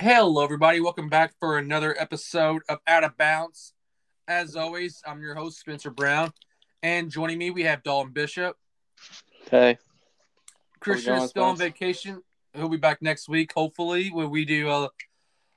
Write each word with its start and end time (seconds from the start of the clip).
Hello, 0.00 0.44
everybody. 0.44 0.78
Welcome 0.78 1.08
back 1.08 1.34
for 1.40 1.58
another 1.58 2.00
episode 2.00 2.62
of 2.68 2.78
Out 2.86 3.02
of 3.02 3.16
Bounds. 3.16 3.72
As 4.28 4.54
always, 4.54 5.02
I'm 5.04 5.20
your 5.20 5.34
host, 5.34 5.58
Spencer 5.58 5.90
Brown. 5.90 6.32
And 6.84 7.10
joining 7.10 7.36
me, 7.36 7.50
we 7.50 7.64
have 7.64 7.82
Dalton 7.82 8.12
Bishop. 8.12 8.56
Hey. 9.50 9.76
Christian 10.78 11.14
is 11.14 11.30
still 11.30 11.42
on 11.42 11.56
vacation. 11.56 12.22
He'll 12.54 12.68
be 12.68 12.76
back 12.76 13.02
next 13.02 13.28
week, 13.28 13.52
hopefully, 13.52 14.10
when 14.12 14.30
we 14.30 14.44
do 14.44 14.70
a 14.70 14.88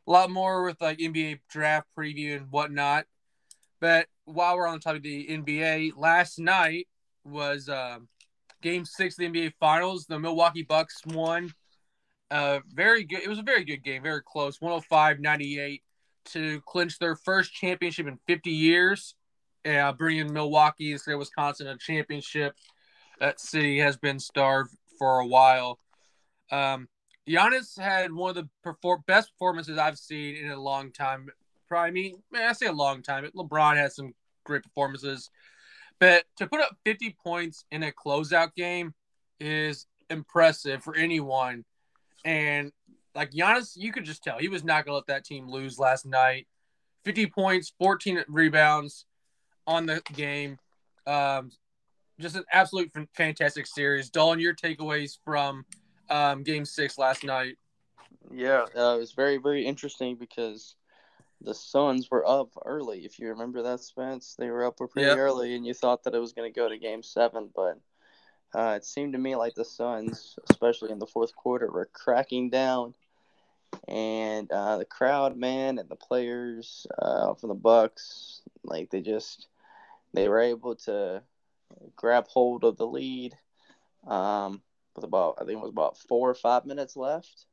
lot 0.08 0.32
more 0.32 0.64
with 0.64 0.82
like 0.82 0.98
NBA 0.98 1.42
draft 1.48 1.86
preview 1.96 2.36
and 2.36 2.48
whatnot. 2.50 3.06
But 3.80 4.08
while 4.26 4.58
we're 4.58 4.66
on 4.66 4.74
the 4.74 4.80
topic 4.80 5.02
of 5.02 5.04
the 5.04 5.28
NBA, 5.28 5.92
last 5.98 6.40
night 6.40 6.88
was 7.24 7.70
uh, 7.70 8.00
game 8.64 8.86
six 8.86 9.20
of 9.20 9.32
the 9.32 9.40
NBA 9.40 9.54
Finals. 9.60 10.08
The 10.08 10.18
Milwaukee 10.18 10.64
Bucks 10.64 11.00
won 11.06 11.54
uh, 12.32 12.62
very 12.74 13.04
good. 13.04 13.22
It 13.22 13.30
was 13.30 13.40
a 13.40 13.44
very 13.44 13.66
good 13.66 13.84
game, 13.84 14.02
very 14.02 14.22
close. 14.26 14.60
105-98 14.60 15.82
to 16.26 16.62
clinch 16.62 16.98
their 16.98 17.16
first 17.16 17.54
championship 17.54 18.08
in 18.08 18.18
50 18.28 18.50
years, 18.50 19.16
uh, 19.66 19.92
bringing 19.92 20.32
Milwaukee 20.32 20.94
instead 20.94 21.14
of 21.14 21.20
Wisconsin 21.20 21.68
a 21.68 21.78
championship. 21.78 22.56
That 23.20 23.40
city 23.40 23.80
has 23.80 23.98
been 23.98 24.18
starved 24.18 24.72
for 24.98 25.20
a 25.20 25.28
while. 25.28 25.78
Um, 26.52 26.88
Giannis 27.28 27.78
had 27.78 28.14
one 28.14 28.30
of 28.30 28.36
the 28.36 28.50
perform- 28.64 29.04
best 29.06 29.32
performances 29.34 29.78
I've 29.78 29.98
seen 29.98 30.38
in 30.38 30.52
a 30.52 30.60
long 30.60 30.92
time. 30.92 31.28
Probably, 31.68 31.88
I 31.88 31.92
mean, 31.92 32.24
man, 32.32 32.50
I 32.50 32.54
say 32.54 32.68
a 32.68 32.72
long 32.72 33.04
time. 33.04 33.30
LeBron 33.36 33.76
had 33.76 33.92
some 33.92 34.14
great 34.46 34.64
performances, 34.64 35.30
but 36.00 36.24
to 36.38 36.48
put 36.48 36.62
up 36.62 36.76
50 36.86 37.16
points 37.24 37.66
in 37.72 37.84
a 37.84 37.92
closeout 37.92 38.56
game 38.56 38.94
is 39.40 39.86
impressive 40.10 40.84
for 40.84 40.96
anyone. 40.96 41.64
And 42.26 42.72
like 43.16 43.32
Giannis, 43.32 43.74
you 43.76 43.92
could 43.92 44.06
just 44.06 44.24
tell 44.24 44.38
he 44.38 44.48
was 44.48 44.64
not 44.64 44.86
going 44.86 44.92
to 44.92 44.96
let 44.96 45.08
that 45.08 45.26
team 45.26 45.50
lose 45.50 45.80
last 45.80 46.06
night. 46.06 46.48
50 47.04 47.28
points, 47.28 47.74
14 47.80 48.24
rebounds 48.28 49.06
on 49.66 49.86
the 49.86 50.02
game. 50.14 50.58
Um, 51.08 51.52
just 52.20 52.36
an 52.36 52.44
absolute 52.52 52.92
fantastic 53.16 53.66
series. 53.66 54.10
Dalton, 54.10 54.40
your 54.40 54.54
takeaways 54.54 55.18
from 55.26 55.66
um, 56.10 56.44
game 56.44 56.66
six 56.66 56.98
last 56.98 57.24
night? 57.24 57.58
Yeah, 58.32 58.66
uh, 58.78 58.96
it 58.96 59.00
was 59.00 59.14
very, 59.14 59.38
very 59.38 59.66
interesting 59.66 60.16
because 60.16 60.76
the 61.42 61.54
Suns 61.54 62.10
were 62.12 62.28
up 62.28 62.50
early. 62.66 63.00
If 63.00 63.18
you 63.18 63.30
remember 63.30 63.64
that, 63.64 63.80
Spence, 63.80 64.36
they 64.38 64.50
were 64.50 64.66
up 64.66 64.78
pretty 64.78 65.08
yep. 65.08 65.18
early, 65.18 65.56
and 65.56 65.66
you 65.66 65.74
thought 65.74 66.04
that 66.04 66.14
it 66.14 66.20
was 66.20 66.34
going 66.34 66.52
to 66.52 66.58
go 66.58 66.70
to 66.70 66.78
game 66.78 67.02
seven, 67.02 67.50
but 67.56 67.80
uh, 68.54 68.74
it 68.78 68.86
seemed 68.86 69.14
to 69.14 69.20
me 69.20 69.36
like 69.36 69.56
the 69.56 69.66
Suns, 69.66 70.38
especially 70.50 70.92
in 70.92 71.00
the 71.00 71.08
fourth 71.08 71.36
quarter, 71.36 71.72
were 71.72 71.90
cracking 71.94 72.50
down, 72.50 72.94
and 73.88 74.52
uh, 74.52 74.78
the 74.78 74.86
crowd, 74.86 75.38
man, 75.38 75.80
and 75.80 75.90
the 75.90 75.96
players 75.96 76.86
uh, 77.00 77.34
from 77.36 77.50
the 77.50 77.56
Bucks, 77.56 78.42
like 78.64 78.90
they 78.90 79.02
just 79.02 79.48
they 80.14 80.28
were 80.28 80.42
able 80.42 80.76
to 80.76 81.24
grab 81.96 82.28
hold 82.28 82.64
of 82.64 82.78
the 82.78 82.88
lead 82.88 83.38
um, 84.08 84.62
with 84.96 85.06
about 85.06 85.36
I 85.38 85.46
think 85.46 85.58
it 85.58 85.62
was 85.62 85.72
about 85.72 85.98
four 85.98 86.30
or 86.30 86.36
five 86.36 86.66
minutes 86.66 86.98
left, 86.98 87.46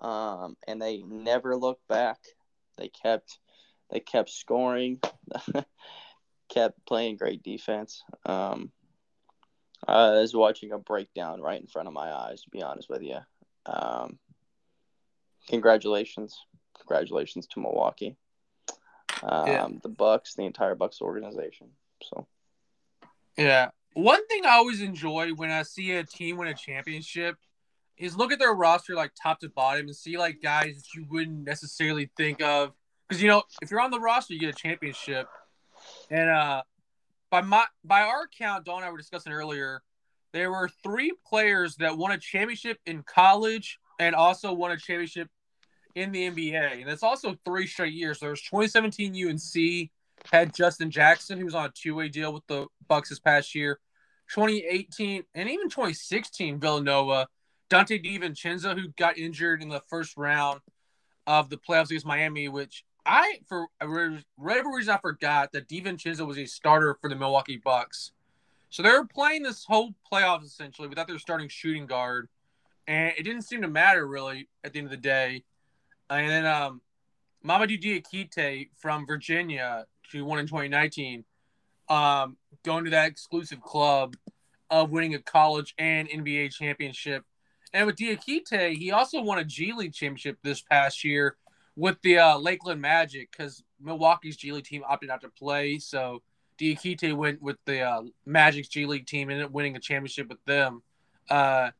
um, 0.00 0.56
and 0.66 0.80
they 0.80 1.02
never 1.02 1.56
looked 1.56 1.86
back. 1.88 2.18
They 2.78 2.88
kept 2.88 3.38
they 3.90 4.00
kept 4.00 4.30
scoring, 4.30 5.00
kept 6.48 6.86
playing 6.86 7.16
great 7.16 7.42
defense. 7.42 8.04
Um, 8.24 8.70
I 9.86 10.10
was 10.20 10.34
watching 10.34 10.72
a 10.72 10.78
breakdown 10.78 11.40
right 11.40 11.60
in 11.60 11.66
front 11.66 11.88
of 11.88 11.94
my 11.94 12.12
eyes. 12.12 12.42
To 12.42 12.50
be 12.50 12.62
honest 12.62 12.88
with 12.88 13.02
you, 13.02 13.18
um, 13.66 14.18
congratulations, 15.48 16.36
congratulations 16.78 17.46
to 17.48 17.60
Milwaukee, 17.60 18.16
um, 19.22 19.46
yeah. 19.46 19.68
the 19.82 19.88
Bucks, 19.88 20.34
the 20.34 20.44
entire 20.44 20.74
Bucks 20.74 21.00
organization. 21.00 21.68
So, 22.02 22.26
yeah, 23.36 23.70
one 23.94 24.26
thing 24.26 24.46
I 24.46 24.50
always 24.50 24.80
enjoy 24.80 25.30
when 25.30 25.50
I 25.50 25.62
see 25.62 25.92
a 25.92 26.04
team 26.04 26.36
win 26.36 26.48
a 26.48 26.54
championship 26.54 27.36
is 27.96 28.16
look 28.16 28.32
at 28.32 28.38
their 28.38 28.54
roster 28.54 28.94
like 28.94 29.12
top 29.20 29.40
to 29.40 29.48
bottom 29.48 29.86
and 29.86 29.96
see 29.96 30.16
like 30.16 30.40
guys 30.42 30.76
that 30.76 30.94
you 30.94 31.06
wouldn't 31.10 31.44
necessarily 31.44 32.10
think 32.16 32.42
of 32.42 32.72
because 33.08 33.22
you 33.22 33.28
know 33.28 33.42
if 33.60 33.70
you're 33.70 33.80
on 33.80 33.90
the 33.90 34.00
roster 34.00 34.32
you 34.32 34.40
get 34.40 34.48
a 34.48 34.54
championship 34.54 35.26
and 36.10 36.30
uh 36.30 36.62
by 37.30 37.40
my 37.40 37.64
by 37.84 38.02
our 38.02 38.26
count, 38.26 38.64
Don 38.64 38.78
and 38.78 38.84
I 38.84 38.90
were 38.90 38.98
discussing 38.98 39.32
earlier, 39.32 39.82
there 40.32 40.50
were 40.50 40.68
three 40.82 41.12
players 41.26 41.76
that 41.76 41.96
won 41.96 42.12
a 42.12 42.18
championship 42.18 42.78
in 42.86 43.02
college 43.02 43.78
and 43.98 44.14
also 44.14 44.52
won 44.52 44.72
a 44.72 44.76
championship 44.76 45.28
in 45.94 46.12
the 46.12 46.30
NBA. 46.30 46.80
And 46.80 46.90
it's 46.90 47.02
also 47.02 47.36
three 47.44 47.66
straight 47.66 47.92
years. 47.92 48.20
There 48.20 48.30
was 48.30 48.42
2017 48.42 49.28
UNC 49.28 49.90
had 50.30 50.54
Justin 50.54 50.90
Jackson, 50.90 51.38
who 51.38 51.44
was 51.44 51.54
on 51.54 51.66
a 51.66 51.72
two-way 51.74 52.08
deal 52.08 52.32
with 52.32 52.46
the 52.46 52.66
Bucks 52.88 53.08
this 53.08 53.18
past 53.18 53.54
year. 53.54 53.78
2018 54.34 55.24
and 55.34 55.48
even 55.48 55.68
2016 55.68 56.60
Villanova, 56.60 57.26
Donte 57.68 58.04
DiVincenzo, 58.04 58.78
who 58.78 58.88
got 58.96 59.18
injured 59.18 59.62
in 59.62 59.68
the 59.68 59.82
first 59.88 60.16
round 60.16 60.60
of 61.26 61.50
the 61.50 61.56
playoffs 61.56 61.86
against 61.86 62.06
Miami, 62.06 62.48
which 62.48 62.84
I 63.04 63.40
for 63.48 63.66
whatever 64.36 64.70
reason 64.70 64.94
I 64.94 64.98
forgot 64.98 65.52
that 65.52 65.68
DiVincenzo 65.68 66.26
was 66.26 66.38
a 66.38 66.46
starter 66.46 66.96
for 67.00 67.08
the 67.08 67.16
Milwaukee 67.16 67.60
Bucks. 67.62 68.12
So 68.68 68.82
they 68.82 68.90
were 68.90 69.06
playing 69.06 69.42
this 69.42 69.64
whole 69.64 69.94
playoffs 70.10 70.44
essentially 70.44 70.88
without 70.88 71.08
their 71.08 71.18
starting 71.18 71.48
shooting 71.48 71.86
guard, 71.86 72.28
and 72.86 73.12
it 73.18 73.24
didn't 73.24 73.42
seem 73.42 73.62
to 73.62 73.68
matter 73.68 74.06
really 74.06 74.48
at 74.62 74.72
the 74.72 74.78
end 74.78 74.86
of 74.86 74.92
the 74.92 74.96
day. 74.96 75.44
And 76.08 76.30
then 76.30 76.46
um, 76.46 76.80
Mamadou 77.44 77.80
Diakite 77.80 78.70
from 78.76 79.06
Virginia, 79.06 79.86
who 80.12 80.24
won 80.24 80.38
in 80.38 80.46
2019, 80.46 81.24
um, 81.88 82.36
going 82.64 82.84
to 82.84 82.90
that 82.90 83.08
exclusive 83.08 83.60
club 83.60 84.16
of 84.70 84.90
winning 84.90 85.14
a 85.14 85.18
college 85.18 85.74
and 85.78 86.08
NBA 86.08 86.52
championship. 86.52 87.24
And 87.72 87.86
with 87.86 87.96
Diakite, 87.96 88.76
he 88.76 88.92
also 88.92 89.20
won 89.20 89.38
a 89.38 89.44
G 89.44 89.72
League 89.72 89.92
championship 89.92 90.38
this 90.42 90.60
past 90.60 91.04
year 91.04 91.36
with 91.76 92.00
the 92.02 92.18
uh, 92.18 92.38
Lakeland 92.38 92.80
Magic 92.80 93.30
because 93.30 93.62
Milwaukee's 93.80 94.36
G 94.36 94.52
League 94.52 94.64
team 94.64 94.82
opted 94.86 95.10
out 95.10 95.22
to 95.22 95.28
play. 95.28 95.78
So 95.78 96.22
Diakite 96.58 97.14
went 97.14 97.40
with 97.40 97.56
the 97.64 97.80
uh, 97.80 98.02
Magic's 98.26 98.68
G 98.68 98.86
League 98.86 99.06
team 99.06 99.28
and 99.28 99.32
ended 99.32 99.46
up 99.46 99.52
winning 99.52 99.76
a 99.76 99.80
championship 99.80 100.28
with 100.28 100.44
them. 100.44 100.82
Uh, 101.28 101.70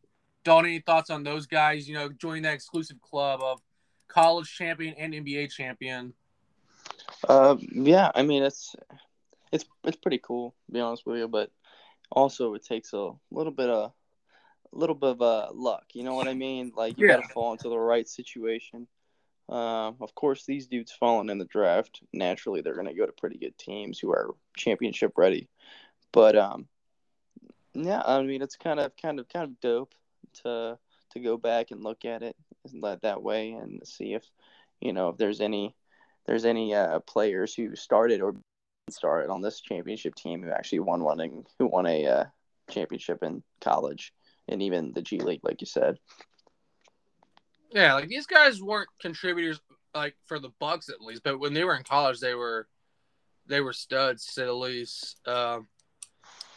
Don, 0.45 0.65
any 0.65 0.81
thoughts 0.81 1.11
on 1.11 1.23
those 1.23 1.47
guys? 1.47 1.89
You 1.89 1.95
know, 1.95 2.09
joining 2.09 2.45
that 2.45 2.55
exclusive 2.55 3.01
club 3.01 3.41
of 3.43 3.61
college 4.09 4.55
champion 4.55 4.95
and 4.95 5.13
NBA 5.13 5.51
champion. 5.53 6.15
Uh, 7.29 7.57
yeah, 7.73 8.11
I 8.15 8.23
mean 8.23 8.43
it's 8.43 8.75
it's 9.53 9.65
it's 9.85 9.97
pretty 9.97 10.19
cool, 10.19 10.55
to 10.67 10.73
be 10.73 10.81
honest 10.81 11.07
with 11.07 11.19
you, 11.19 11.29
but 11.29 11.51
also 12.11 12.55
it 12.55 12.65
takes 12.65 12.93
a 12.93 13.11
little 13.31 13.53
bit 13.53 13.69
of 13.69 13.93
a 14.73 14.79
little 14.79 14.95
bit 14.95 15.11
of 15.11 15.23
uh, 15.23 15.49
luck. 15.53 15.85
You 15.93 16.05
know 16.05 16.15
what 16.15 16.29
I 16.29 16.35
mean? 16.35 16.73
Like 16.77 16.99
you 16.99 17.07
yeah. 17.07 17.17
got 17.17 17.23
to 17.23 17.29
fall 17.29 17.53
into 17.53 17.69
the 17.69 17.79
right 17.79 18.09
situation. 18.09 18.87
Uh, 19.51 19.93
of 20.01 20.15
course, 20.15 20.45
these 20.47 20.69
dudes 20.69 20.93
falling 20.93 21.29
in 21.29 21.39
the 21.39 21.45
draft, 21.45 22.03
naturally, 22.13 22.61
they're 22.61 22.75
going 22.75 22.87
to 22.87 22.95
go 22.95 23.05
to 23.05 23.13
pretty 23.13 23.37
good 23.37 23.59
teams 23.59 23.99
who 23.99 24.13
are 24.13 24.35
championship 24.57 25.13
ready. 25.17 25.49
But 26.13 26.37
um, 26.37 26.69
yeah, 27.75 28.03
I 28.05 28.23
mean, 28.23 28.43
it's 28.43 28.57
kind 28.57 28.79
of 28.79 28.93
kind 28.97 29.19
of 29.19 29.29
kind 29.29 29.45
of 29.45 29.61
dope 29.61 29.95
to 30.45 30.79
to 31.13 31.21
go 31.21 31.37
back 31.37 31.73
and 31.73 31.83
look 31.83 32.05
at 32.05 32.23
it 32.23 32.37
that 32.83 33.03
that 33.03 33.23
way 33.23 33.53
and 33.53 33.81
see 33.85 34.15
if 34.15 34.25
you 34.81 34.93
know 34.93 35.09
if 35.09 35.17
there's 35.17 35.41
any 35.41 35.75
there's 36.27 36.45
any 36.45 36.75
uh, 36.75 37.01
players 37.01 37.53
who 37.53 37.75
started 37.75 38.23
or 38.23 38.37
started 38.89 39.31
on 39.31 39.43
this 39.43 39.61
championship 39.61 40.15
team 40.15 40.43
who 40.43 40.51
actually 40.51 40.81
won 40.81 41.03
one 41.03 41.45
who 41.59 41.67
won 41.67 41.87
a 41.87 42.07
uh, 42.07 42.25
championship 42.71 43.23
in 43.23 43.43
college 43.61 44.13
and 44.49 44.63
even 44.63 44.93
the 44.93 45.03
G 45.03 45.19
League, 45.19 45.41
like 45.43 45.61
you 45.61 45.67
said. 45.67 45.99
Yeah, 47.73 47.95
like 47.95 48.09
these 48.09 48.27
guys 48.27 48.61
weren't 48.61 48.89
contributors 49.01 49.61
like 49.95 50.15
for 50.27 50.39
the 50.39 50.51
Bucks 50.59 50.89
at 50.89 51.01
least, 51.01 51.23
but 51.23 51.39
when 51.39 51.55
they 51.55 51.65
were 51.65 51.77
in 51.77 51.85
college, 51.85 52.21
they 52.21 52.35
were 52.35 52.67
they 53.47 53.61
were 53.61 53.73
studs 53.73 54.27
to 54.27 54.33
say 54.33 54.45
the 54.45 54.53
least. 54.53 55.17
Um, 55.27 55.69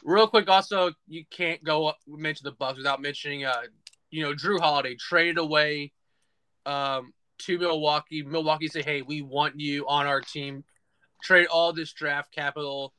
real 0.03 0.27
quick, 0.27 0.49
also 0.49 0.91
you 1.07 1.23
can't 1.29 1.63
go 1.63 1.87
up, 1.87 1.97
mention 2.07 2.45
the 2.45 2.51
Bucks 2.51 2.77
without 2.77 3.01
mentioning, 3.01 3.45
uh, 3.45 3.63
you 4.11 4.23
know, 4.23 4.33
Jrue 4.33 4.59
Holiday 4.59 4.95
traded 4.95 5.37
away 5.37 5.91
um, 6.65 7.13
to 7.39 7.57
Milwaukee. 7.57 8.23
Milwaukee 8.23 8.67
say, 8.67 8.81
"Hey, 8.81 9.01
we 9.01 9.21
want 9.21 9.59
you 9.59 9.87
on 9.87 10.07
our 10.07 10.21
team." 10.21 10.63
Trade 11.23 11.47
all 11.47 11.71
this 11.71 11.93
draft 11.93 12.33
capital, 12.33 12.93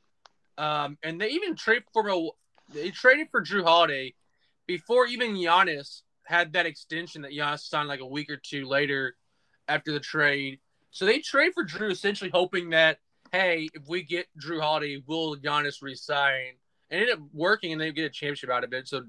um, 0.57 0.97
and 1.03 1.21
they 1.21 1.29
even 1.29 1.55
trade 1.55 1.83
for 1.93 2.31
they 2.73 2.89
traded 2.89 3.27
for 3.29 3.43
Jrue 3.43 3.63
Holiday 3.63 4.15
before 4.65 5.05
even 5.05 5.35
Giannis 5.35 6.01
had 6.25 6.53
that 6.53 6.65
extension 6.65 7.21
that 7.21 7.31
Giannis 7.31 7.61
signed 7.61 7.87
like 7.87 7.99
a 7.99 8.05
week 8.05 8.29
or 8.29 8.37
two 8.37 8.67
later 8.67 9.15
after 9.67 9.91
the 9.91 9.99
trade. 9.99 10.59
So 10.91 11.05
they 11.05 11.19
trade 11.19 11.53
for 11.53 11.65
Jrue 11.65 11.91
essentially 11.91 12.29
hoping 12.33 12.69
that, 12.71 12.99
hey, 13.31 13.69
if 13.73 13.87
we 13.87 14.03
get 14.03 14.27
Jrue 14.39 14.61
Holiday, 14.61 15.01
will 15.05 15.35
Giannis 15.35 15.81
resign? 15.81 16.53
And 16.89 17.01
it 17.01 17.09
ended 17.09 17.17
up 17.17 17.23
working 17.33 17.71
and 17.71 17.81
they 17.81 17.91
get 17.91 18.05
a 18.05 18.09
championship 18.09 18.49
out 18.49 18.63
of 18.63 18.73
it. 18.73 18.87
So 18.87 19.03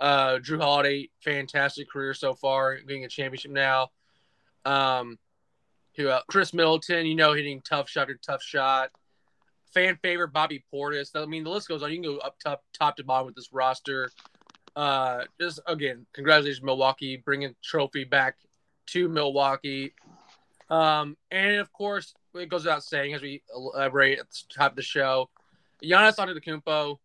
uh, 0.00 0.38
Jrue 0.38 0.60
Holiday, 0.60 1.10
fantastic 1.22 1.90
career 1.90 2.14
so 2.14 2.34
far, 2.34 2.76
getting 2.76 3.04
a 3.04 3.08
championship 3.08 3.50
now. 3.50 3.88
Um, 4.64 5.18
who 5.96 6.12
Khris 6.28 6.54
Middleton, 6.54 7.06
you 7.06 7.14
know, 7.14 7.32
hitting 7.32 7.60
tough 7.62 7.88
shot 7.88 8.10
or 8.10 8.14
tough 8.14 8.42
shot. 8.42 8.90
Fan 9.74 9.98
favorite 10.02 10.32
Bobby 10.32 10.64
Portis. 10.72 11.10
I 11.14 11.26
mean, 11.26 11.44
the 11.44 11.50
list 11.50 11.68
goes 11.68 11.82
on. 11.82 11.90
You 11.90 12.00
can 12.00 12.12
go 12.12 12.18
up 12.18 12.36
top, 12.38 12.62
top 12.76 12.96
to 12.96 13.04
bottom 13.04 13.26
with 13.26 13.36
this 13.36 13.52
roster. 13.52 14.10
Uh, 14.76 15.24
just 15.40 15.60
again, 15.66 16.06
congratulations, 16.12 16.62
Milwaukee, 16.62 17.16
bringing 17.16 17.54
trophy 17.62 18.04
back 18.04 18.36
to 18.86 19.08
Milwaukee. 19.08 19.94
Um, 20.68 21.16
and 21.30 21.56
of 21.56 21.72
course, 21.72 22.14
it 22.34 22.48
goes 22.48 22.64
without 22.64 22.84
saying 22.84 23.14
as 23.14 23.22
we 23.22 23.42
elaborate 23.54 24.20
at 24.20 24.30
the 24.30 24.54
top 24.56 24.72
of 24.72 24.76
the 24.76 24.82
show, 24.82 25.28
Giannis 25.82 26.16
Antetokounmpo, 26.16 26.98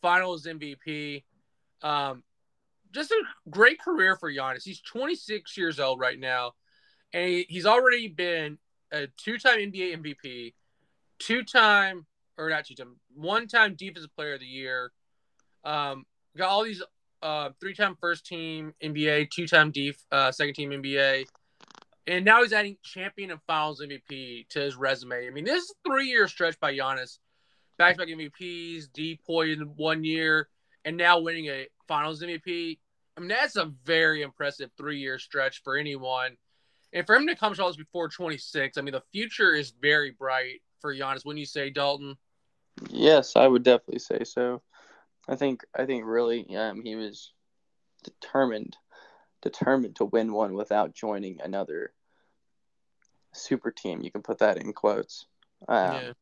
Finals 0.00 0.46
MVP. 0.46 1.22
Um, 1.82 2.24
just 2.90 3.10
a 3.10 3.22
great 3.48 3.80
career 3.80 4.16
for 4.16 4.30
Giannis. 4.30 4.64
He's 4.64 4.80
26 4.80 5.56
years 5.56 5.80
old 5.80 6.00
right 6.00 6.18
now, 6.18 6.52
and 7.12 7.28
he, 7.28 7.46
he's 7.48 7.66
already 7.66 8.08
been 8.08 8.58
a 8.92 9.06
two-time 9.16 9.58
NBA 9.58 9.96
MVP, 10.02 10.54
two-time 11.18 12.06
or 12.36 12.50
not 12.50 12.66
two-time, 12.66 12.96
one-time 13.14 13.74
Defensive 13.74 14.14
Player 14.14 14.34
of 14.34 14.40
the 14.40 14.46
Year. 14.46 14.92
Um, 15.64 16.04
got 16.36 16.48
all 16.48 16.64
these 16.64 16.82
uh, 17.22 17.50
three-time 17.60 17.96
first-team 18.00 18.74
NBA, 18.82 19.30
two-time 19.30 19.70
def, 19.70 19.96
uh, 20.10 20.32
second-team 20.32 20.70
NBA, 20.70 21.24
and 22.06 22.24
now 22.24 22.42
he's 22.42 22.52
adding 22.52 22.76
champion 22.82 23.30
and 23.30 23.40
Finals 23.46 23.80
MVP 23.80 24.48
to 24.48 24.60
his 24.60 24.76
resume. 24.76 25.26
I 25.26 25.30
mean, 25.30 25.44
this 25.44 25.64
is 25.64 25.74
three-year 25.86 26.26
stretch 26.28 26.58
by 26.58 26.74
Giannis, 26.74 27.18
back-to-back 27.78 28.08
MVPs, 28.08 28.88
DPOY 28.90 29.54
in 29.54 29.60
one 29.76 30.02
year, 30.04 30.48
and 30.84 30.96
now 30.96 31.20
winning 31.20 31.46
a 31.46 31.68
Finals 31.86 32.22
MVP. 32.22 32.78
I 33.16 33.20
mean, 33.20 33.28
that's 33.28 33.56
a 33.56 33.72
very 33.84 34.22
impressive 34.22 34.70
three-year 34.76 35.18
stretch 35.18 35.62
for 35.62 35.76
anyone. 35.76 36.36
And 36.92 37.06
for 37.06 37.14
him 37.14 37.26
to 37.28 37.36
come 37.36 37.54
to 37.54 37.64
us 37.64 37.76
before 37.76 38.08
26, 38.08 38.76
I 38.76 38.80
mean, 38.80 38.92
the 38.92 39.02
future 39.12 39.54
is 39.54 39.72
very 39.80 40.10
bright 40.10 40.60
for 40.80 40.94
Giannis. 40.94 41.24
Wouldn't 41.24 41.40
you 41.40 41.46
say, 41.46 41.70
Dalton? 41.70 42.16
Yes, 42.90 43.36
I 43.36 43.46
would 43.46 43.62
definitely 43.62 44.00
say 44.00 44.24
so. 44.24 44.62
I 45.28 45.36
think 45.36 45.62
I 45.76 45.86
think 45.86 46.04
really 46.04 46.56
um, 46.56 46.82
he 46.82 46.96
was 46.96 47.32
determined 48.02 48.76
determined 49.42 49.96
to 49.96 50.04
win 50.04 50.32
one 50.32 50.54
without 50.54 50.94
joining 50.94 51.40
another 51.40 51.92
super 53.32 53.70
team. 53.70 54.02
You 54.02 54.10
can 54.10 54.22
put 54.22 54.38
that 54.38 54.56
in 54.56 54.72
quotes. 54.72 55.26
Um, 55.68 55.94
yeah. 55.94 56.12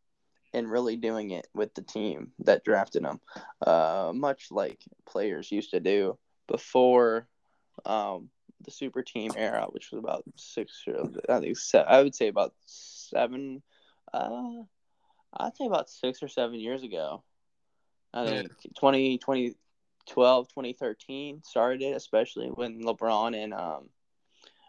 And 0.52 0.70
really 0.70 0.96
doing 0.96 1.30
it 1.30 1.46
with 1.54 1.74
the 1.74 1.82
team 1.82 2.32
that 2.40 2.64
drafted 2.64 3.04
him, 3.04 3.20
uh, 3.64 4.10
much 4.12 4.50
like 4.50 4.80
players 5.06 5.52
used 5.52 5.70
to 5.70 5.80
do 5.80 6.18
before 6.48 7.28
um, 7.84 8.30
the 8.64 8.72
super 8.72 9.02
team 9.02 9.30
era, 9.36 9.66
which 9.70 9.92
was 9.92 10.00
about 10.00 10.24
six, 10.34 10.84
I 11.28 11.38
think 11.38 11.56
seven, 11.56 11.86
I 11.88 12.02
would 12.02 12.16
say 12.16 12.26
about 12.26 12.52
seven, 12.66 13.62
uh, 14.12 14.62
I'd 15.34 15.56
say 15.56 15.66
about 15.66 15.88
six 15.88 16.20
or 16.20 16.28
seven 16.28 16.58
years 16.58 16.82
ago. 16.82 17.22
I 18.12 18.26
think 18.26 18.50
yeah. 18.64 18.70
20, 18.78 19.18
2012, 19.18 20.48
2013 20.48 21.42
started 21.44 21.82
it, 21.82 21.96
especially 21.96 22.48
when 22.48 22.82
LeBron 22.82 23.36
and 23.36 23.54
um, 23.54 23.88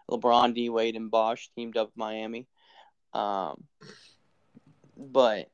LeBron, 0.09 0.53
D 0.53 0.69
Wade, 0.69 0.95
and 0.95 1.09
Bosh 1.09 1.49
teamed 1.55 1.77
up 1.77 1.91
Miami. 1.95 2.47
Um, 3.13 3.63
but 4.97 5.49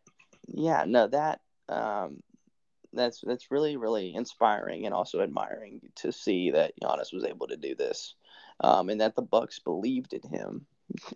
yeah, 0.47 0.85
no, 0.85 1.07
that 1.07 1.41
um, 1.69 2.21
that's 2.93 3.21
that's 3.21 3.51
really 3.51 3.77
really 3.77 4.13
inspiring 4.13 4.85
and 4.85 4.93
also 4.93 5.21
admiring 5.21 5.81
to 5.95 6.11
see 6.11 6.51
that 6.51 6.73
Giannis 6.81 7.13
was 7.13 7.23
able 7.23 7.47
to 7.47 7.57
do 7.57 7.75
this, 7.75 8.15
um, 8.59 8.89
and 8.89 9.01
that 9.01 9.15
the 9.15 9.21
Bucks 9.21 9.59
believed 9.59 10.13
in 10.13 10.29
him 10.29 10.65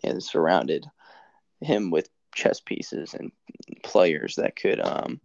and 0.03 0.23
surrounded 0.23 0.85
him 1.61 1.91
with 1.91 2.09
chess 2.33 2.59
pieces 2.59 3.13
and 3.13 3.31
players 3.83 4.35
that 4.35 4.55
could 4.55 4.79
um, 4.79 5.19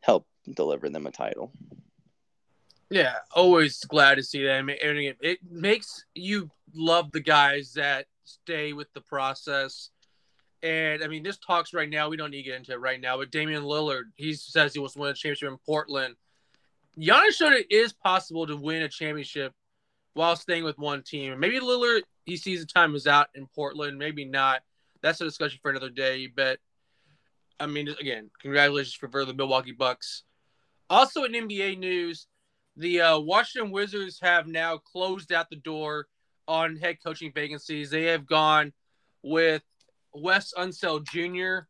help 0.00 0.26
deliver 0.54 0.88
them 0.88 1.06
a 1.06 1.10
title. 1.10 1.52
Yeah, 2.90 3.16
always 3.34 3.84
glad 3.84 4.14
to 4.14 4.22
see 4.22 4.44
that. 4.44 4.64
it, 4.68 5.16
it 5.20 5.38
makes 5.50 6.04
you 6.14 6.50
love 6.74 7.12
the 7.12 7.20
guys 7.20 7.74
that 7.74 8.06
stay 8.24 8.72
with 8.72 8.92
the 8.94 9.00
process. 9.00 9.90
And 10.62 11.04
I 11.04 11.06
mean, 11.06 11.22
this 11.22 11.38
talks 11.38 11.74
right 11.74 11.88
now. 11.88 12.08
We 12.08 12.16
don't 12.16 12.30
need 12.30 12.42
to 12.42 12.48
get 12.50 12.56
into 12.56 12.72
it 12.72 12.80
right 12.80 13.00
now. 13.00 13.18
But 13.18 13.30
Damian 13.30 13.62
Lillard, 13.62 14.04
he 14.16 14.32
says 14.32 14.72
he 14.72 14.80
wants 14.80 14.94
to 14.94 15.00
win 15.00 15.10
a 15.10 15.14
championship 15.14 15.50
in 15.50 15.58
Portland. 15.58 16.16
Giannis 16.98 17.34
showed 17.34 17.52
it 17.52 17.70
is 17.70 17.92
possible 17.92 18.46
to 18.46 18.56
win 18.56 18.82
a 18.82 18.88
championship 18.88 19.52
while 20.14 20.34
staying 20.34 20.64
with 20.64 20.78
one 20.78 21.02
team. 21.02 21.38
Maybe 21.38 21.60
Lillard, 21.60 22.02
he 22.24 22.36
sees 22.36 22.60
the 22.60 22.66
time 22.66 22.94
is 22.94 23.06
out 23.06 23.28
in 23.34 23.46
Portland. 23.54 23.98
Maybe 23.98 24.24
not. 24.24 24.62
That's 25.00 25.20
a 25.20 25.24
discussion 25.24 25.60
for 25.62 25.70
another 25.70 25.90
day. 25.90 26.26
But 26.26 26.58
I 27.60 27.66
mean, 27.66 27.88
again, 28.00 28.30
congratulations 28.40 28.94
for 28.94 29.24
the 29.24 29.34
Milwaukee 29.34 29.72
Bucks. 29.72 30.24
Also, 30.90 31.24
in 31.24 31.32
NBA 31.32 31.78
news, 31.78 32.26
the 32.76 33.00
uh, 33.00 33.18
Washington 33.18 33.70
Wizards 33.70 34.18
have 34.22 34.46
now 34.46 34.78
closed 34.78 35.32
out 35.32 35.50
the 35.50 35.56
door 35.56 36.06
on 36.46 36.76
head 36.76 36.98
coaching 37.04 37.32
vacancies. 37.32 37.90
They 37.90 38.04
have 38.04 38.26
gone 38.26 38.72
with 39.22 39.62
Wes 40.14 40.54
Unseld 40.56 41.04
Jr. 41.04 41.66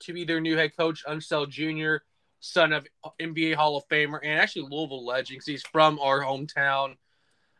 to 0.00 0.12
be 0.12 0.24
their 0.24 0.40
new 0.40 0.56
head 0.56 0.76
coach. 0.76 1.04
Unseld 1.06 1.50
Jr., 1.50 2.04
son 2.40 2.72
of 2.72 2.86
NBA 3.20 3.54
Hall 3.54 3.76
of 3.76 3.86
Famer 3.88 4.18
and 4.22 4.38
actually 4.38 4.66
Louisville 4.68 5.04
legend 5.06 5.42
he's 5.44 5.62
from 5.62 5.98
our 6.00 6.20
hometown, 6.20 6.96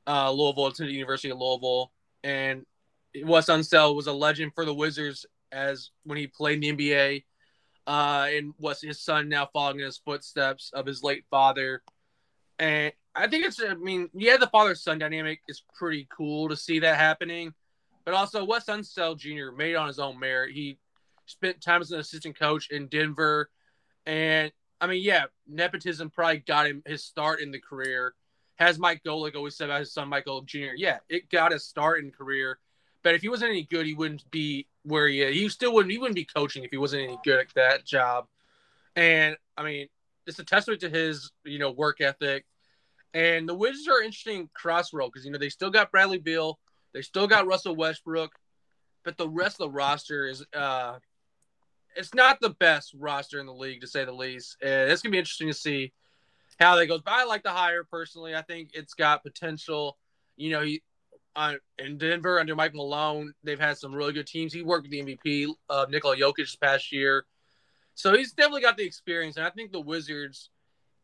uh, 0.06 0.30
Louisville. 0.30 0.68
It's 0.68 0.78
the 0.78 0.86
University 0.86 1.30
of 1.30 1.38
Louisville. 1.38 1.92
And 2.24 2.64
Wes 3.24 3.46
Unseld 3.46 3.94
was 3.96 4.06
a 4.06 4.12
legend 4.12 4.52
for 4.54 4.64
the 4.64 4.74
Wizards 4.74 5.26
as 5.50 5.90
when 6.04 6.18
he 6.18 6.26
played 6.26 6.64
in 6.64 6.76
the 6.76 6.90
NBA. 6.90 7.24
Uh, 7.86 8.28
and 8.30 8.54
was 8.58 8.80
his 8.80 9.00
son 9.00 9.28
now 9.28 9.48
following 9.52 9.80
in 9.80 9.86
his 9.86 9.98
footsteps 9.98 10.70
of 10.72 10.86
his 10.86 11.02
late 11.02 11.24
father. 11.30 11.82
And 12.58 12.92
I 13.14 13.26
think 13.26 13.44
it's, 13.44 13.60
I 13.60 13.74
mean, 13.74 14.08
yeah, 14.14 14.36
the 14.36 14.46
father 14.46 14.74
son 14.74 14.98
dynamic 14.98 15.40
is 15.48 15.62
pretty 15.74 16.06
cool 16.16 16.48
to 16.48 16.56
see 16.56 16.78
that 16.78 16.96
happening. 16.96 17.54
But 18.04 18.14
also, 18.14 18.44
Wes 18.44 18.66
Unseld 18.66 19.18
Jr. 19.18 19.56
made 19.56 19.74
on 19.74 19.86
his 19.86 19.98
own 19.98 20.18
merit. 20.18 20.54
He 20.54 20.78
spent 21.26 21.60
time 21.60 21.80
as 21.80 21.90
an 21.90 22.00
assistant 22.00 22.38
coach 22.38 22.70
in 22.70 22.88
Denver. 22.88 23.50
And 24.06 24.52
I 24.80 24.86
mean, 24.86 25.02
yeah, 25.02 25.24
nepotism 25.46 26.10
probably 26.10 26.38
got 26.38 26.66
him 26.66 26.82
his 26.86 27.04
start 27.04 27.40
in 27.40 27.52
the 27.52 27.60
career. 27.60 28.14
Has 28.56 28.78
Mike 28.78 29.02
Golic 29.04 29.34
always 29.34 29.56
said 29.56 29.70
about 29.70 29.80
his 29.80 29.92
son 29.92 30.08
Michael 30.08 30.42
Jr.? 30.42 30.74
Yeah, 30.76 30.98
it 31.08 31.30
got 31.30 31.52
his 31.52 31.64
start 31.64 32.02
in 32.02 32.10
career. 32.10 32.58
But 33.02 33.14
if 33.14 33.22
he 33.22 33.28
wasn't 33.28 33.50
any 33.50 33.64
good, 33.64 33.86
he 33.86 33.94
wouldn't 33.94 34.28
be 34.30 34.66
where 34.84 35.08
he. 35.08 35.24
He 35.32 35.48
still 35.48 35.74
wouldn't. 35.74 35.92
He 35.92 35.98
wouldn't 35.98 36.16
be 36.16 36.24
coaching 36.24 36.64
if 36.64 36.70
he 36.70 36.76
wasn't 36.76 37.02
any 37.02 37.18
good 37.24 37.40
at 37.40 37.54
that 37.54 37.84
job. 37.84 38.26
And 38.96 39.36
I 39.56 39.62
mean, 39.62 39.88
it's 40.26 40.38
a 40.38 40.44
testament 40.44 40.80
to 40.82 40.88
his 40.88 41.30
you 41.44 41.58
know 41.58 41.70
work 41.70 42.00
ethic 42.00 42.44
and 43.14 43.48
the 43.48 43.54
Wizards 43.54 43.88
are 43.88 44.02
interesting 44.02 44.48
crossroad 44.54 45.12
because 45.12 45.24
you 45.24 45.32
know 45.32 45.38
they 45.38 45.48
still 45.48 45.70
got 45.70 45.90
Bradley 45.90 46.18
Beal, 46.18 46.58
they 46.94 47.02
still 47.02 47.26
got 47.26 47.46
Russell 47.46 47.76
Westbrook, 47.76 48.32
but 49.04 49.18
the 49.18 49.28
rest 49.28 49.60
of 49.60 49.70
the 49.70 49.70
roster 49.70 50.26
is 50.26 50.44
uh 50.54 50.98
it's 51.94 52.14
not 52.14 52.40
the 52.40 52.50
best 52.50 52.94
roster 52.98 53.38
in 53.38 53.46
the 53.46 53.52
league 53.52 53.82
to 53.82 53.86
say 53.86 54.04
the 54.04 54.12
least. 54.12 54.56
And 54.62 54.90
it's 54.90 55.02
gonna 55.02 55.12
be 55.12 55.18
interesting 55.18 55.48
to 55.48 55.54
see 55.54 55.92
how 56.58 56.76
that 56.76 56.86
goes. 56.86 57.02
But 57.02 57.12
I 57.12 57.24
like 57.24 57.42
the 57.42 57.50
hire 57.50 57.84
personally. 57.84 58.34
I 58.34 58.42
think 58.42 58.70
it's 58.72 58.94
got 58.94 59.22
potential. 59.22 59.98
You 60.36 60.52
know, 60.52 60.62
he 60.62 60.82
on 61.34 61.58
in 61.78 61.98
Denver 61.98 62.38
under 62.40 62.54
Mike 62.54 62.74
Malone, 62.74 63.32
they've 63.42 63.58
had 63.58 63.78
some 63.78 63.94
really 63.94 64.12
good 64.12 64.26
teams. 64.26 64.52
He 64.52 64.62
worked 64.62 64.88
with 64.88 64.92
the 64.92 65.02
MVP, 65.02 65.48
uh, 65.70 65.86
Nikola 65.88 66.16
Jokic 66.16 66.36
this 66.36 66.56
past 66.56 66.92
year, 66.92 67.24
so 67.94 68.14
he's 68.14 68.32
definitely 68.32 68.62
got 68.62 68.76
the 68.76 68.84
experience. 68.84 69.36
And 69.36 69.46
I 69.46 69.50
think 69.50 69.72
the 69.72 69.80
Wizards, 69.80 70.50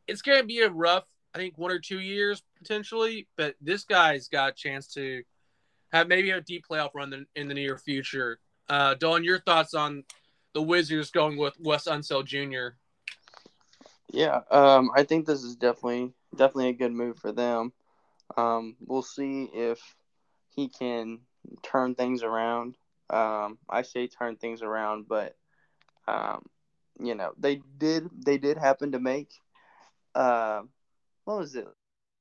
it's 0.07 0.23
gonna 0.23 0.45
be 0.45 0.61
a 0.61 0.71
rough 0.71 1.05
I 1.35 1.39
think 1.39 1.59
one 1.59 1.71
or 1.71 1.79
two 1.79 2.01
years 2.01 2.43
potentially, 2.57 3.29
but 3.37 3.55
this 3.61 3.85
guy's 3.85 4.29
got 4.29 4.51
a 4.51 4.55
chance 4.55 4.93
to 4.95 5.23
have 5.93 6.09
maybe 6.09 6.31
a 6.31 6.41
deep 6.41 6.65
playoff 6.69 6.91
run 6.95 7.27
in 7.35 7.49
the 7.49 7.55
near 7.55 7.79
future. 7.79 8.39
Uh, 8.69 8.95
Don, 8.95 9.25
your 9.25 9.39
thoughts 9.41 9.75
on 9.75 10.05
the 10.55 10.63
Wizards 10.63 11.11
going 11.11 11.37
with 11.37 11.55
Wes 11.61 11.87
Unseld 11.87 12.27
Jr. 12.27 12.77
Yeah, 14.11 14.41
um, 14.51 14.91
I 14.95 15.05
think 15.05 15.27
this 15.27 15.43
is 15.43 15.57
definitely 15.57 16.13
definitely 16.35 16.69
a 16.69 16.73
good 16.73 16.93
move 16.93 17.19
for 17.19 17.33
them. 17.33 17.73
Um, 18.37 18.77
we'll 18.81 19.03
see 19.03 19.51
if 19.53 19.79
he 20.59 20.69
can 20.69 21.21
turn 21.63 21.95
things 21.95 22.25
around. 22.25 22.77
Um, 23.11 23.59
I 23.71 23.83
say 23.83 24.09
turn 24.09 24.35
things 24.35 24.61
around, 24.61 25.07
but 25.07 25.37
um, 26.09 26.47
you 27.01 27.15
know 27.15 27.31
they 27.39 27.61
did 27.79 28.09
they 28.13 28.39
did 28.39 28.59
happen 28.59 28.91
to 28.93 28.99
make 28.99 29.31
uh, 30.17 30.63
what 31.25 31.39
was 31.39 31.55
it? 31.55 31.69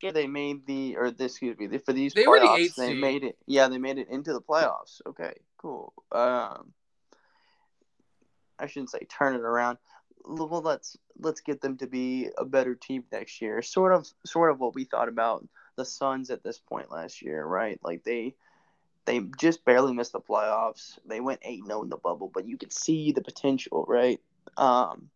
Yeah, 0.03 0.11
they 0.11 0.27
made 0.27 0.67
the 0.67 0.97
or 0.97 1.09
this 1.09 1.31
excuse 1.31 1.57
me 1.57 1.75
for 1.79 1.93
these 1.93 2.13
they 2.13 2.25
playoffs. 2.25 2.75
The 2.75 2.83
they 2.83 2.93
made 2.93 3.23
it. 3.23 3.39
Yeah, 3.47 3.69
they 3.69 3.79
made 3.79 3.97
it 3.97 4.09
into 4.11 4.33
the 4.33 4.41
playoffs. 4.41 5.01
Okay, 5.07 5.33
cool. 5.57 5.93
Um, 6.11 6.73
I 8.59 8.67
shouldn't 8.67 8.91
say 8.91 8.99
turn 9.09 9.33
it 9.33 9.41
around. 9.41 9.79
Well, 10.23 10.61
let's 10.61 10.95
let's 11.17 11.41
get 11.41 11.61
them 11.61 11.77
to 11.77 11.87
be 11.87 12.29
a 12.37 12.45
better 12.45 12.75
team 12.75 13.03
next 13.11 13.41
year. 13.41 13.63
Sort 13.63 13.93
of, 13.93 14.05
sort 14.27 14.51
of 14.51 14.59
what 14.59 14.75
we 14.75 14.83
thought 14.83 15.09
about 15.09 15.43
the 15.77 15.85
Suns 15.85 16.29
at 16.29 16.43
this 16.43 16.59
point 16.59 16.91
last 16.91 17.21
year, 17.21 17.45
right? 17.45 17.79
Like 17.81 18.03
they 18.03 18.35
they 19.05 19.21
just 19.39 19.63
barely 19.63 19.93
missed 19.93 20.11
the 20.11 20.19
playoffs. 20.19 20.99
They 21.05 21.21
went 21.21 21.39
8 21.43 21.65
0 21.65 21.83
in 21.83 21.89
the 21.89 21.97
bubble, 21.97 22.29
but 22.33 22.45
you 22.45 22.57
could 22.57 22.73
see 22.73 23.13
the 23.13 23.21
potential, 23.21 23.85
right? 23.87 24.19
Um, 24.57 25.09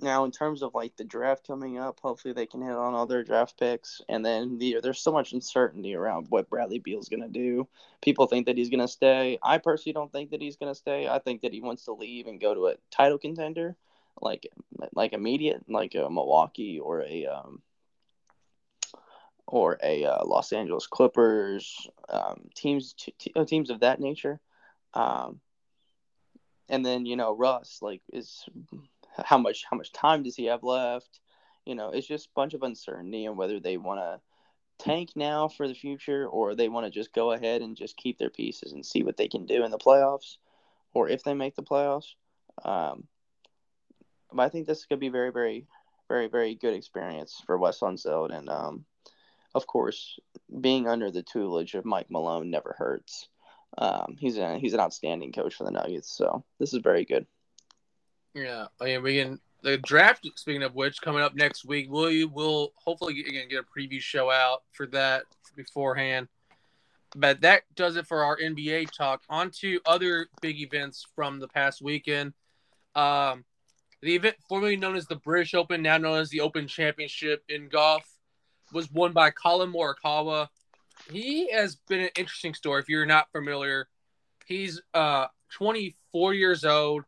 now, 0.00 0.24
in 0.24 0.30
terms 0.30 0.62
of 0.62 0.74
like 0.74 0.96
the 0.96 1.04
draft 1.04 1.46
coming 1.46 1.78
up, 1.78 1.98
hopefully 2.00 2.32
they 2.32 2.46
can 2.46 2.62
hit 2.62 2.70
on 2.70 2.94
all 2.94 3.06
their 3.06 3.24
draft 3.24 3.58
picks. 3.58 4.00
And 4.08 4.24
then 4.24 4.58
the, 4.58 4.78
there's 4.80 5.00
so 5.00 5.10
much 5.10 5.32
uncertainty 5.32 5.94
around 5.94 6.26
what 6.28 6.48
Bradley 6.48 6.78
Beal's 6.78 7.08
going 7.08 7.22
to 7.22 7.28
do. 7.28 7.66
People 8.00 8.26
think 8.26 8.46
that 8.46 8.56
he's 8.56 8.70
going 8.70 8.80
to 8.80 8.88
stay. 8.88 9.38
I 9.42 9.58
personally 9.58 9.94
don't 9.94 10.12
think 10.12 10.30
that 10.30 10.40
he's 10.40 10.56
going 10.56 10.72
to 10.72 10.78
stay. 10.78 11.08
I 11.08 11.18
think 11.18 11.42
that 11.42 11.52
he 11.52 11.60
wants 11.60 11.84
to 11.86 11.92
leave 11.92 12.28
and 12.28 12.40
go 12.40 12.54
to 12.54 12.68
a 12.68 12.74
title 12.90 13.18
contender, 13.18 13.76
like 14.20 14.46
like 14.94 15.12
immediate, 15.12 15.64
like 15.68 15.96
a 15.96 16.08
Milwaukee 16.08 16.78
or 16.78 17.02
a 17.02 17.26
um, 17.26 17.60
or 19.48 19.78
a 19.82 20.04
uh, 20.04 20.24
Los 20.24 20.52
Angeles 20.52 20.86
Clippers, 20.86 21.88
um, 22.08 22.48
teams 22.54 22.94
t- 22.94 23.32
uh, 23.34 23.44
teams 23.44 23.70
of 23.70 23.80
that 23.80 23.98
nature. 23.98 24.40
Um, 24.94 25.40
and 26.68 26.84
then 26.84 27.06
you 27.06 27.16
know 27.16 27.34
Russ, 27.34 27.78
like 27.80 28.02
is 28.12 28.44
how 29.24 29.38
much 29.38 29.64
how 29.68 29.76
much 29.76 29.92
time 29.92 30.22
does 30.22 30.36
he 30.36 30.46
have 30.46 30.62
left? 30.62 31.20
You 31.64 31.74
know, 31.74 31.90
it's 31.90 32.06
just 32.06 32.26
a 32.26 32.34
bunch 32.34 32.54
of 32.54 32.62
uncertainty 32.62 33.26
on 33.26 33.36
whether 33.36 33.58
they 33.58 33.76
want 33.76 34.00
to 34.00 34.20
tank 34.78 35.10
now 35.16 35.48
for 35.48 35.66
the 35.66 35.74
future 35.74 36.26
or 36.26 36.54
they 36.54 36.68
want 36.68 36.86
to 36.86 36.90
just 36.90 37.12
go 37.12 37.32
ahead 37.32 37.62
and 37.62 37.76
just 37.76 37.96
keep 37.96 38.18
their 38.18 38.30
pieces 38.30 38.72
and 38.72 38.86
see 38.86 39.02
what 39.02 39.16
they 39.16 39.28
can 39.28 39.44
do 39.44 39.64
in 39.64 39.70
the 39.70 39.78
playoffs 39.78 40.36
or 40.94 41.08
if 41.08 41.22
they 41.24 41.34
make 41.34 41.56
the 41.56 41.62
playoffs. 41.62 42.14
Um, 42.64 43.04
but 44.32 44.42
I 44.42 44.48
think 44.48 44.66
this 44.66 44.86
could 44.86 45.00
be 45.00 45.08
very, 45.08 45.32
very, 45.32 45.66
very, 46.08 46.28
very 46.28 46.54
good 46.54 46.74
experience 46.74 47.42
for 47.44 47.58
Wes 47.58 47.80
Unseld. 47.80 48.32
And 48.32 48.48
um, 48.48 48.84
of 49.54 49.66
course, 49.66 50.18
being 50.60 50.88
under 50.88 51.10
the 51.10 51.22
tutelage 51.22 51.74
of 51.74 51.84
Mike 51.84 52.10
Malone 52.10 52.50
never 52.50 52.74
hurts. 52.78 53.28
Um, 53.76 54.16
he's 54.18 54.38
a, 54.38 54.58
he's 54.58 54.74
an 54.74 54.80
outstanding 54.80 55.32
coach 55.32 55.54
for 55.54 55.64
the 55.64 55.70
Nuggets, 55.70 56.10
so 56.10 56.44
this 56.58 56.72
is 56.72 56.80
very 56.80 57.04
good. 57.04 57.26
Yeah, 58.34 58.66
I 58.80 58.84
mean, 58.84 59.02
we 59.02 59.20
can 59.20 59.40
the 59.62 59.78
draft. 59.78 60.26
Speaking 60.36 60.62
of 60.62 60.74
which, 60.74 61.00
coming 61.00 61.22
up 61.22 61.34
next 61.34 61.64
week, 61.64 61.88
we'll 61.90 62.28
will 62.28 62.72
hopefully 62.76 63.14
get, 63.14 63.48
get 63.48 63.64
a 63.64 63.78
preview 63.78 64.00
show 64.00 64.30
out 64.30 64.62
for 64.72 64.86
that 64.88 65.24
beforehand. 65.56 66.28
But 67.16 67.40
that 67.40 67.62
does 67.74 67.96
it 67.96 68.06
for 68.06 68.22
our 68.22 68.36
NBA 68.36 68.90
talk. 68.96 69.22
On 69.28 69.50
to 69.60 69.80
other 69.86 70.28
big 70.42 70.60
events 70.60 71.06
from 71.14 71.38
the 71.40 71.48
past 71.48 71.80
weekend. 71.80 72.34
Um, 72.94 73.44
the 74.02 74.14
event 74.14 74.36
formerly 74.48 74.76
known 74.76 74.96
as 74.96 75.06
the 75.06 75.16
British 75.16 75.54
Open, 75.54 75.82
now 75.82 75.98
known 75.98 76.20
as 76.20 76.30
the 76.30 76.40
Open 76.40 76.68
Championship 76.68 77.42
in 77.48 77.68
golf, 77.68 78.04
was 78.72 78.90
won 78.90 79.12
by 79.12 79.30
Collin 79.30 79.72
Morikawa. 79.72 80.48
He 81.10 81.50
has 81.52 81.76
been 81.88 82.00
an 82.00 82.10
interesting 82.16 82.54
story. 82.54 82.80
If 82.80 82.88
you're 82.88 83.06
not 83.06 83.30
familiar, 83.32 83.88
he's 84.46 84.80
uh 84.94 85.26
24 85.52 86.34
years 86.34 86.64
old. 86.64 87.04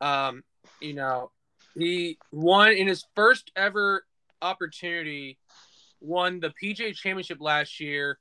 Um, 0.00 0.42
you 0.80 0.94
know, 0.94 1.30
he 1.74 2.18
won 2.32 2.72
in 2.72 2.86
his 2.86 3.04
first 3.14 3.50
ever 3.54 4.04
opportunity, 4.42 5.38
won 6.00 6.40
the 6.40 6.52
PGA 6.62 6.94
Championship 6.94 7.38
last 7.40 7.80
year, 7.80 8.18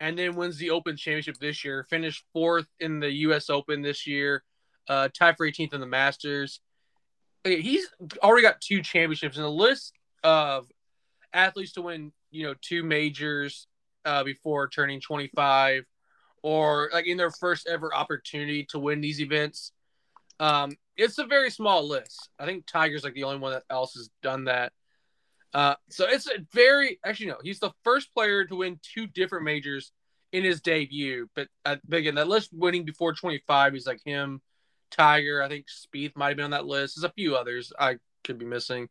and 0.00 0.18
then 0.18 0.34
wins 0.34 0.58
the 0.58 0.70
Open 0.70 0.96
Championship 0.96 1.38
this 1.38 1.64
year. 1.64 1.86
Finished 1.88 2.24
fourth 2.32 2.66
in 2.80 3.00
the 3.00 3.10
U.S. 3.10 3.50
Open 3.50 3.82
this 3.82 4.06
year, 4.06 4.42
uh, 4.88 5.08
tied 5.16 5.36
for 5.36 5.48
18th 5.48 5.74
in 5.74 5.80
the 5.80 5.86
Masters. 5.86 6.60
He's 7.44 7.88
already 8.22 8.42
got 8.42 8.60
two 8.60 8.82
championships 8.82 9.36
in 9.36 9.42
the 9.42 9.50
list 9.50 9.94
of 10.22 10.68
athletes 11.32 11.72
to 11.72 11.82
win, 11.82 12.12
you 12.30 12.44
know, 12.44 12.54
two 12.60 12.82
majors 12.82 13.66
uh, 14.04 14.24
before 14.24 14.68
turning 14.68 15.00
25, 15.00 15.84
or 16.42 16.90
like 16.92 17.06
in 17.06 17.16
their 17.16 17.30
first 17.30 17.66
ever 17.68 17.94
opportunity 17.94 18.64
to 18.70 18.78
win 18.78 19.00
these 19.00 19.20
events. 19.20 19.72
Um, 20.40 20.76
it's 20.96 21.18
a 21.18 21.24
very 21.24 21.50
small 21.50 21.86
list. 21.86 22.28
I 22.38 22.46
think 22.46 22.66
Tiger's 22.66 23.04
like 23.04 23.14
the 23.14 23.24
only 23.24 23.38
one 23.38 23.52
that 23.52 23.64
else 23.70 23.94
has 23.94 24.10
done 24.22 24.44
that. 24.44 24.72
Uh, 25.54 25.74
so 25.90 26.06
it's 26.08 26.26
a 26.26 26.38
very 26.52 26.98
actually 27.04 27.26
no, 27.26 27.36
he's 27.42 27.60
the 27.60 27.72
first 27.84 28.12
player 28.14 28.44
to 28.44 28.56
win 28.56 28.80
two 28.82 29.06
different 29.06 29.44
majors 29.44 29.92
in 30.32 30.44
his 30.44 30.60
debut. 30.60 31.28
But, 31.34 31.48
uh, 31.64 31.76
but 31.86 31.98
again, 31.98 32.14
that 32.16 32.28
list 32.28 32.50
winning 32.52 32.84
before 32.84 33.12
25 33.12 33.76
is 33.76 33.86
like 33.86 34.00
him, 34.04 34.40
Tiger. 34.90 35.42
I 35.42 35.48
think 35.48 35.66
Spieth 35.66 36.16
might 36.16 36.28
have 36.28 36.36
been 36.36 36.46
on 36.46 36.50
that 36.52 36.66
list. 36.66 36.96
There's 36.96 37.04
a 37.04 37.12
few 37.12 37.36
others 37.36 37.72
I 37.78 37.96
could 38.24 38.38
be 38.38 38.46
missing, 38.46 38.88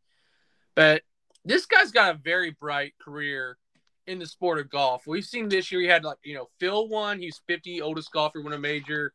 but 0.76 1.02
this 1.46 1.66
guy's 1.66 1.92
got 1.92 2.16
a 2.16 2.18
very 2.18 2.52
bright 2.52 2.94
career 3.00 3.58
in 4.08 4.20
the 4.20 4.26
sport 4.26 4.60
of 4.60 4.70
golf. 4.70 5.04
We've 5.08 5.26
seen 5.26 5.50
this 5.50 5.72
year 5.72 5.82
he 5.82 5.88
had 5.88 6.04
like 6.04 6.18
you 6.24 6.36
know 6.36 6.50
Phil 6.60 6.88
won. 6.88 7.20
He's 7.20 7.42
50 7.48 7.82
oldest 7.82 8.12
golfer 8.12 8.42
win 8.42 8.54
a 8.54 8.60
major. 8.60 9.14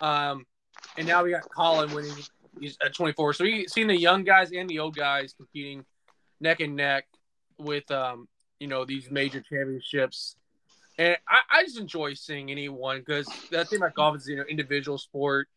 Um, 0.00 0.46
and 0.96 1.06
now 1.06 1.24
we 1.24 1.30
got 1.30 1.48
Collin 1.48 1.92
winning. 1.94 2.12
He's 2.60 2.76
at 2.84 2.94
24. 2.94 3.34
So 3.34 3.44
we've 3.44 3.68
seen 3.68 3.86
the 3.86 3.96
young 3.96 4.24
guys 4.24 4.50
and 4.52 4.68
the 4.68 4.78
old 4.78 4.96
guys 4.96 5.34
competing 5.34 5.84
neck 6.40 6.60
and 6.60 6.76
neck 6.76 7.06
with 7.58 7.90
um, 7.90 8.28
you 8.58 8.66
know, 8.66 8.84
these 8.84 9.10
major 9.10 9.40
championships. 9.40 10.36
And 10.98 11.16
I, 11.28 11.40
I 11.50 11.62
just 11.64 11.78
enjoy 11.78 12.14
seeing 12.14 12.50
anyone 12.50 13.00
because 13.00 13.28
that 13.50 13.68
thing 13.68 13.78
about 13.78 13.94
golf 13.94 14.16
is 14.16 14.28
you 14.28 14.36
know 14.36 14.44
individual 14.48 14.98
sport. 14.98 15.48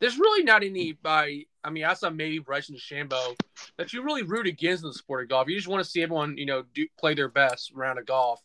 There's 0.00 0.18
really 0.18 0.44
not 0.44 0.62
any 0.62 0.92
by 0.92 1.44
I 1.68 1.70
mean 1.70 1.84
outside 1.84 2.16
maybe 2.16 2.38
Bryson 2.38 2.74
DeChambeau 2.74 3.38
that 3.76 3.92
you 3.92 4.02
really 4.02 4.22
root 4.22 4.46
against 4.46 4.84
in 4.84 4.88
the 4.88 4.94
sport 4.94 5.22
of 5.22 5.28
golf. 5.28 5.48
You 5.48 5.56
just 5.56 5.68
want 5.68 5.84
to 5.84 5.90
see 5.90 6.02
everyone 6.02 6.38
you 6.38 6.46
know 6.46 6.64
do 6.74 6.86
play 6.98 7.12
their 7.12 7.28
best 7.28 7.72
round 7.74 7.98
of 7.98 8.06
golf. 8.06 8.40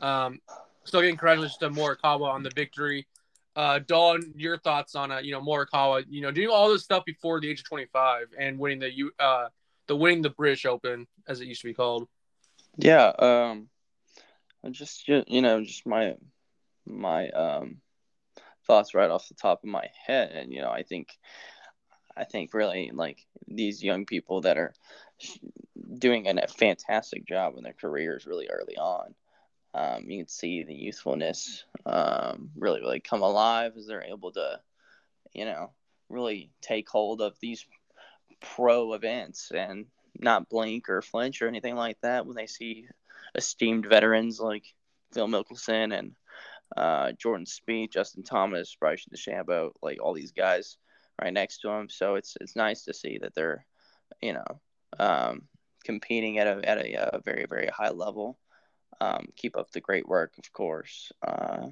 Um, 0.00 0.40
so 0.84 0.98
again, 0.98 1.12
congratulations 1.12 1.58
to 1.58 1.70
Morikawa 1.70 2.32
on 2.32 2.42
the 2.42 2.50
victory. 2.50 3.06
Uh, 3.54 3.78
Dawn, 3.78 4.32
your 4.36 4.58
thoughts 4.58 4.96
on 4.96 5.12
uh, 5.12 5.18
you 5.18 5.30
know 5.30 5.40
Morikawa, 5.40 6.04
you 6.08 6.20
know, 6.20 6.32
doing 6.32 6.48
all 6.48 6.68
this 6.68 6.82
stuff 6.82 7.04
before 7.04 7.40
the 7.40 7.48
age 7.48 7.60
of 7.60 7.68
25 7.68 8.26
and 8.36 8.58
winning 8.58 8.80
the 8.80 8.92
you 8.92 9.12
uh 9.20 9.46
the 9.86 9.96
winning 9.96 10.22
the 10.22 10.30
British 10.30 10.66
Open 10.66 11.06
as 11.28 11.40
it 11.40 11.46
used 11.46 11.60
to 11.60 11.68
be 11.68 11.74
called. 11.74 12.08
Yeah, 12.76 13.12
um, 13.18 13.68
just 14.72 15.06
you 15.06 15.42
know, 15.42 15.62
just 15.62 15.86
my 15.86 16.16
my 16.86 17.28
um 17.30 17.80
thoughts 18.66 18.94
right 18.94 19.10
off 19.10 19.28
the 19.28 19.34
top 19.34 19.62
of 19.62 19.68
my 19.68 19.86
head, 20.06 20.32
and 20.32 20.52
you 20.52 20.60
know, 20.60 20.70
I 20.70 20.82
think 20.82 21.08
I 22.18 22.24
think 22.24 22.52
really 22.52 22.90
like 22.92 23.24
these 23.46 23.82
young 23.82 24.04
people 24.04 24.42
that 24.42 24.58
are 24.58 24.74
doing 25.98 26.26
a 26.26 26.46
fantastic 26.48 27.26
job 27.26 27.56
in 27.56 27.64
their 27.64 27.72
careers 27.72 28.26
really 28.26 28.48
early 28.48 28.76
on. 28.76 29.14
Um, 29.74 30.10
you 30.10 30.18
can 30.18 30.28
see 30.28 30.64
the 30.64 30.74
youthfulness 30.74 31.64
um, 31.86 32.50
really, 32.56 32.80
really 32.80 33.00
come 33.00 33.22
alive 33.22 33.74
as 33.76 33.86
they're 33.86 34.02
able 34.02 34.32
to, 34.32 34.60
you 35.32 35.44
know, 35.44 35.72
really 36.08 36.50
take 36.60 36.88
hold 36.88 37.20
of 37.20 37.38
these 37.40 37.64
pro 38.40 38.94
events 38.94 39.52
and 39.54 39.86
not 40.18 40.48
blink 40.48 40.88
or 40.88 41.02
flinch 41.02 41.42
or 41.42 41.48
anything 41.48 41.76
like 41.76 42.00
that 42.00 42.26
when 42.26 42.34
they 42.34 42.46
see 42.46 42.88
esteemed 43.34 43.86
veterans 43.86 44.40
like 44.40 44.64
Phil 45.12 45.28
Mickelson 45.28 45.96
and 45.96 46.12
uh, 46.76 47.12
Jordan 47.12 47.46
Spieth, 47.46 47.92
Justin 47.92 48.22
Thomas, 48.22 48.76
Bryson 48.78 49.12
DeChambeau, 49.14 49.70
like 49.82 50.02
all 50.02 50.14
these 50.14 50.32
guys 50.32 50.76
right 51.20 51.32
next 51.32 51.58
to 51.58 51.68
them. 51.68 51.88
So 51.88 52.14
it's 52.14 52.36
it's 52.40 52.56
nice 52.56 52.84
to 52.84 52.94
see 52.94 53.18
that 53.18 53.34
they're, 53.34 53.64
you 54.20 54.34
know, 54.34 54.60
um, 54.98 55.42
competing 55.84 56.38
at 56.38 56.46
a 56.46 56.68
at 56.68 56.78
a, 56.78 57.16
a 57.16 57.20
very 57.20 57.46
very 57.48 57.68
high 57.68 57.90
level. 57.90 58.38
Um, 59.00 59.28
keep 59.36 59.56
up 59.56 59.70
the 59.70 59.80
great 59.80 60.08
work, 60.08 60.32
of 60.38 60.52
course. 60.52 61.12
Uh, 61.22 61.68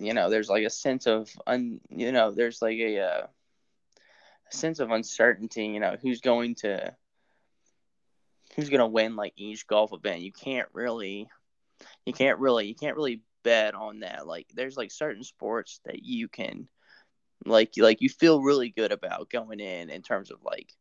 you 0.00 0.14
know, 0.14 0.30
there's 0.30 0.48
like 0.48 0.64
a 0.64 0.70
sense 0.70 1.06
of, 1.06 1.30
un, 1.46 1.80
you 1.90 2.12
know, 2.12 2.30
there's 2.30 2.62
like 2.62 2.78
a, 2.78 3.00
uh, 3.00 3.26
a 4.50 4.56
sense 4.56 4.78
of 4.78 4.90
uncertainty. 4.90 5.66
You 5.66 5.80
know, 5.80 5.96
who's 6.00 6.22
going 6.22 6.54
to, 6.56 6.94
who's 8.54 8.70
going 8.70 8.80
to 8.80 8.86
win 8.86 9.16
like 9.16 9.34
each 9.36 9.66
golf 9.66 9.92
event. 9.92 10.22
You 10.22 10.32
can't 10.32 10.68
really, 10.72 11.28
you 12.06 12.14
can't 12.14 12.38
really, 12.38 12.66
you 12.66 12.74
can't 12.74 12.96
really 12.96 13.20
bet 13.42 13.74
on 13.74 14.00
that. 14.00 14.26
Like, 14.26 14.46
there's 14.54 14.78
like 14.78 14.90
certain 14.90 15.24
sports 15.24 15.80
that 15.84 16.02
you 16.02 16.28
can, 16.28 16.68
like, 17.44 17.72
like 17.76 18.00
you 18.00 18.08
feel 18.08 18.42
really 18.42 18.70
good 18.70 18.92
about 18.92 19.30
going 19.30 19.60
in 19.60 19.90
in 19.90 20.02
terms 20.02 20.30
of 20.30 20.42
like 20.42 20.72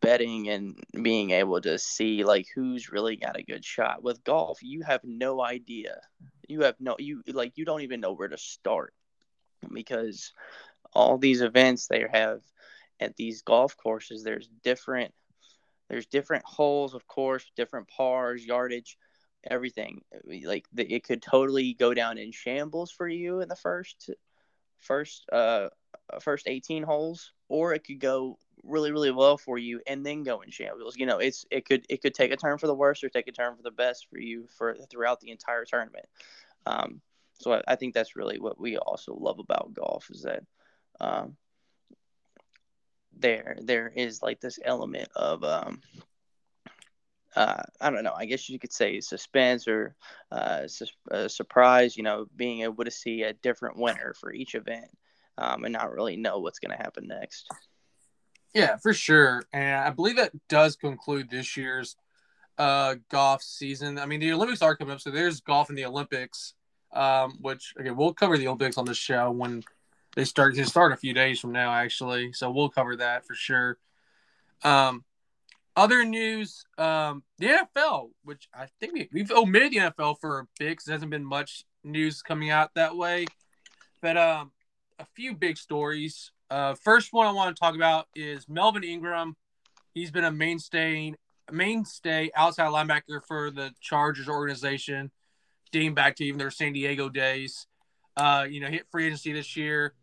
betting 0.00 0.48
and 0.48 0.82
being 1.02 1.30
able 1.30 1.60
to 1.60 1.78
see 1.78 2.24
like 2.24 2.46
who's 2.54 2.90
really 2.90 3.16
got 3.16 3.38
a 3.38 3.42
good 3.42 3.64
shot. 3.64 4.02
With 4.02 4.24
golf 4.24 4.58
you 4.62 4.82
have 4.82 5.02
no 5.04 5.42
idea. 5.42 6.00
You 6.48 6.62
have 6.62 6.76
no 6.80 6.96
you 6.98 7.22
like 7.28 7.52
you 7.56 7.64
don't 7.64 7.82
even 7.82 8.00
know 8.00 8.12
where 8.12 8.28
to 8.28 8.38
start 8.38 8.94
because 9.72 10.32
all 10.92 11.18
these 11.18 11.42
events 11.42 11.86
they 11.86 12.04
have 12.12 12.40
at 13.00 13.16
these 13.16 13.42
golf 13.42 13.76
courses 13.76 14.24
there's 14.24 14.48
different 14.64 15.12
there's 15.88 16.06
different 16.06 16.44
holes 16.44 16.94
of 16.94 17.06
course 17.06 17.50
different 17.56 17.88
pars 17.88 18.44
yardage 18.44 18.96
everything. 19.44 20.02
Like 20.44 20.66
it 20.76 21.04
could 21.04 21.22
totally 21.22 21.74
go 21.74 21.94
down 21.94 22.18
in 22.18 22.32
shambles 22.32 22.90
for 22.90 23.08
you 23.08 23.40
in 23.40 23.48
the 23.48 23.56
first 23.56 24.10
first 24.78 25.26
uh 25.32 25.68
first 26.20 26.48
18 26.48 26.82
holes 26.82 27.32
or 27.48 27.74
it 27.74 27.84
could 27.84 28.00
go 28.00 28.38
really 28.62 28.92
really 28.92 29.10
well 29.10 29.36
for 29.36 29.58
you 29.58 29.80
and 29.86 30.04
then 30.04 30.22
go 30.22 30.40
in 30.40 30.50
shambles. 30.50 30.96
You 30.96 31.06
know, 31.06 31.18
it's 31.18 31.44
it 31.50 31.64
could 31.64 31.84
it 31.88 32.02
could 32.02 32.14
take 32.14 32.32
a 32.32 32.36
turn 32.36 32.58
for 32.58 32.66
the 32.66 32.74
worst 32.74 33.02
or 33.04 33.08
take 33.08 33.28
a 33.28 33.32
turn 33.32 33.56
for 33.56 33.62
the 33.62 33.70
best 33.70 34.08
for 34.10 34.18
you 34.18 34.46
for 34.56 34.76
throughout 34.90 35.20
the 35.20 35.30
entire 35.30 35.64
tournament. 35.64 36.06
Um, 36.66 37.00
so 37.34 37.54
I, 37.54 37.62
I 37.68 37.76
think 37.76 37.94
that's 37.94 38.16
really 38.16 38.38
what 38.38 38.60
we 38.60 38.76
also 38.76 39.14
love 39.14 39.38
about 39.38 39.74
golf 39.74 40.10
is 40.10 40.22
that 40.22 40.42
um, 41.00 41.36
there 43.16 43.56
there 43.62 43.92
is 43.94 44.22
like 44.22 44.40
this 44.40 44.58
element 44.64 45.08
of 45.14 45.44
um, 45.44 45.80
uh, 47.38 47.62
I 47.80 47.90
don't 47.90 48.02
know. 48.02 48.14
I 48.16 48.24
guess 48.24 48.48
you 48.48 48.58
could 48.58 48.72
say 48.72 48.98
suspense 48.98 49.68
or 49.68 49.94
uh, 50.32 50.66
su- 50.66 51.28
surprise. 51.28 51.96
You 51.96 52.02
know, 52.02 52.26
being 52.34 52.62
able 52.62 52.84
to 52.84 52.90
see 52.90 53.22
a 53.22 53.32
different 53.32 53.78
winner 53.78 54.12
for 54.18 54.32
each 54.32 54.56
event 54.56 54.90
um, 55.38 55.64
and 55.64 55.72
not 55.72 55.92
really 55.92 56.16
know 56.16 56.40
what's 56.40 56.58
going 56.58 56.76
to 56.76 56.82
happen 56.82 57.06
next. 57.06 57.48
Yeah, 58.54 58.76
for 58.78 58.92
sure. 58.92 59.44
And 59.52 59.76
I 59.76 59.90
believe 59.90 60.16
that 60.16 60.32
does 60.48 60.74
conclude 60.74 61.30
this 61.30 61.56
year's 61.56 61.94
uh, 62.58 62.96
golf 63.08 63.40
season. 63.44 64.00
I 64.00 64.06
mean, 64.06 64.18
the 64.18 64.32
Olympics 64.32 64.60
are 64.60 64.74
coming 64.74 64.94
up, 64.94 65.00
so 65.00 65.12
there's 65.12 65.40
golf 65.40 65.70
in 65.70 65.76
the 65.76 65.84
Olympics, 65.84 66.54
um, 66.92 67.38
which 67.40 67.72
okay, 67.78 67.92
we'll 67.92 68.14
cover 68.14 68.36
the 68.36 68.48
Olympics 68.48 68.78
on 68.78 68.84
the 68.84 68.94
show 68.94 69.30
when 69.30 69.62
they 70.16 70.24
start. 70.24 70.56
They 70.56 70.64
start 70.64 70.90
a 70.90 70.96
few 70.96 71.14
days 71.14 71.38
from 71.38 71.52
now, 71.52 71.72
actually. 71.72 72.32
So 72.32 72.50
we'll 72.50 72.68
cover 72.68 72.96
that 72.96 73.24
for 73.24 73.36
sure. 73.36 73.78
Um, 74.64 75.04
other 75.78 76.04
news, 76.04 76.64
um, 76.76 77.22
the 77.38 77.46
NFL, 77.46 78.10
which 78.24 78.48
I 78.52 78.66
think 78.80 78.94
we, 78.94 79.08
we've 79.12 79.30
omitted 79.30 79.72
the 79.72 79.76
NFL 79.76 80.16
for 80.20 80.40
a 80.40 80.44
bit 80.58 80.70
because 80.70 80.86
there 80.86 80.94
hasn't 80.96 81.12
been 81.12 81.24
much 81.24 81.64
news 81.84 82.20
coming 82.20 82.50
out 82.50 82.74
that 82.74 82.96
way. 82.96 83.26
But 84.02 84.16
um, 84.16 84.50
a 84.98 85.06
few 85.14 85.36
big 85.36 85.56
stories. 85.56 86.32
Uh, 86.50 86.74
first 86.74 87.12
one 87.12 87.28
I 87.28 87.30
want 87.30 87.54
to 87.54 87.60
talk 87.60 87.76
about 87.76 88.08
is 88.16 88.48
Melvin 88.48 88.82
Ingram. 88.82 89.36
He's 89.94 90.10
been 90.10 90.24
a 90.24 90.32
mainstay, 90.32 91.14
mainstay 91.52 92.30
outside 92.34 92.72
linebacker 92.72 93.20
for 93.28 93.52
the 93.52 93.70
Chargers 93.80 94.28
organization, 94.28 95.12
dating 95.70 95.94
back 95.94 96.16
to 96.16 96.24
even 96.24 96.38
their 96.38 96.50
San 96.50 96.72
Diego 96.72 97.08
days. 97.08 97.68
Uh, 98.16 98.46
you 98.50 98.60
know, 98.60 98.66
hit 98.66 98.86
free 98.90 99.06
agency 99.06 99.32
this 99.32 99.56
year. 99.56 99.94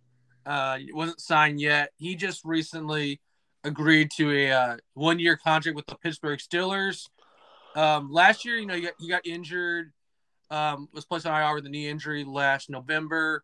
Uh, 0.46 0.78
wasn't 0.94 1.20
signed 1.20 1.60
yet. 1.60 1.92
He 1.98 2.16
just 2.16 2.46
recently 2.46 3.20
agreed 3.66 4.12
to 4.18 4.32
a 4.32 4.52
uh, 4.52 4.78
one-year 4.94 5.38
contract 5.38 5.76
with 5.76 5.88
the 5.88 5.96
Pittsburgh 5.96 6.40
Steelers. 6.40 7.10
Um, 7.76 8.12
last 8.12 8.46
year, 8.46 8.56
you 8.56 8.66
know, 8.66 8.76
he 8.76 8.82
got, 8.82 8.94
he 9.00 9.10
got 9.10 9.26
injured. 9.26 9.92
Um, 10.52 10.88
was 10.94 11.06
placed 11.06 11.26
on 11.26 11.42
IR 11.42 11.56
with 11.56 11.66
a 11.66 11.70
knee 11.70 11.88
injury 11.88 12.24
last 12.24 12.70
November. 12.70 13.44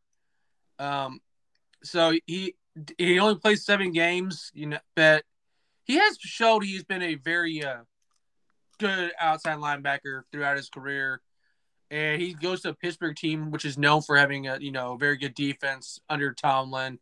Um, 0.78 1.20
so 1.84 2.14
he 2.28 2.56
he 2.98 3.20
only 3.20 3.36
plays 3.36 3.66
seven 3.66 3.92
games, 3.92 4.52
you 4.54 4.68
know, 4.68 4.80
but 4.96 5.24
he 5.84 5.96
has 5.96 6.18
showed 6.20 6.64
he's 6.64 6.84
been 6.84 7.02
a 7.02 7.16
very 7.16 7.64
uh, 7.64 7.82
good 8.80 9.12
outside 9.20 9.58
linebacker 9.58 10.24
throughout 10.32 10.58
his 10.58 10.70
career. 10.70 11.22
And 11.90 12.22
he 12.22 12.34
goes 12.34 12.62
to 12.62 12.70
a 12.70 12.74
Pittsburgh 12.74 13.16
team, 13.16 13.52
which 13.52 13.66
is 13.66 13.78
known 13.78 14.02
for 14.02 14.16
having 14.16 14.48
a 14.48 14.58
you 14.60 14.72
know 14.72 14.96
very 14.96 15.18
good 15.18 15.34
defense 15.34 16.00
under 16.10 16.34
Tomlin. 16.34 17.00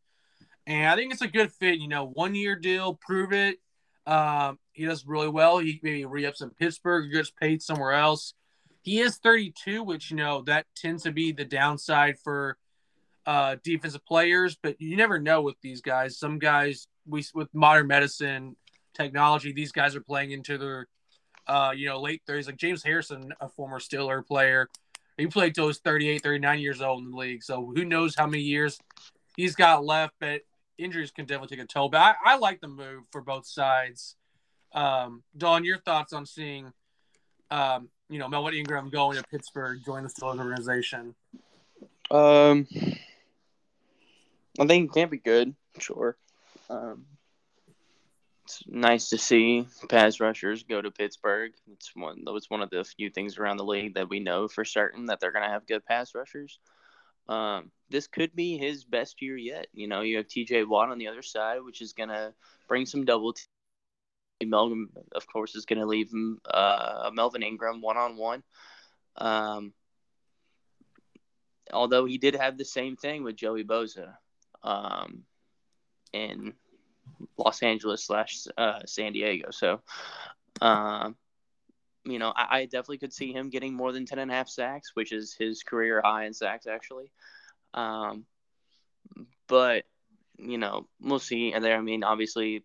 And 0.69 0.87
I 0.87 0.95
think 0.95 1.11
it's 1.11 1.23
a 1.23 1.27
good 1.27 1.51
fit. 1.51 1.79
You 1.79 1.87
know, 1.87 2.05
one 2.05 2.35
year 2.35 2.55
deal, 2.55 2.93
prove 2.93 3.33
it. 3.33 3.57
Um, 4.05 4.59
he 4.71 4.85
does 4.85 5.05
really 5.05 5.27
well. 5.27 5.57
He 5.57 5.79
maybe 5.81 6.05
re 6.05 6.27
ups 6.27 6.41
in 6.41 6.51
Pittsburgh, 6.51 7.11
gets 7.11 7.31
paid 7.31 7.61
somewhere 7.63 7.93
else. 7.93 8.35
He 8.81 8.99
is 8.99 9.17
32, 9.17 9.83
which 9.83 10.11
you 10.11 10.17
know 10.17 10.43
that 10.43 10.67
tends 10.75 11.03
to 11.03 11.11
be 11.11 11.31
the 11.31 11.43
downside 11.43 12.19
for 12.23 12.57
uh, 13.25 13.57
defensive 13.63 14.05
players, 14.05 14.57
but 14.61 14.79
you 14.79 14.95
never 14.95 15.19
know 15.19 15.41
with 15.41 15.55
these 15.61 15.81
guys. 15.81 16.17
Some 16.19 16.37
guys, 16.37 16.87
we 17.05 17.25
with 17.33 17.49
modern 17.53 17.87
medicine 17.87 18.55
technology, 18.93 19.51
these 19.51 19.71
guys 19.71 19.95
are 19.95 20.01
playing 20.01 20.31
into 20.31 20.59
their, 20.59 20.87
uh, 21.47 21.73
you 21.75 21.87
know, 21.87 21.99
late 21.99 22.21
30s. 22.29 22.45
Like 22.45 22.57
James 22.57 22.83
Harrison, 22.83 23.33
a 23.41 23.49
former 23.49 23.79
Steeler 23.79 24.25
player, 24.25 24.69
he 25.17 25.25
played 25.25 25.55
till 25.55 25.65
he 25.65 25.69
was 25.69 25.79
38, 25.79 26.21
39 26.21 26.59
years 26.59 26.81
old 26.81 27.03
in 27.03 27.09
the 27.09 27.17
league. 27.17 27.43
So 27.43 27.73
who 27.75 27.85
knows 27.85 28.15
how 28.15 28.27
many 28.27 28.43
years 28.43 28.79
he's 29.35 29.55
got 29.55 29.83
left, 29.83 30.13
but 30.19 30.41
injuries 30.79 31.11
can 31.11 31.25
definitely 31.25 31.55
take 31.55 31.63
a 31.63 31.67
toll. 31.67 31.89
But 31.89 32.01
I, 32.01 32.15
I 32.25 32.37
like 32.37 32.61
the 32.61 32.67
move 32.67 33.03
for 33.11 33.21
both 33.21 33.45
sides. 33.45 34.15
Um, 34.73 35.23
Don, 35.37 35.63
your 35.63 35.77
thoughts 35.79 36.13
on 36.13 36.25
seeing, 36.25 36.71
um, 37.51 37.89
you 38.09 38.19
know, 38.19 38.27
Melvin 38.27 38.53
Ingram 38.53 38.89
going 38.89 39.17
to 39.17 39.23
Pittsburgh, 39.23 39.79
join 39.85 40.03
the 40.03 40.09
Steelers 40.09 40.39
organization? 40.39 41.15
Um, 42.11 42.67
I 44.59 44.65
think 44.65 44.89
it 44.89 44.93
can't 44.93 45.11
be 45.11 45.17
good, 45.17 45.53
sure. 45.79 46.17
Um, 46.69 47.05
it's 48.45 48.63
nice 48.67 49.09
to 49.09 49.17
see 49.17 49.67
pass 49.89 50.19
rushers 50.19 50.63
go 50.63 50.81
to 50.81 50.89
Pittsburgh. 50.89 51.51
It's 51.71 51.91
one 51.95 52.23
that 52.25 52.33
was 52.33 52.49
one 52.49 52.61
of 52.61 52.71
the 52.71 52.83
few 52.83 53.11
things 53.11 53.37
around 53.37 53.57
the 53.57 53.63
league 53.63 53.93
that 53.93 54.09
we 54.09 54.19
know 54.19 54.47
for 54.47 54.65
certain 54.65 55.05
that 55.05 55.19
they're 55.19 55.31
going 55.31 55.45
to 55.45 55.51
have 55.51 55.67
good 55.67 55.85
pass 55.85 56.15
rushers. 56.15 56.59
Um, 57.29 57.71
this 57.89 58.07
could 58.07 58.35
be 58.35 58.57
his 58.57 58.83
best 58.83 59.21
year 59.21 59.37
yet. 59.37 59.67
You 59.71 59.87
know, 59.87 60.01
you 60.01 60.17
have 60.17 60.27
T.J. 60.27 60.63
Watt 60.65 60.89
on 60.89 60.97
the 60.97 61.07
other 61.07 61.21
side, 61.21 61.61
which 61.63 61.81
is 61.81 61.93
going 61.93 62.09
to 62.09 62.33
bring 62.67 62.85
some 62.85 63.05
double. 63.05 63.33
T- 63.33 63.43
Melvin, 64.43 64.87
of 65.13 65.27
course, 65.27 65.55
is 65.55 65.65
going 65.65 65.79
to 65.79 65.85
leave 65.85 66.11
uh, 66.49 67.11
Melvin 67.13 67.43
Ingram 67.43 67.81
one 67.81 67.97
on 67.97 68.17
one. 68.17 68.43
Although 71.71 72.05
he 72.05 72.17
did 72.17 72.35
have 72.35 72.57
the 72.57 72.65
same 72.65 72.95
thing 72.95 73.23
with 73.23 73.35
Joey 73.35 73.63
Bosa 73.63 74.15
um, 74.63 75.23
in 76.13 76.53
Los 77.37 77.61
Angeles 77.61 78.05
slash 78.05 78.47
uh, 78.57 78.79
San 78.85 79.13
Diego. 79.13 79.51
So, 79.51 79.81
um, 80.61 81.15
you 82.05 82.19
know, 82.19 82.33
I, 82.35 82.59
I, 82.59 82.65
definitely 82.65 82.99
could 82.99 83.13
see 83.13 83.33
him 83.33 83.49
getting 83.49 83.73
more 83.73 83.91
than 83.91 84.05
10 84.05 84.19
and 84.19 84.31
a 84.31 84.33
half 84.33 84.49
sacks, 84.49 84.91
which 84.93 85.11
is 85.11 85.35
his 85.37 85.63
career 85.63 86.01
high 86.03 86.25
in 86.25 86.33
sacks, 86.33 86.67
actually. 86.67 87.11
Um, 87.73 88.25
but, 89.47 89.85
you 90.37 90.57
know, 90.57 90.87
we'll 91.01 91.19
see. 91.19 91.53
And 91.53 91.63
there, 91.63 91.77
I 91.77 91.81
mean, 91.81 92.03
obviously, 92.03 92.63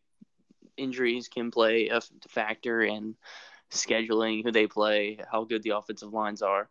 injuries 0.76 1.28
can 1.28 1.50
play 1.50 1.88
a 1.88 2.00
factor 2.28 2.82
in 2.82 3.16
scheduling 3.70 4.44
who 4.44 4.52
they 4.52 4.66
play, 4.66 5.18
how 5.30 5.44
good 5.44 5.62
the 5.62 5.76
offensive 5.76 6.12
lines 6.12 6.42
are 6.42 6.68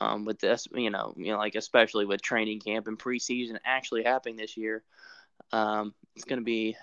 um, 0.00 0.24
with 0.24 0.38
this, 0.38 0.68
you 0.74 0.90
know, 0.90 1.14
you 1.16 1.32
know, 1.32 1.38
like 1.38 1.54
especially 1.54 2.04
with 2.04 2.22
training 2.22 2.60
camp 2.60 2.86
and 2.86 2.98
preseason 2.98 3.58
actually 3.64 4.04
happening 4.04 4.36
this 4.36 4.56
year, 4.56 4.82
um, 5.52 5.94
it's 6.14 6.24
going 6.24 6.38
to 6.40 6.44
be 6.44 6.76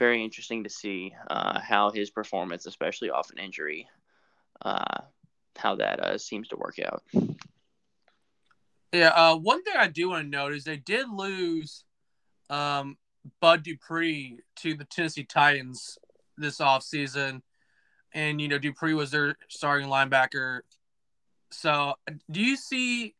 very 0.00 0.24
interesting 0.24 0.64
to 0.64 0.70
see 0.70 1.14
uh, 1.30 1.60
how 1.60 1.92
his 1.92 2.10
performance, 2.10 2.66
especially 2.66 3.10
off 3.10 3.30
an 3.30 3.38
injury, 3.38 3.88
uh, 4.62 5.02
how 5.56 5.76
that 5.76 6.00
uh, 6.00 6.18
seems 6.18 6.48
to 6.48 6.56
work 6.56 6.80
out. 6.80 7.04
Yeah, 8.92 9.10
uh, 9.10 9.36
one 9.36 9.62
thing 9.62 9.74
I 9.78 9.86
do 9.86 10.10
want 10.10 10.24
to 10.24 10.28
note 10.28 10.52
is 10.54 10.64
they 10.64 10.78
did 10.78 11.08
lose 11.08 11.84
um, 12.48 12.96
Bud 13.40 13.62
Dupree 13.62 14.40
to 14.56 14.74
the 14.74 14.84
Tennessee 14.84 15.22
Titans 15.22 15.96
this 16.36 16.58
offseason. 16.58 17.42
And, 18.12 18.40
you 18.40 18.48
know, 18.48 18.58
Dupree 18.58 18.94
was 18.94 19.12
their 19.12 19.36
starting 19.48 19.86
linebacker 19.86 20.62
so, 21.52 21.94
do 22.30 22.40
you 22.40 22.56
see 22.56 23.14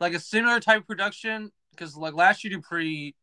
like 0.00 0.14
a 0.14 0.20
similar 0.20 0.60
type 0.60 0.80
of 0.80 0.86
production? 0.86 1.52
Because 1.70 1.96
like 1.96 2.14
last 2.14 2.44
year, 2.44 2.52
Dupree 2.56 3.14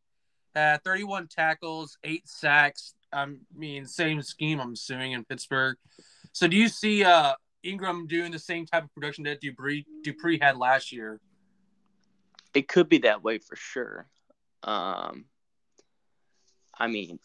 had 0.54 0.82
31 0.84 1.28
tackles, 1.28 1.98
eight 2.04 2.28
sacks. 2.28 2.94
I 3.12 3.26
mean, 3.54 3.86
same 3.86 4.22
scheme. 4.22 4.60
I'm 4.60 4.72
assuming 4.72 5.12
in 5.12 5.24
Pittsburgh. 5.24 5.76
So, 6.32 6.46
do 6.46 6.56
you 6.56 6.68
see 6.68 7.04
uh, 7.04 7.34
Ingram 7.62 8.06
doing 8.06 8.32
the 8.32 8.38
same 8.38 8.66
type 8.66 8.84
of 8.84 8.94
production 8.94 9.24
that 9.24 9.40
Dupree 9.40 9.86
Dupree 10.02 10.38
had 10.40 10.56
last 10.56 10.92
year? 10.92 11.20
It 12.54 12.68
could 12.68 12.88
be 12.88 12.98
that 12.98 13.22
way 13.22 13.38
for 13.38 13.56
sure. 13.56 14.08
Um, 14.62 15.26
I 16.76 16.86
mean, 16.86 17.18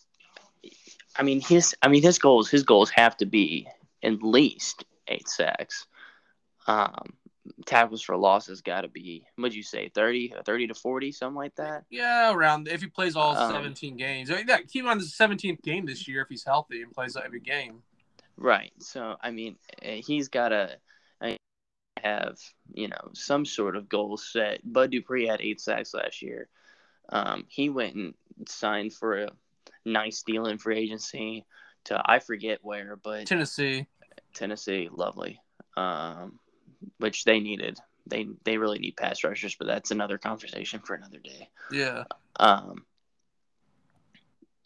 I 1.16 1.24
mean 1.24 1.42
his 1.42 1.76
I 1.82 1.88
mean 1.88 2.04
his 2.04 2.20
goals 2.20 2.50
his 2.50 2.64
goals 2.64 2.90
have 2.92 3.18
to 3.18 3.26
be 3.26 3.68
at 4.02 4.24
least 4.24 4.86
eight 5.08 5.28
sacks. 5.28 5.86
Um, 6.68 7.14
tackles 7.66 8.02
for 8.02 8.16
loss 8.16 8.48
has 8.48 8.62
got 8.62 8.82
to 8.82 8.88
be, 8.88 9.26
what'd 9.36 9.56
you 9.56 9.64
say, 9.64 9.90
30, 9.90 10.34
30 10.46 10.68
to 10.68 10.74
40, 10.74 11.12
something 11.12 11.36
like 11.36 11.56
that? 11.56 11.84
Yeah, 11.90 12.34
around 12.34 12.68
if 12.68 12.82
he 12.82 12.88
plays 12.88 13.16
all 13.16 13.36
um, 13.36 13.52
17 13.52 13.98
games. 13.98 14.32
I 14.32 14.36
mean, 14.36 14.46
yeah, 14.48 14.60
keep 14.62 14.86
on 14.86 14.98
the 14.98 15.04
17th 15.04 15.62
game 15.62 15.86
this 15.86 16.08
year 16.08 16.22
if 16.22 16.30
he's 16.30 16.44
healthy 16.44 16.82
and 16.82 16.92
plays 16.92 17.18
every 17.18 17.40
game. 17.40 17.84
Right. 18.38 18.72
So, 18.80 19.16
I 19.22 19.32
mean, 19.32 19.58
eh, 19.82 20.02
he's 20.06 20.30
got 20.30 20.50
to 20.50 20.78
have, 22.04 22.38
you 22.74 22.90
know, 22.90 23.10
some 23.14 23.46
sort 23.46 23.76
of 23.76 23.90
goal 23.90 24.18
set. 24.18 24.60
Bud 24.64 24.92
Dupree 24.92 25.28
had 25.28 25.42
eight 25.42 25.62
sacks 25.62 25.94
last 25.94 26.22
year. 26.22 26.50
Um, 27.10 27.46
he 27.48 27.70
went 27.70 27.96
and 27.96 28.14
signed 28.48 28.94
for 28.94 29.24
a 29.24 29.30
nice 29.86 30.24
deal 30.24 30.46
in 30.48 30.58
free 30.58 30.78
agency 30.78 31.46
to, 31.86 32.02
I 32.04 32.20
forget 32.20 32.60
where, 32.62 32.96
but 32.96 33.26
Tennessee. 33.26 33.88
Tennessee, 34.34 34.90
lovely. 34.92 35.42
Um, 35.76 36.40
which 36.98 37.24
they 37.24 37.40
needed. 37.40 37.80
They 38.06 38.28
they 38.44 38.58
really 38.58 38.80
need 38.80 38.98
pass 38.98 39.24
rushers, 39.24 39.56
but 39.56 39.68
that's 39.68 39.92
another 39.92 40.18
conversation 40.18 40.82
for 40.82 40.96
another 40.96 41.20
day. 41.20 41.50
Yeah. 41.72 42.04
Um. 42.38 42.86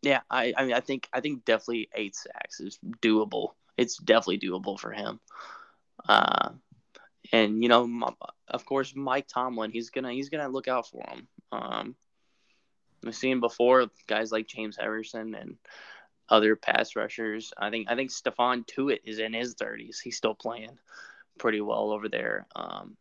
Yeah, 0.01 0.21
I, 0.30 0.53
I 0.56 0.63
mean, 0.63 0.73
I 0.73 0.80
think 0.80 1.08
I 1.12 1.21
think 1.21 1.45
definitely 1.45 1.89
eight 1.93 2.15
sacks 2.15 2.60
is 2.60 2.80
doable. 3.01 3.51
It's 3.77 3.97
definitely 3.97 4.39
doable 4.39 4.80
for 4.80 4.91
him. 4.91 5.19
Uh, 6.08 6.49
and 7.32 7.62
you 7.62 7.69
know, 7.69 8.15
of 8.47 8.65
course, 8.65 8.95
Mike 8.95 9.27
Tomlin, 9.27 9.71
he's 9.71 9.89
gonna 9.89 10.12
he's 10.12 10.30
gonna 10.30 10.49
look 10.49 10.67
out 10.67 10.88
for 10.88 11.03
him. 11.10 11.27
Um, 11.51 11.95
we've 13.03 13.15
seen 13.15 13.39
before 13.39 13.88
guys 14.08 14.32
like 14.32 14.47
James 14.47 14.77
Harrison 14.77 15.36
and 15.36 15.58
other 16.30 16.56
pass 16.56 16.95
rushers. 16.95 17.53
I 17.58 17.69
think 17.69 17.89
I 17.89 17.95
think 17.95 18.12
Stephon 18.12 18.65
Tuitt 18.65 19.01
is 19.03 19.19
in 19.19 19.34
his 19.34 19.53
thirties. 19.53 19.99
He's 19.99 20.17
still 20.17 20.36
playing 20.36 20.77
pretty 21.38 21.62
well 21.62 21.91
over 21.91 22.10
there. 22.10 22.47
Um, 22.56 22.97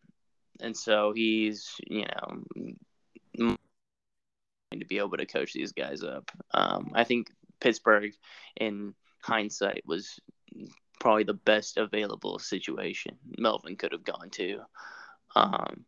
and 0.61 0.77
so 0.77 1.13
he's 1.15 1.75
you 1.87 2.05
know 2.07 3.57
to 4.79 4.87
be 4.87 4.99
able 4.99 5.17
to 5.17 5.27
coach 5.27 5.53
these 5.53 5.73
guys 5.73 6.03
up. 6.03 6.31
Um, 6.53 6.93
I 6.95 7.05
think 7.05 7.29
Pittsburgh, 7.61 8.13
in 8.57 8.95
hindsight, 9.23 9.83
was 9.87 10.19
probably 11.01 11.25
the 11.25 11.35
best 11.35 11.77
available 11.77 12.39
situation 12.39 13.17
Melvin 13.39 13.77
could 13.77 13.93
have 13.93 14.05
gone 14.05 14.31
to, 14.31 14.61
um, 15.35 15.85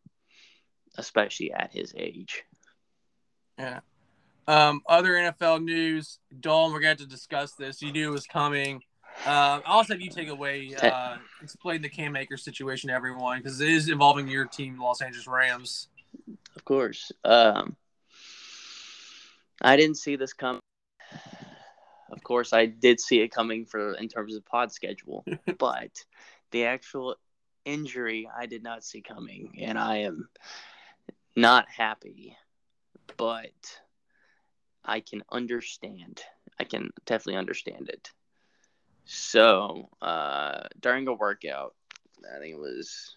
especially 0.96 1.52
at 1.52 1.72
his 1.72 1.94
age. 1.96 2.44
Yeah. 3.58 3.80
Um, 4.46 4.80
other 4.88 5.12
NFL 5.12 5.62
news, 5.62 6.20
Dalton, 6.40 6.72
we're 6.72 6.80
going 6.80 6.96
to, 6.96 7.04
to 7.04 7.08
discuss 7.08 7.52
this. 7.52 7.82
You 7.82 7.92
knew 7.92 8.08
it 8.08 8.12
was 8.12 8.26
coming. 8.26 8.82
Uh, 9.26 9.60
I'll 9.66 9.78
also 9.78 9.94
have 9.94 10.00
you 10.00 10.10
take 10.10 10.28
away, 10.28 10.74
uh, 10.82 11.16
explain 11.42 11.82
the 11.82 11.88
Cam 11.88 12.16
Akers 12.16 12.42
situation 12.42 12.88
to 12.88 12.94
everyone 12.94 13.38
because 13.38 13.60
it 13.60 13.68
is 13.68 13.88
involving 13.88 14.28
your 14.28 14.46
team, 14.46 14.80
Los 14.80 15.02
Angeles 15.02 15.26
Rams. 15.26 15.88
Of 16.56 16.64
course. 16.64 17.12
Um, 17.24 17.76
I 19.60 19.76
didn't 19.76 19.96
see 19.96 20.16
this 20.16 20.32
coming. 20.32 20.60
Of 22.10 22.22
course, 22.22 22.52
I 22.52 22.66
did 22.66 23.00
see 23.00 23.20
it 23.20 23.28
coming 23.28 23.66
for 23.66 23.92
in 23.94 24.08
terms 24.08 24.34
of 24.34 24.44
pod 24.44 24.72
schedule, 24.72 25.24
but 25.58 26.04
the 26.50 26.64
actual 26.64 27.16
injury 27.64 28.28
I 28.34 28.46
did 28.46 28.62
not 28.62 28.84
see 28.84 29.02
coming, 29.02 29.58
and 29.60 29.78
I 29.78 29.98
am 29.98 30.28
not 31.36 31.66
happy. 31.68 32.36
But 33.16 33.52
I 34.84 35.00
can 35.00 35.22
understand. 35.30 36.22
I 36.58 36.64
can 36.64 36.90
definitely 37.04 37.38
understand 37.38 37.88
it. 37.88 38.10
So 39.10 39.88
uh, 40.02 40.64
during 40.78 41.08
a 41.08 41.14
workout, 41.14 41.74
I 42.22 42.38
think 42.40 42.56
it 42.56 42.60
was 42.60 43.16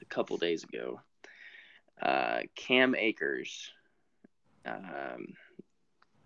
a 0.00 0.06
couple 0.06 0.38
days 0.38 0.64
ago, 0.64 1.02
uh, 2.00 2.38
Cam 2.56 2.94
Akers 2.94 3.70
um, 4.64 5.34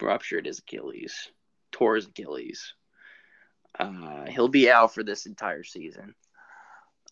ruptured 0.00 0.46
his 0.46 0.61
Achilles, 0.61 1.28
tore 1.72 1.96
his 1.96 2.07
Achilles. 2.07 2.74
Uh, 3.76 4.26
he'll 4.26 4.46
be 4.46 4.70
out 4.70 4.94
for 4.94 5.02
this 5.02 5.26
entire 5.26 5.64
season. 5.64 6.14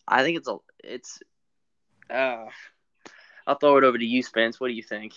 I 0.07 0.23
think 0.23 0.37
it's 0.37 0.47
a 0.47 0.55
it's. 0.85 1.19
Uh, 2.09 2.45
I'll 3.45 3.55
throw 3.55 3.75
it 3.75 3.83
over 3.83 3.97
to 3.97 4.05
you, 4.05 4.23
Spence. 4.23 4.57
What 4.57 4.69
do 4.69 4.73
you 4.73 4.83
think? 4.83 5.15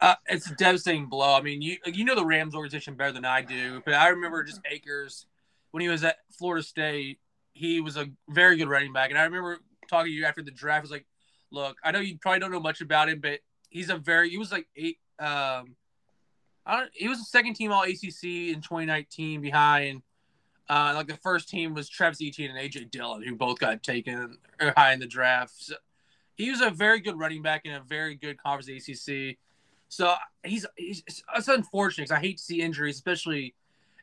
Uh, 0.00 0.16
it's 0.26 0.50
a 0.50 0.56
devastating 0.56 1.06
blow. 1.06 1.36
I 1.36 1.40
mean, 1.40 1.62
you 1.62 1.76
you 1.86 2.04
know 2.04 2.16
the 2.16 2.26
Rams 2.26 2.56
organization 2.56 2.96
better 2.96 3.12
than 3.12 3.24
I 3.24 3.42
do, 3.42 3.80
but 3.84 3.94
I 3.94 4.08
remember 4.08 4.42
just 4.42 4.60
Akers 4.68 5.26
when 5.74 5.80
he 5.80 5.88
was 5.88 6.04
at 6.04 6.18
Florida 6.30 6.62
State. 6.62 7.18
He 7.52 7.80
was 7.80 7.96
a 7.96 8.06
very 8.28 8.56
good 8.56 8.68
running 8.68 8.92
back, 8.92 9.10
and 9.10 9.18
I 9.18 9.24
remember 9.24 9.58
talking 9.90 10.12
to 10.12 10.16
you 10.16 10.24
after 10.24 10.40
the 10.40 10.52
draft. 10.52 10.78
I 10.78 10.82
was 10.82 10.90
like, 10.92 11.06
"Look, 11.50 11.78
I 11.82 11.90
know 11.90 11.98
you 11.98 12.16
probably 12.16 12.38
don't 12.38 12.52
know 12.52 12.60
much 12.60 12.80
about 12.80 13.08
him, 13.08 13.18
but 13.18 13.40
he's 13.70 13.90
a 13.90 13.96
very 13.96 14.30
he 14.30 14.38
was 14.38 14.52
like 14.52 14.68
eight. 14.76 14.98
Um, 15.18 15.74
I 16.64 16.78
don't, 16.78 16.90
he 16.94 17.08
was 17.08 17.18
a 17.18 17.24
second 17.24 17.54
team 17.54 17.72
All 17.72 17.82
ACC 17.82 18.22
in 18.24 18.60
2019 18.60 19.40
behind. 19.40 20.02
Uh, 20.68 20.92
like 20.94 21.08
the 21.08 21.16
first 21.16 21.48
team 21.48 21.74
was 21.74 21.88
Travis 21.88 22.20
Etienne 22.22 22.56
and 22.56 22.58
AJ 22.58 22.92
Dillon, 22.92 23.24
who 23.24 23.34
both 23.34 23.58
got 23.58 23.82
taken 23.82 24.38
high 24.76 24.92
in 24.92 25.00
the 25.00 25.08
draft. 25.08 25.54
So 25.56 25.74
he 26.36 26.50
was 26.50 26.60
a 26.60 26.70
very 26.70 27.00
good 27.00 27.18
running 27.18 27.42
back 27.42 27.62
in 27.64 27.72
a 27.72 27.80
very 27.80 28.14
good 28.14 28.40
conference 28.40 28.68
ACC. 28.68 29.38
So 29.88 30.14
he's, 30.44 30.66
he's 30.76 31.02
it's 31.08 31.48
unfortunate 31.48 32.04
because 32.04 32.16
I 32.16 32.20
hate 32.20 32.38
to 32.38 32.44
see 32.44 32.60
injuries, 32.62 32.94
especially 32.94 33.56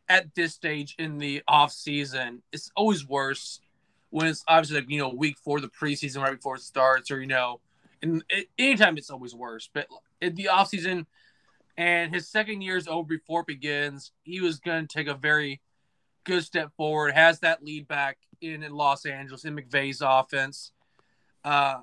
at 0.09 0.35
this 0.35 0.53
stage 0.53 0.95
in 0.97 1.17
the 1.17 1.41
off 1.47 1.71
season. 1.71 2.41
It's 2.51 2.71
always 2.75 3.07
worse 3.07 3.61
when 4.09 4.27
it's 4.27 4.43
obviously 4.47 4.81
like, 4.81 4.89
you 4.89 4.97
know 4.97 5.09
week 5.09 5.37
four 5.37 5.59
the 5.61 5.69
preseason 5.69 6.21
right 6.21 6.35
before 6.35 6.55
it 6.55 6.61
starts, 6.61 7.11
or 7.11 7.21
you 7.21 7.27
know, 7.27 7.59
and 8.01 8.23
it, 8.29 8.49
anytime 8.57 8.97
it's 8.97 9.09
always 9.09 9.33
worse. 9.33 9.69
But 9.73 9.87
in 10.21 10.35
the 10.35 10.49
off 10.49 10.69
season, 10.69 11.07
and 11.77 12.13
his 12.13 12.27
second 12.27 12.61
year 12.61 12.77
is 12.77 12.87
over 12.87 13.07
before 13.07 13.41
it 13.41 13.47
begins. 13.47 14.11
He 14.23 14.41
was 14.41 14.59
going 14.59 14.87
to 14.87 14.93
take 14.93 15.07
a 15.07 15.13
very 15.13 15.61
good 16.23 16.43
step 16.43 16.71
forward. 16.75 17.13
Has 17.13 17.39
that 17.39 17.63
lead 17.63 17.87
back 17.87 18.17
in, 18.41 18.63
in 18.63 18.73
Los 18.73 19.05
Angeles 19.05 19.45
in 19.45 19.55
McVay's 19.55 20.01
offense. 20.05 20.71
Uh, 21.43 21.79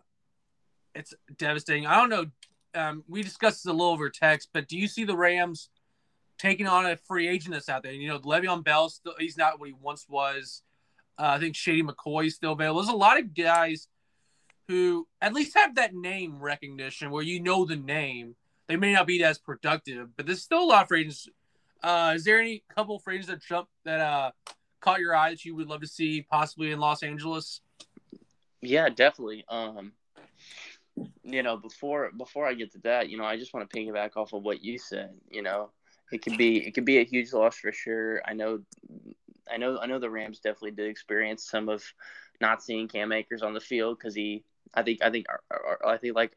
it's 0.94 1.14
devastating. 1.36 1.86
I 1.86 1.96
don't 1.96 2.10
know. 2.10 2.26
Um, 2.74 3.04
we 3.08 3.22
discussed 3.22 3.58
this 3.58 3.70
a 3.70 3.72
little 3.72 3.92
over 3.92 4.10
text, 4.10 4.50
but 4.52 4.68
do 4.68 4.76
you 4.76 4.88
see 4.88 5.04
the 5.04 5.16
Rams 5.16 5.70
taking 6.38 6.66
on 6.66 6.86
a 6.86 6.96
free 6.96 7.28
agent 7.28 7.54
that's 7.54 7.68
out 7.68 7.82
there? 7.82 7.92
You 7.92 8.08
know, 8.08 8.18
Le'Veon 8.18 8.64
Bell, 8.64 8.88
still, 8.88 9.14
he's 9.18 9.36
not 9.36 9.58
what 9.58 9.68
he 9.68 9.74
once 9.80 10.06
was. 10.08 10.62
Uh, 11.18 11.32
I 11.34 11.38
think 11.38 11.56
Shady 11.56 11.82
McCoy 11.82 12.26
is 12.26 12.36
still 12.36 12.52
available. 12.52 12.80
There's 12.80 12.92
a 12.92 12.96
lot 12.96 13.18
of 13.18 13.34
guys 13.34 13.88
who 14.68 15.08
at 15.20 15.32
least 15.32 15.56
have 15.56 15.74
that 15.76 15.94
name 15.94 16.38
recognition 16.38 17.10
where 17.10 17.22
you 17.22 17.40
know 17.40 17.64
the 17.64 17.76
name 17.76 18.36
they 18.68 18.76
may 18.76 18.92
not 18.92 19.06
be 19.06 19.24
as 19.24 19.38
productive, 19.38 20.14
but 20.16 20.26
there's 20.26 20.42
still 20.42 20.62
a 20.62 20.66
lot 20.66 20.82
of 20.82 20.88
free 20.88 21.00
agents. 21.00 21.28
Uh, 21.82 22.12
is 22.14 22.24
there 22.24 22.38
any 22.38 22.62
couple 22.74 22.98
free 22.98 23.14
agents 23.14 23.30
that 23.30 23.42
jump 23.42 23.68
that 23.84 24.00
uh, 24.00 24.30
caught 24.80 25.00
your 25.00 25.16
eye 25.16 25.30
that 25.30 25.44
you 25.44 25.56
would 25.56 25.68
love 25.68 25.80
to 25.80 25.86
see 25.86 26.22
possibly 26.30 26.70
in 26.70 26.78
Los 26.78 27.02
Angeles? 27.02 27.62
Yeah, 28.60 28.88
definitely. 28.90 29.44
Um, 29.48 29.92
you 31.22 31.42
know, 31.42 31.56
before 31.56 32.10
before 32.16 32.46
I 32.46 32.54
get 32.54 32.72
to 32.72 32.78
that, 32.80 33.08
you 33.08 33.16
know, 33.16 33.24
I 33.24 33.36
just 33.36 33.54
want 33.54 33.68
to 33.68 33.76
piggyback 33.76 34.16
off 34.16 34.32
of 34.32 34.42
what 34.42 34.62
you 34.62 34.78
said. 34.78 35.14
You 35.30 35.42
know, 35.42 35.70
it 36.12 36.22
could 36.22 36.36
be 36.36 36.66
it 36.66 36.72
could 36.72 36.84
be 36.84 36.98
a 36.98 37.04
huge 37.04 37.32
loss 37.32 37.56
for 37.58 37.72
sure. 37.72 38.22
I 38.24 38.32
know, 38.34 38.60
I 39.50 39.56
know, 39.56 39.78
I 39.78 39.86
know 39.86 39.98
the 39.98 40.10
Rams 40.10 40.40
definitely 40.40 40.72
did 40.72 40.88
experience 40.88 41.48
some 41.48 41.68
of 41.68 41.82
not 42.40 42.62
seeing 42.62 42.88
Cam 42.88 43.12
Akers 43.12 43.42
on 43.42 43.54
the 43.54 43.60
field 43.60 43.98
because 43.98 44.14
he 44.14 44.44
I 44.74 44.82
think 44.82 45.02
I 45.02 45.10
think 45.10 45.26
I 45.84 45.96
think 45.96 46.14
like 46.14 46.32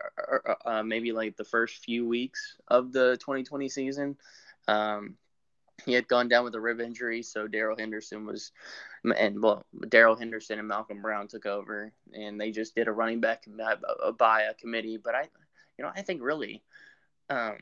uh, 0.66 0.84
maybe 0.84 1.12
like 1.12 1.36
the 1.38 1.44
first 1.44 1.84
few 1.84 2.08
weeks 2.08 2.56
of 2.68 2.92
the 2.92 3.18
2020 3.20 3.70
season, 3.70 4.18
um, 4.68 5.16
he 5.86 5.94
had 5.94 6.08
gone 6.08 6.28
down 6.28 6.44
with 6.44 6.56
a 6.56 6.62
rib 6.62 6.80
injury. 6.80 7.24
So 7.24 7.48
Darrell 7.48 7.78
Henderson 7.78 8.26
was, 8.26 8.52
and 9.18 9.42
well, 9.42 9.66
Darrell 9.90 10.16
Henderson 10.16 10.60
and 10.60 10.68
Malcolm 10.68 11.02
Brown 11.02 11.28
took 11.28 11.46
over, 11.46 11.92
and 12.14 12.40
they 12.40 12.52
just 12.52 12.76
did 12.76 12.88
a 12.88 12.92
running 12.92 13.20
back 13.20 13.44
by 14.18 14.42
a 14.44 14.54
committee. 14.54 14.98
But 14.98 15.16
I, 15.16 15.28
you 15.78 15.84
know, 15.84 15.92
I 15.94 16.02
think 16.02 16.22
really, 16.22 16.64
um, 17.30 17.58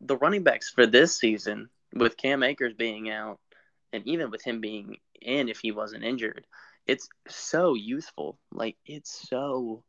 the 0.00 0.16
running 0.16 0.42
backs 0.42 0.70
for 0.70 0.86
this 0.86 1.16
season 1.16 1.68
with 1.94 2.16
Cam 2.16 2.42
Akers 2.42 2.74
being 2.74 3.10
out, 3.10 3.38
and 3.92 4.06
even 4.06 4.30
with 4.30 4.42
him 4.42 4.60
being 4.60 4.96
in 5.20 5.48
if 5.48 5.60
he 5.60 5.72
wasn't 5.72 6.04
injured 6.04 6.46
it's 6.86 7.08
so 7.28 7.74
youthful. 7.74 8.38
Like 8.52 8.76
it's 8.86 9.28
so 9.28 9.82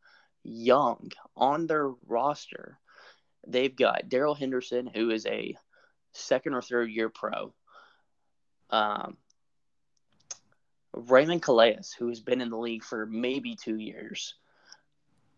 young 0.44 1.12
on 1.36 1.68
their 1.68 1.90
roster. 2.08 2.80
They've 3.48 3.76
got 3.76 4.10
Darrell 4.10 4.36
Henderson, 4.36 4.88
who 4.88 5.12
is 5.12 5.26
a 5.26 5.56
second 6.14 6.54
or 6.54 6.62
third 6.62 6.90
year 6.90 7.10
pro. 7.10 7.54
Um, 8.70 9.18
Raymond 10.94 11.44
Calais, 11.44 11.80
who 11.98 12.10
has 12.10 12.20
been 12.20 12.42
in 12.42 12.50
the 12.50 12.58
league 12.58 12.84
for 12.84 13.06
maybe 13.06 13.56
two 13.56 13.78
years. 13.78 14.34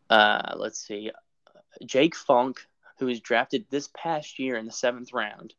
Uh, 0.10 0.54
let's 0.56 0.80
see, 0.80 1.12
Jake 1.86 2.16
Funk, 2.16 2.66
who 3.00 3.08
was 3.08 3.20
drafted 3.22 3.66
this 3.70 3.90
past 3.96 4.40
year 4.40 4.58
in 4.58 4.66
the 4.66 4.72
seventh 4.72 5.14
round 5.14 5.54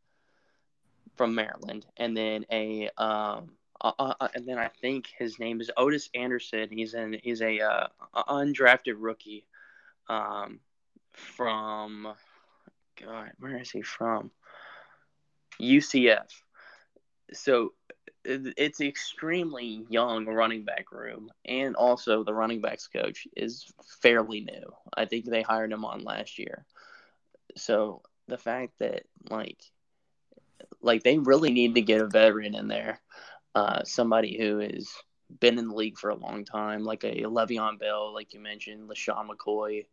from 1.16 1.35
Maryland, 1.35 1.87
and 1.96 2.16
then 2.16 2.44
a 2.50 2.90
um, 2.96 3.50
uh, 3.81 3.92
uh, 3.98 4.14
uh, 4.20 4.29
and 4.35 4.46
then 4.46 4.59
I 4.59 4.68
think 4.68 5.09
his 5.18 5.38
name 5.38 5.61
is 5.61 5.70
Otis 5.76 6.11
Anderson. 6.14 6.68
He's 6.70 6.94
an 6.94 7.16
he's 7.22 7.40
a 7.40 7.61
uh, 7.61 7.88
undrafted 8.29 8.94
rookie 8.98 9.46
um, 10.09 10.61
from 11.12 12.14
God, 13.00 13.33
where 13.38 13.59
is 13.59 13.70
he 13.70 13.83
from? 13.83 14.31
UCF. 15.61 16.29
So 17.33 17.72
it's 18.24 18.81
extremely 18.81 19.87
young 19.88 20.26
running 20.26 20.64
back 20.64 20.92
room, 20.92 21.31
and 21.46 21.74
also 21.74 22.22
the 22.22 22.35
running 22.35 22.61
backs 22.61 22.87
coach 22.87 23.26
is 23.37 23.72
fairly 24.03 24.40
new. 24.40 24.74
I 24.94 25.07
think 25.07 25.24
they 25.24 25.42
hired 25.42 25.72
him 25.72 25.85
on 25.85 26.05
last 26.05 26.38
year. 26.38 26.66
So 27.61 28.03
the 28.27 28.38
fact 28.38 28.73
that 28.79 29.05
like 29.29 29.62
like 30.81 31.03
they 31.03 31.18
really 31.18 31.51
need 31.51 31.75
to 31.75 31.83
get 31.83 32.01
a 32.01 32.07
veteran 32.07 32.55
in 32.55 32.68
there 32.68 33.01
uh, 33.55 33.83
somebody 33.85 34.38
who 34.38 34.59
has 34.59 34.88
been 35.40 35.59
in 35.59 35.68
the 35.68 35.75
league 35.75 35.99
for 35.99 36.11
a 36.11 36.14
long 36.14 36.44
time, 36.44 36.85
like 36.85 37.05
a 37.05 37.23
Le'Veon 37.23 37.79
Bell, 37.79 38.12
like 38.12 38.35
you 38.35 38.40
mentioned, 38.40 38.88
LeSean 38.88 39.29
McCoy, 39.29 39.87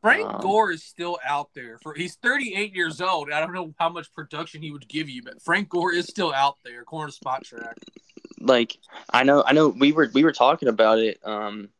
Frank 0.00 0.28
um, 0.28 0.40
Gore 0.40 0.70
is 0.70 0.84
still 0.84 1.18
out 1.26 1.50
there. 1.54 1.78
For 1.82 1.92
he's 1.92 2.14
38 2.16 2.74
years 2.74 3.00
old. 3.00 3.32
I 3.32 3.40
don't 3.40 3.52
know 3.52 3.74
how 3.78 3.88
much 3.88 4.12
production 4.12 4.62
he 4.62 4.70
would 4.70 4.88
give 4.88 5.08
you, 5.08 5.22
but 5.22 5.42
Frank 5.42 5.68
Gore 5.68 5.92
is 5.92 6.06
still 6.06 6.32
out 6.32 6.56
there, 6.64 6.84
corner 6.84 7.10
to 7.10 7.18
Spotrac. 7.18 7.74
Like 8.40 8.78
I 9.12 9.24
know, 9.24 9.42
I 9.44 9.52
know 9.52 9.68
we 9.68 9.90
were 9.90 10.08
we 10.14 10.22
were 10.22 10.32
talking 10.32 10.68
about 10.68 11.00
it. 11.00 11.18
Um, 11.24 11.70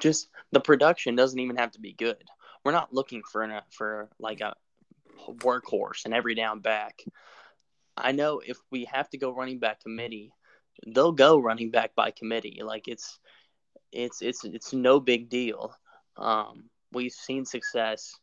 just 0.00 0.28
the 0.52 0.60
production 0.60 1.16
doesn't 1.16 1.38
even 1.38 1.56
have 1.56 1.72
to 1.72 1.80
be 1.80 1.92
good. 1.92 2.22
We're 2.68 2.72
not 2.72 2.92
looking 2.92 3.22
for 3.22 3.40
an, 3.40 3.62
for 3.70 4.10
like 4.18 4.42
a 4.42 4.54
workhorse 5.26 6.04
and 6.04 6.12
every 6.12 6.34
down 6.34 6.60
back. 6.60 7.00
I 7.96 8.12
know 8.12 8.42
if 8.46 8.58
we 8.70 8.84
have 8.92 9.08
to 9.08 9.16
go 9.16 9.34
running 9.34 9.58
back 9.58 9.80
committee, 9.80 10.32
they'll 10.86 11.12
go 11.12 11.38
running 11.38 11.70
back 11.70 11.94
by 11.94 12.10
committee. 12.10 12.60
Like 12.62 12.86
it's 12.86 13.20
it's 13.90 14.20
it's 14.20 14.44
it's 14.44 14.74
no 14.74 15.00
big 15.00 15.30
deal. 15.30 15.74
Um, 16.18 16.64
we've 16.92 17.10
seen 17.10 17.46
success 17.46 18.14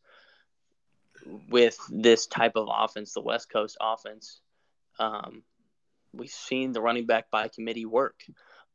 with 1.50 1.80
this 1.90 2.28
type 2.28 2.56
of 2.56 2.68
offense, 2.72 3.14
the 3.14 3.22
West 3.22 3.52
Coast 3.52 3.78
offense. 3.82 4.42
Um, 5.00 5.42
we've 6.14 6.30
seen 6.30 6.72
the 6.72 6.82
running 6.82 7.08
back 7.08 7.32
by 7.32 7.48
committee 7.48 7.88
work, 7.88 8.24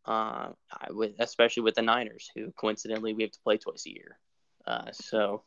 uh, 0.04 0.48
with, 0.88 1.12
especially 1.20 1.62
with 1.62 1.76
the 1.76 1.82
Niners, 1.82 2.28
who 2.34 2.50
coincidentally 2.56 3.14
we 3.14 3.22
have 3.22 3.30
to 3.30 3.40
play 3.44 3.56
twice 3.56 3.86
a 3.86 3.90
year. 3.90 4.18
Uh, 4.66 4.92
so, 4.92 5.42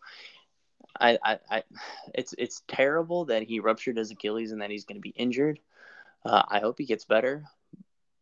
I, 1.00 1.18
I, 1.24 1.40
I, 1.50 1.64
it's 2.14 2.34
it's 2.38 2.62
terrible 2.68 3.26
that 3.26 3.44
he 3.44 3.60
ruptured 3.60 3.98
his 3.98 4.12
Achilles 4.12 4.52
and 4.52 4.62
that 4.62 4.70
he's 4.70 4.86
going 4.86 4.98
to 4.98 5.02
be 5.02 5.10
injured. 5.10 5.60
Uh, 6.26 6.44
I 6.48 6.60
hope 6.60 6.78
he 6.78 6.86
gets 6.86 7.06
better, 7.06 7.44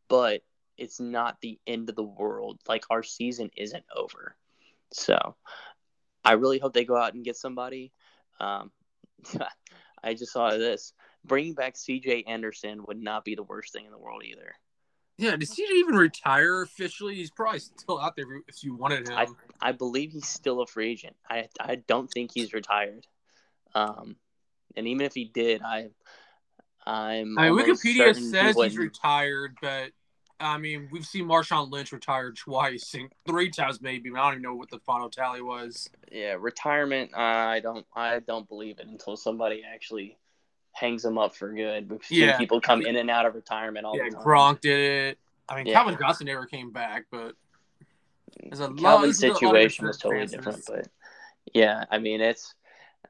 but 0.08 0.41
it's 0.77 0.99
not 0.99 1.39
the 1.41 1.60
end 1.67 1.89
of 1.89 1.95
the 1.95 2.04
world. 2.04 2.60
Like 2.67 2.86
our 2.89 3.04
season 3.04 3.51
isn't 3.56 3.84
over. 3.95 4.36
So 4.91 5.36
I 6.23 6.34
really 6.34 6.60
hope 6.60 6.73
they 6.73 6.86
go 6.86 6.97
out 6.97 7.13
and 7.13 7.25
get 7.25 7.36
somebody. 7.36 7.91
Um, 8.39 8.71
I 10.04 10.13
just 10.13 10.34
saw 10.34 10.51
this. 10.51 10.93
Bringing 11.23 11.54
back 11.54 11.75
CJ 11.75 12.23
Anderson 12.27 12.84
would 12.88 12.99
not 12.99 13.23
be 13.23 13.36
the 13.36 13.43
worst 13.43 13.73
thing 13.73 13.86
in 13.86 13.91
the 13.91 13.99
world 13.99 14.23
either. 14.25 14.56
Yeah, 15.17 15.36
did 15.36 15.50
he 15.50 15.63
even 15.63 15.95
retire 15.95 16.62
officially? 16.63 17.15
He's 17.15 17.30
probably 17.30 17.60
still 17.60 18.00
out 18.00 18.15
there 18.15 18.26
if 18.47 18.63
you 18.63 18.76
wanted 18.76 19.08
him. 19.08 19.17
I, 19.17 19.28
I 19.62 19.71
believe 19.71 20.12
he's 20.12 20.28
still 20.28 20.62
a 20.62 20.67
free 20.67 20.91
agent. 20.91 21.15
I 21.30 21.47
I 21.60 21.76
don't 21.76 22.08
think 22.08 22.32
he's 22.34 22.54
retired. 22.54 23.06
Um, 23.76 24.15
and 24.76 24.88
even 24.88 25.06
if 25.06 25.13
he 25.13 25.26
did, 25.26 25.62
I 25.62 25.89
I'm. 26.86 27.38
I 27.38 27.50
mean, 27.50 27.60
Wikipedia 27.60 28.15
says 28.15 28.56
he 28.56 28.63
he's 28.63 28.78
retired, 28.78 29.58
but 29.62 29.91
I 30.39 30.58
mean, 30.58 30.89
we've 30.91 31.06
seen 31.06 31.26
Marshawn 31.26 31.71
Lynch 31.71 31.91
retire 31.91 32.32
twice, 32.32 32.93
and 32.95 33.12
three 33.28 33.50
times 33.50 33.82
maybe. 33.82 34.10
I 34.10 34.13
don't 34.24 34.34
even 34.34 34.41
know 34.41 34.56
what 34.56 34.71
the 34.71 34.80
final 34.80 35.10
tally 35.10 35.41
was. 35.41 35.89
Yeah, 36.12 36.36
retirement. 36.39 37.15
I 37.15 37.60
don't. 37.60 37.86
I 37.95 38.19
don't 38.19 38.47
believe 38.47 38.80
it 38.80 38.88
until 38.88 39.15
somebody 39.15 39.63
actually 39.63 40.17
hangs 40.73 41.03
him 41.03 41.17
up 41.17 41.36
for 41.36 41.53
good. 41.53 41.89
We've 41.89 42.03
seen 42.03 42.19
yeah. 42.19 42.38
people 42.38 42.62
come 42.62 42.81
in 42.81 42.95
and 42.95 43.10
out 43.10 43.25
of 43.25 43.36
retirement 43.36 43.86
all 43.86 43.97
yeah, 43.97 44.05
the 44.05 44.12
time. 44.12 44.19
Yeah, 44.19 44.25
Gronk 44.25 44.62
did 44.62 44.79
it. 44.79 45.19
I 45.49 45.57
mean, 45.57 45.67
yeah. 45.67 45.73
Calvin 45.73 45.97
Johnson 45.99 46.27
never 46.27 46.45
came 46.45 46.71
back, 46.71 47.05
but 47.12 47.36
Calvin's 48.77 49.19
situation 49.19 49.86
was 49.86 49.97
totally 49.97 50.25
different. 50.25 50.63
But 50.67 50.88
yeah, 51.53 51.86
I 51.89 51.99
mean, 51.99 52.21
it's. 52.21 52.53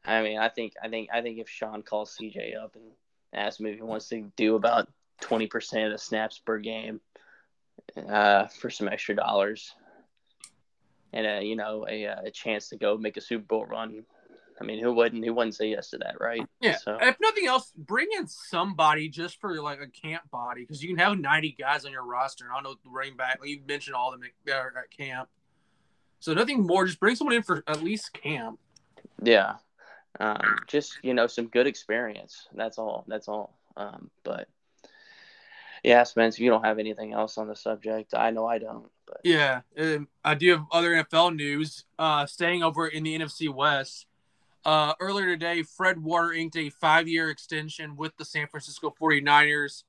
I 0.03 0.23
mean, 0.23 0.39
I 0.39 0.49
think, 0.49 0.73
I 0.83 0.87
think, 0.87 1.09
I 1.13 1.21
think 1.21 1.37
if 1.37 1.47
Sean 1.47 1.83
calls 1.83 2.17
CJ 2.19 2.57
up 2.57 2.75
and 2.75 2.85
asks 3.33 3.59
him 3.59 3.67
if 3.67 3.75
he 3.75 3.83
wants 3.83 4.09
to 4.09 4.31
do 4.35 4.55
about 4.55 4.89
twenty 5.19 5.45
percent 5.45 5.85
of 5.85 5.91
the 5.91 5.99
snaps 5.99 6.39
per 6.39 6.57
game, 6.57 7.01
uh, 8.09 8.47
for 8.47 8.69
some 8.69 8.87
extra 8.87 9.15
dollars 9.15 9.75
and 11.13 11.25
a 11.25 11.43
you 11.43 11.55
know 11.55 11.85
a, 11.89 12.03
a 12.05 12.31
chance 12.31 12.69
to 12.69 12.77
go 12.77 12.97
make 12.97 13.17
a 13.17 13.21
Super 13.21 13.45
Bowl 13.45 13.65
run. 13.65 14.03
I 14.61 14.63
mean, 14.63 14.79
who 14.79 14.93
wouldn't 14.93 15.25
who 15.25 15.33
wouldn't 15.33 15.55
say 15.55 15.69
yes 15.69 15.89
to 15.89 15.97
that, 15.97 16.17
right? 16.19 16.45
Yeah. 16.59 16.77
So. 16.77 16.97
If 17.01 17.17
nothing 17.19 17.47
else, 17.47 17.73
bring 17.75 18.07
in 18.15 18.27
somebody 18.27 19.09
just 19.09 19.41
for 19.41 19.59
like 19.59 19.79
a 19.81 19.87
camp 19.87 20.29
body 20.29 20.61
because 20.61 20.83
you 20.83 20.89
can 20.89 20.97
have 20.99 21.17
ninety 21.17 21.55
guys 21.57 21.83
on 21.83 21.91
your 21.91 22.05
roster. 22.05 22.45
And 22.45 22.53
I 22.53 22.61
know 22.61 22.75
the 22.75 22.89
running 22.89 23.17
back. 23.17 23.39
Like 23.41 23.49
you 23.49 23.61
mentioned 23.67 23.95
all 23.95 24.13
of 24.13 24.19
them 24.19 24.29
at 24.53 24.95
camp. 24.95 25.29
So 26.19 26.35
nothing 26.35 26.67
more. 26.67 26.85
Just 26.85 26.99
bring 26.99 27.15
someone 27.15 27.35
in 27.35 27.41
for 27.41 27.63
at 27.67 27.81
least 27.81 28.13
camp. 28.13 28.59
Yeah. 29.23 29.55
Um, 30.19 30.57
just 30.67 30.99
you 31.01 31.15
know 31.15 31.25
some 31.25 31.47
good 31.47 31.65
experience. 31.65 32.47
That's 32.53 32.77
all. 32.77 33.03
That's 33.07 33.27
all. 33.27 33.57
Um, 33.75 34.11
but 34.23 34.47
yeah, 35.83 36.03
Spence, 36.03 36.35
if 36.35 36.41
you 36.41 36.51
don't 36.51 36.65
have 36.65 36.77
anything 36.77 37.13
else 37.13 37.39
on 37.39 37.47
the 37.47 37.55
subject, 37.55 38.13
I 38.13 38.29
know 38.29 38.45
I 38.45 38.59
don't. 38.59 38.85
But 39.07 39.21
yeah, 39.23 39.61
um, 39.79 40.07
I 40.23 40.35
do 40.35 40.51
have 40.51 40.65
other 40.71 40.91
NFL 40.91 41.35
news. 41.35 41.85
Uh, 41.97 42.27
staying 42.27 42.61
over 42.61 42.87
in 42.87 43.03
the 43.03 43.17
NFC 43.17 43.51
West. 43.51 44.05
Uh, 44.63 44.93
earlier 44.99 45.25
today, 45.25 45.63
Fred 45.63 46.01
Warner 46.03 46.33
inked 46.33 46.55
a 46.55 46.69
five-year 46.69 47.29
extension 47.29 47.95
with 47.95 48.15
the 48.17 48.25
San 48.25 48.47
Francisco 48.47 48.93
49ers, 48.99 49.83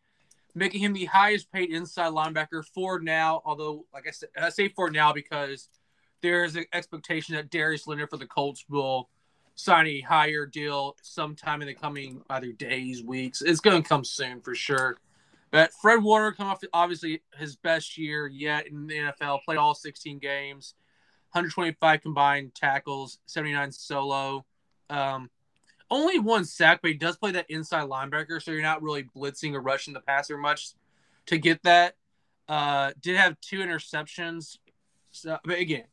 making 0.55 0.81
him 0.81 0.95
the 0.95 1.05
highest 1.05 1.53
paid 1.53 1.71
inside 1.71 2.13
linebacker 2.13 2.65
for 2.65 2.99
now. 2.99 3.43
Although, 3.45 3.85
like 3.93 4.09
I 4.09 4.13
said, 4.13 4.31
I 4.41 4.49
say 4.49 4.69
for 4.69 4.91
now 4.91 5.13
because 5.13 5.69
there 6.23 6.45
is 6.45 6.57
an 6.57 6.65
expectation 6.73 7.35
that 7.35 7.51
Darius 7.51 7.87
Leonard 7.87 8.11
for 8.11 8.17
the 8.17 8.27
Colts 8.27 8.65
will 8.69 9.11
sign 9.55 9.87
a 9.87 10.01
higher 10.01 10.47
deal 10.47 10.97
sometime 11.03 11.61
in 11.61 11.69
the 11.69 11.75
coming 11.75 12.23
either 12.31 12.53
days, 12.53 13.03
weeks. 13.03 13.43
It's 13.43 13.61
going 13.61 13.83
to 13.83 13.89
come 13.89 14.05
soon 14.05 14.41
for 14.41 14.55
sure. 14.55 14.97
But 15.51 15.73
Fred 15.83 16.03
Warner 16.03 16.33
come 16.33 16.47
off 16.47 16.63
obviously 16.73 17.23
his 17.37 17.57
best 17.57 17.99
year 17.99 18.27
yet 18.27 18.69
in 18.69 18.87
the 18.87 18.95
NFL. 18.95 19.43
Played 19.45 19.59
all 19.59 19.75
16 19.75 20.19
games, 20.19 20.75
125 21.33 22.01
combined 22.01 22.55
tackles, 22.55 23.19
79 23.27 23.73
solo. 23.73 24.47
Um, 24.91 25.31
only 25.91 26.19
one 26.19 26.45
sack, 26.45 26.81
but 26.83 26.91
he 26.91 26.97
does 26.97 27.17
play 27.17 27.33
that 27.33 27.47
inside 27.51 27.89
linebacker, 27.89 28.43
so 28.43 28.51
you're 28.51 28.63
not 28.63 28.83
really 28.83 29.05
blitzing 29.05 29.55
or 29.55 29.61
rushing 29.61 29.93
the 29.93 30.01
passer 30.01 30.39
much 30.39 30.71
to 31.27 31.39
get 31.39 31.63
that. 31.65 31.95
Uh, 32.49 32.93
did 33.01 33.17
have 33.17 33.39
two 33.41 33.59
interceptions. 33.59 34.59
So, 35.11 35.39
but 35.45 35.59
again, 35.59 35.85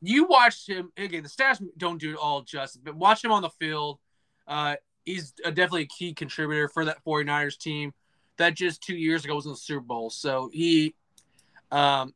you 0.00 0.24
watched 0.26 0.68
him 0.68 0.92
again. 0.96 1.22
The 1.22 1.28
stats 1.28 1.60
don't 1.76 2.00
do 2.00 2.12
it 2.12 2.16
all 2.16 2.42
justice, 2.42 2.80
but 2.82 2.94
watch 2.94 3.24
him 3.24 3.32
on 3.32 3.42
the 3.42 3.50
field. 3.50 3.98
Uh, 4.46 4.76
he's 5.04 5.34
a, 5.44 5.50
definitely 5.50 5.82
a 5.82 5.86
key 5.86 6.14
contributor 6.14 6.68
for 6.68 6.84
that 6.84 7.04
49ers 7.04 7.58
team 7.58 7.92
that 8.38 8.54
just 8.54 8.82
two 8.82 8.96
years 8.96 9.24
ago 9.24 9.34
was 9.34 9.46
in 9.46 9.52
the 9.52 9.56
Super 9.56 9.80
Bowl. 9.80 10.10
So 10.10 10.50
he 10.52 10.94
um, 11.70 12.14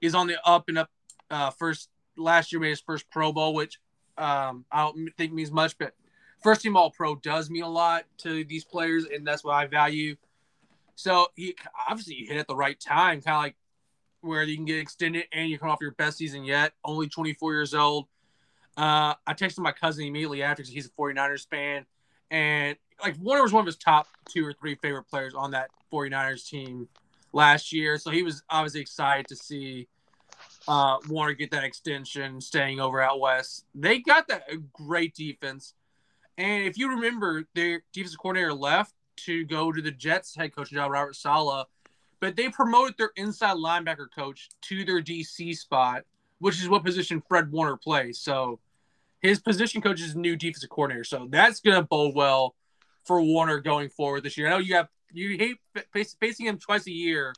is 0.00 0.14
on 0.14 0.26
the 0.26 0.36
up 0.44 0.68
and 0.68 0.78
up. 0.78 0.90
Uh, 1.30 1.50
first 1.50 1.88
last 2.16 2.52
year 2.52 2.60
made 2.60 2.70
his 2.70 2.80
first 2.80 3.10
Pro 3.10 3.32
Bowl, 3.32 3.54
which 3.54 3.78
um, 4.18 4.64
I 4.70 4.82
don't 4.82 5.10
think 5.16 5.32
means 5.32 5.50
much, 5.50 5.76
but 5.78 5.94
first 6.42 6.62
team 6.62 6.76
All 6.76 6.90
Pro 6.90 7.16
does 7.16 7.50
mean 7.50 7.62
a 7.62 7.68
lot 7.68 8.04
to 8.18 8.44
these 8.44 8.64
players, 8.64 9.06
and 9.06 9.26
that's 9.26 9.44
what 9.44 9.54
I 9.54 9.66
value. 9.66 10.16
So 10.94 11.26
he 11.34 11.56
obviously 11.88 12.26
hit 12.28 12.36
at 12.36 12.46
the 12.46 12.54
right 12.54 12.78
time, 12.78 13.20
kind 13.20 13.36
of 13.36 13.42
like 13.42 13.56
where 14.20 14.42
you 14.42 14.56
can 14.56 14.64
get 14.64 14.78
extended 14.78 15.24
and 15.32 15.50
you 15.50 15.58
come 15.58 15.68
off 15.68 15.78
your 15.80 15.92
best 15.92 16.18
season 16.18 16.44
yet. 16.44 16.72
Only 16.84 17.08
24 17.08 17.52
years 17.52 17.74
old. 17.74 18.06
Uh, 18.76 19.14
I 19.26 19.34
texted 19.34 19.58
my 19.58 19.72
cousin 19.72 20.04
immediately 20.04 20.42
after 20.42 20.62
because 20.62 20.72
he's 20.72 20.86
a 20.86 20.90
49ers 20.90 21.48
fan, 21.48 21.86
and 22.30 22.76
like 23.02 23.16
Warner 23.20 23.42
was 23.42 23.52
one 23.52 23.60
of 23.60 23.66
his 23.66 23.76
top 23.76 24.08
two 24.28 24.46
or 24.46 24.52
three 24.52 24.74
favorite 24.76 25.04
players 25.04 25.34
on 25.34 25.52
that 25.52 25.70
49ers 25.92 26.48
team 26.48 26.88
last 27.32 27.72
year. 27.72 27.98
So 27.98 28.10
he 28.10 28.22
was 28.22 28.42
obviously 28.50 28.80
excited 28.80 29.28
to 29.28 29.36
see 29.36 29.88
uh, 30.66 30.98
Warner 31.08 31.34
get 31.34 31.50
that 31.50 31.64
extension, 31.64 32.40
staying 32.40 32.80
over 32.80 33.00
out 33.00 33.20
west. 33.20 33.66
They 33.74 33.98
got 33.98 34.28
that 34.28 34.44
great 34.72 35.14
defense. 35.14 35.74
And 36.38 36.64
if 36.64 36.78
you 36.78 36.90
remember, 36.90 37.44
their 37.54 37.82
defensive 37.92 38.18
coordinator 38.18 38.54
left 38.54 38.94
to 39.16 39.44
go 39.44 39.70
to 39.70 39.80
the 39.80 39.90
Jets 39.90 40.34
head 40.34 40.54
coach 40.54 40.70
job, 40.70 40.90
Robert 40.90 41.16
Saleh, 41.16 41.66
but 42.20 42.36
they 42.36 42.48
promoted 42.48 42.94
their 42.98 43.10
inside 43.16 43.56
linebacker 43.56 44.06
coach 44.14 44.48
to 44.62 44.84
their 44.84 45.02
DC 45.02 45.56
spot, 45.56 46.02
which 46.38 46.60
is 46.60 46.68
what 46.68 46.84
position 46.84 47.22
Fred 47.28 47.52
Warner 47.52 47.76
plays. 47.76 48.18
So 48.18 48.58
his 49.20 49.40
position 49.40 49.80
coach 49.80 50.00
is 50.00 50.16
new 50.16 50.36
defensive 50.36 50.70
coordinator. 50.70 51.04
So 51.04 51.26
that's 51.30 51.60
going 51.60 51.76
to 51.76 51.82
bode 51.82 52.14
well 52.14 52.54
for 53.04 53.22
Warner 53.22 53.60
going 53.60 53.88
forward 53.88 54.22
this 54.22 54.36
year. 54.36 54.48
I 54.48 54.50
know 54.50 54.58
you 54.58 54.74
have 54.74 54.88
you 55.12 55.38
hate 55.38 55.58
facing 56.18 56.46
him 56.46 56.58
twice 56.58 56.86
a 56.86 56.90
year, 56.90 57.34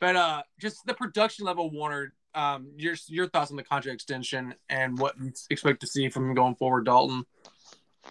but 0.00 0.16
uh, 0.16 0.42
just 0.60 0.84
the 0.86 0.94
production 0.94 1.44
level 1.44 1.70
Warner. 1.70 2.12
Um, 2.36 2.68
your 2.76 2.94
your 3.08 3.28
thoughts 3.28 3.50
on 3.50 3.56
the 3.56 3.64
contract 3.64 3.94
extension 3.94 4.54
and 4.68 4.98
what 4.98 5.14
you 5.18 5.32
expect 5.50 5.80
to 5.80 5.86
see 5.86 6.10
from 6.10 6.28
him 6.28 6.34
going 6.34 6.54
forward, 6.54 6.84
Dalton? 6.84 7.24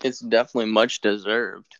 It's 0.03 0.19
definitely 0.19 0.71
much 0.71 1.01
deserved. 1.01 1.71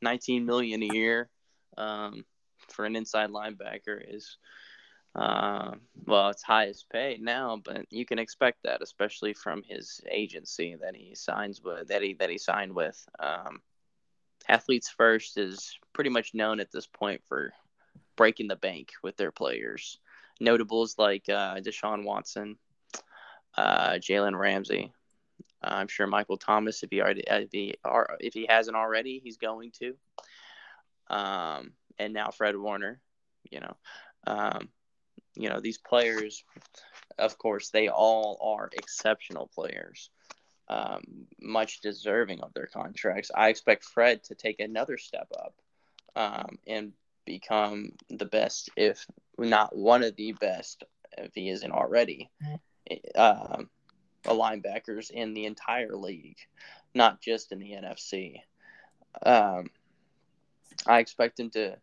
Nineteen 0.00 0.46
million 0.46 0.82
a 0.82 0.86
year 0.86 1.28
um, 1.76 2.24
for 2.68 2.86
an 2.86 2.96
inside 2.96 3.30
linebacker 3.30 4.00
is 4.02 4.38
uh, 5.14 5.72
well, 6.06 6.28
it's 6.28 6.42
highest 6.42 6.88
paid 6.90 7.20
now, 7.20 7.60
but 7.64 7.84
you 7.90 8.06
can 8.06 8.18
expect 8.18 8.58
that, 8.62 8.80
especially 8.80 9.34
from 9.34 9.62
his 9.66 10.00
agency 10.10 10.76
that 10.80 10.94
he 10.94 11.14
signs 11.14 11.60
with, 11.62 11.88
that 11.88 12.02
he 12.02 12.14
that 12.14 12.30
he 12.30 12.38
signed 12.38 12.74
with. 12.74 12.98
Um, 13.18 13.60
Athletes 14.48 14.88
First 14.88 15.36
is 15.36 15.78
pretty 15.92 16.10
much 16.10 16.32
known 16.32 16.60
at 16.60 16.72
this 16.72 16.86
point 16.86 17.22
for 17.28 17.52
breaking 18.16 18.48
the 18.48 18.56
bank 18.56 18.92
with 19.02 19.16
their 19.16 19.32
players. 19.32 19.98
Notables 20.40 20.96
like 20.98 21.28
uh, 21.28 21.56
Deshaun 21.56 22.04
Watson, 22.04 22.56
uh, 23.56 23.92
Jalen 23.92 24.38
Ramsey. 24.38 24.92
Uh, 25.62 25.74
I'm 25.74 25.88
sure 25.88 26.06
Michael 26.06 26.38
Thomas, 26.38 26.82
if 26.82 26.90
he 26.90 27.02
already 27.02 27.24
if 27.26 27.50
he, 27.52 27.74
if 28.20 28.34
he 28.34 28.46
hasn't 28.48 28.76
already, 28.76 29.20
he's 29.22 29.36
going 29.36 29.72
to. 29.80 29.94
Um, 31.14 31.72
and 31.98 32.14
now 32.14 32.30
Fred 32.30 32.56
Warner, 32.56 33.00
you 33.50 33.60
know, 33.60 33.76
um, 34.26 34.68
you 35.34 35.48
know 35.48 35.60
these 35.60 35.78
players. 35.78 36.44
Of 37.18 37.36
course, 37.36 37.68
they 37.70 37.88
all 37.88 38.38
are 38.42 38.70
exceptional 38.72 39.50
players, 39.54 40.08
um, 40.68 41.02
much 41.40 41.80
deserving 41.80 42.40
of 42.40 42.54
their 42.54 42.66
contracts. 42.66 43.30
I 43.34 43.48
expect 43.48 43.84
Fred 43.84 44.24
to 44.24 44.34
take 44.34 44.60
another 44.60 44.96
step 44.96 45.28
up 45.38 45.54
um, 46.16 46.58
and 46.66 46.92
become 47.26 47.92
the 48.08 48.24
best, 48.24 48.70
if 48.76 49.06
not 49.48 49.76
one 49.76 50.02
of 50.02 50.16
the 50.16 50.32
best, 50.32 50.84
if 51.18 51.32
he 51.34 51.48
isn't 51.48 51.72
already. 51.72 52.30
Um, 53.14 53.70
a 54.26 54.34
linebackers 54.34 55.10
in 55.10 55.34
the 55.34 55.46
entire 55.46 55.96
league, 55.96 56.38
not 56.94 57.20
just 57.20 57.52
in 57.52 57.58
the 57.58 57.72
NFC. 57.72 58.36
Um, 59.24 59.70
I 60.86 60.98
expect 60.98 61.40
him 61.40 61.50
to, 61.50 61.76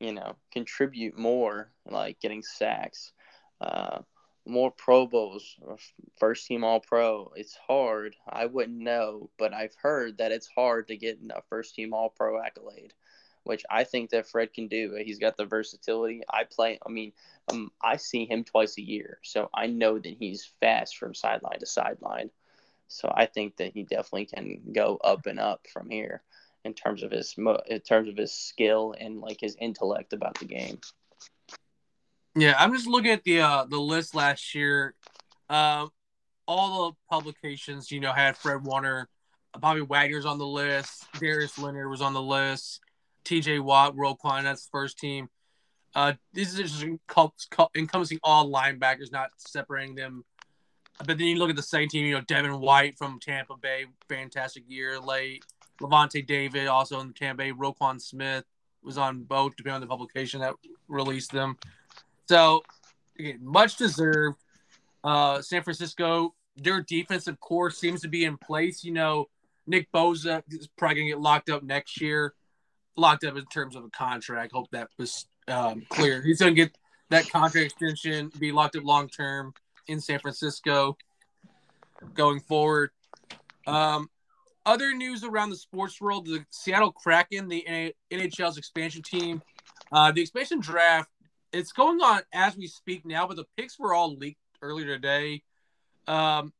you 0.00 0.12
know, 0.12 0.36
contribute 0.52 1.18
more, 1.18 1.70
like 1.88 2.20
getting 2.20 2.42
sacks, 2.42 3.12
uh, 3.60 3.98
more 4.46 4.70
Pro 4.70 5.06
Bowls, 5.06 5.56
first 6.18 6.46
team 6.46 6.64
All 6.64 6.80
Pro. 6.80 7.32
It's 7.34 7.56
hard. 7.66 8.14
I 8.28 8.46
wouldn't 8.46 8.78
know, 8.78 9.30
but 9.38 9.52
I've 9.52 9.74
heard 9.74 10.18
that 10.18 10.32
it's 10.32 10.46
hard 10.46 10.88
to 10.88 10.96
get 10.96 11.18
a 11.30 11.42
first 11.48 11.74
team 11.74 11.92
All 11.92 12.10
Pro 12.10 12.40
accolade, 12.40 12.94
which 13.46 13.64
I 13.70 13.84
think 13.84 14.10
that 14.10 14.26
Fred 14.26 14.52
can 14.52 14.68
do. 14.68 15.00
He's 15.04 15.18
got 15.18 15.36
the 15.36 15.44
versatility. 15.44 16.22
I 16.28 16.44
play. 16.44 16.78
I 16.84 16.90
mean, 16.90 17.12
um, 17.50 17.70
I 17.82 17.96
see 17.96 18.26
him 18.26 18.44
twice 18.44 18.76
a 18.78 18.82
year, 18.82 19.18
so 19.22 19.48
I 19.54 19.66
know 19.66 19.98
that 19.98 20.16
he's 20.18 20.50
fast 20.60 20.96
from 20.96 21.14
sideline 21.14 21.60
to 21.60 21.66
sideline. 21.66 22.30
So 22.88 23.12
I 23.14 23.26
think 23.26 23.56
that 23.56 23.72
he 23.72 23.82
definitely 23.82 24.26
can 24.26 24.60
go 24.72 24.98
up 25.02 25.26
and 25.26 25.40
up 25.40 25.66
from 25.72 25.90
here 25.90 26.22
in 26.64 26.74
terms 26.74 27.02
of 27.02 27.12
his 27.12 27.34
in 27.36 27.80
terms 27.80 28.08
of 28.08 28.16
his 28.16 28.32
skill 28.32 28.94
and 28.98 29.20
like 29.20 29.40
his 29.40 29.56
intellect 29.60 30.12
about 30.12 30.38
the 30.38 30.44
game. 30.44 30.80
Yeah, 32.34 32.54
I'm 32.58 32.74
just 32.74 32.86
looking 32.86 33.12
at 33.12 33.24
the 33.24 33.40
uh, 33.40 33.64
the 33.64 33.80
list 33.80 34.14
last 34.14 34.54
year. 34.54 34.94
Um, 35.48 35.90
all 36.46 36.90
the 36.90 36.96
publications, 37.08 37.90
you 37.90 38.00
know, 38.00 38.12
had 38.12 38.36
Fred 38.36 38.64
Warner, 38.64 39.08
Bobby 39.58 39.80
Wagner's 39.80 40.26
on 40.26 40.38
the 40.38 40.46
list, 40.46 41.06
Darius 41.18 41.58
Leonard 41.58 41.88
was 41.88 42.02
on 42.02 42.12
the 42.12 42.22
list, 42.22 42.80
T.J. 43.26 43.58
Watt, 43.58 43.96
Roquan, 43.96 44.44
that's 44.44 44.66
the 44.66 44.70
first 44.70 44.98
team. 44.98 45.28
Uh, 45.96 46.12
this 46.32 46.56
is 46.56 46.70
just 46.70 46.84
encompassing 47.74 48.20
all 48.22 48.50
linebackers, 48.50 49.10
not 49.10 49.30
separating 49.36 49.96
them. 49.96 50.24
But 50.98 51.18
then 51.18 51.26
you 51.26 51.36
look 51.36 51.50
at 51.50 51.56
the 51.56 51.62
second 51.62 51.88
team, 51.88 52.06
you 52.06 52.14
know, 52.14 52.20
Devin 52.20 52.60
White 52.60 52.96
from 52.96 53.18
Tampa 53.18 53.56
Bay, 53.60 53.86
fantastic 54.08 54.62
year 54.68 55.00
late. 55.00 55.44
Lavonte 55.80 56.24
David, 56.26 56.68
also 56.68 57.00
in 57.00 57.12
Tampa 57.12 57.42
Bay. 57.42 57.52
Roquan 57.52 58.00
Smith 58.00 58.44
was 58.82 58.96
on 58.96 59.24
both, 59.24 59.56
depending 59.56 59.74
on 59.74 59.80
the 59.80 59.86
publication 59.88 60.40
that 60.40 60.54
released 60.86 61.32
them. 61.32 61.58
So, 62.28 62.62
again, 63.18 63.40
much 63.42 63.76
deserved. 63.76 64.36
Uh, 65.02 65.42
San 65.42 65.62
Francisco, 65.62 66.34
their 66.56 66.80
defensive 66.80 67.40
core 67.40 67.70
seems 67.70 68.00
to 68.02 68.08
be 68.08 68.24
in 68.24 68.36
place. 68.36 68.84
You 68.84 68.92
know, 68.92 69.26
Nick 69.66 69.90
Bosa 69.92 70.42
is 70.48 70.68
probably 70.78 70.96
going 70.96 71.06
to 71.08 71.12
get 71.14 71.20
locked 71.20 71.50
up 71.50 71.64
next 71.64 72.00
year. 72.00 72.34
Locked 72.96 73.24
up 73.24 73.36
in 73.36 73.44
terms 73.46 73.76
of 73.76 73.84
a 73.84 73.90
contract. 73.90 74.52
Hope 74.52 74.70
that 74.72 74.88
was 74.98 75.26
um, 75.48 75.82
clear. 75.88 76.22
He's 76.22 76.40
going 76.40 76.54
to 76.54 76.56
get 76.56 76.76
that 77.10 77.28
contract 77.28 77.72
extension, 77.72 78.30
be 78.38 78.52
locked 78.52 78.76
up 78.76 78.84
long 78.84 79.08
term 79.08 79.52
in 79.86 80.00
San 80.00 80.18
Francisco 80.18 80.96
going 82.14 82.40
forward. 82.40 82.90
Um, 83.66 84.08
other 84.64 84.94
news 84.94 85.24
around 85.24 85.50
the 85.50 85.56
sports 85.56 86.00
world: 86.00 86.26
the 86.26 86.44
Seattle 86.50 86.92
Kraken, 86.92 87.48
the 87.48 87.92
NHL's 88.10 88.58
expansion 88.58 89.02
team, 89.02 89.42
uh, 89.92 90.12
the 90.12 90.20
expansion 90.20 90.60
draft. 90.60 91.08
It's 91.52 91.72
going 91.72 92.00
on 92.00 92.22
as 92.32 92.56
we 92.56 92.66
speak 92.66 93.06
now, 93.06 93.26
but 93.26 93.36
the 93.36 93.46
picks 93.56 93.78
were 93.78 93.94
all 93.94 94.16
leaked 94.16 94.40
earlier 94.60 94.86
today. 94.86 95.42
Um, 96.08 96.52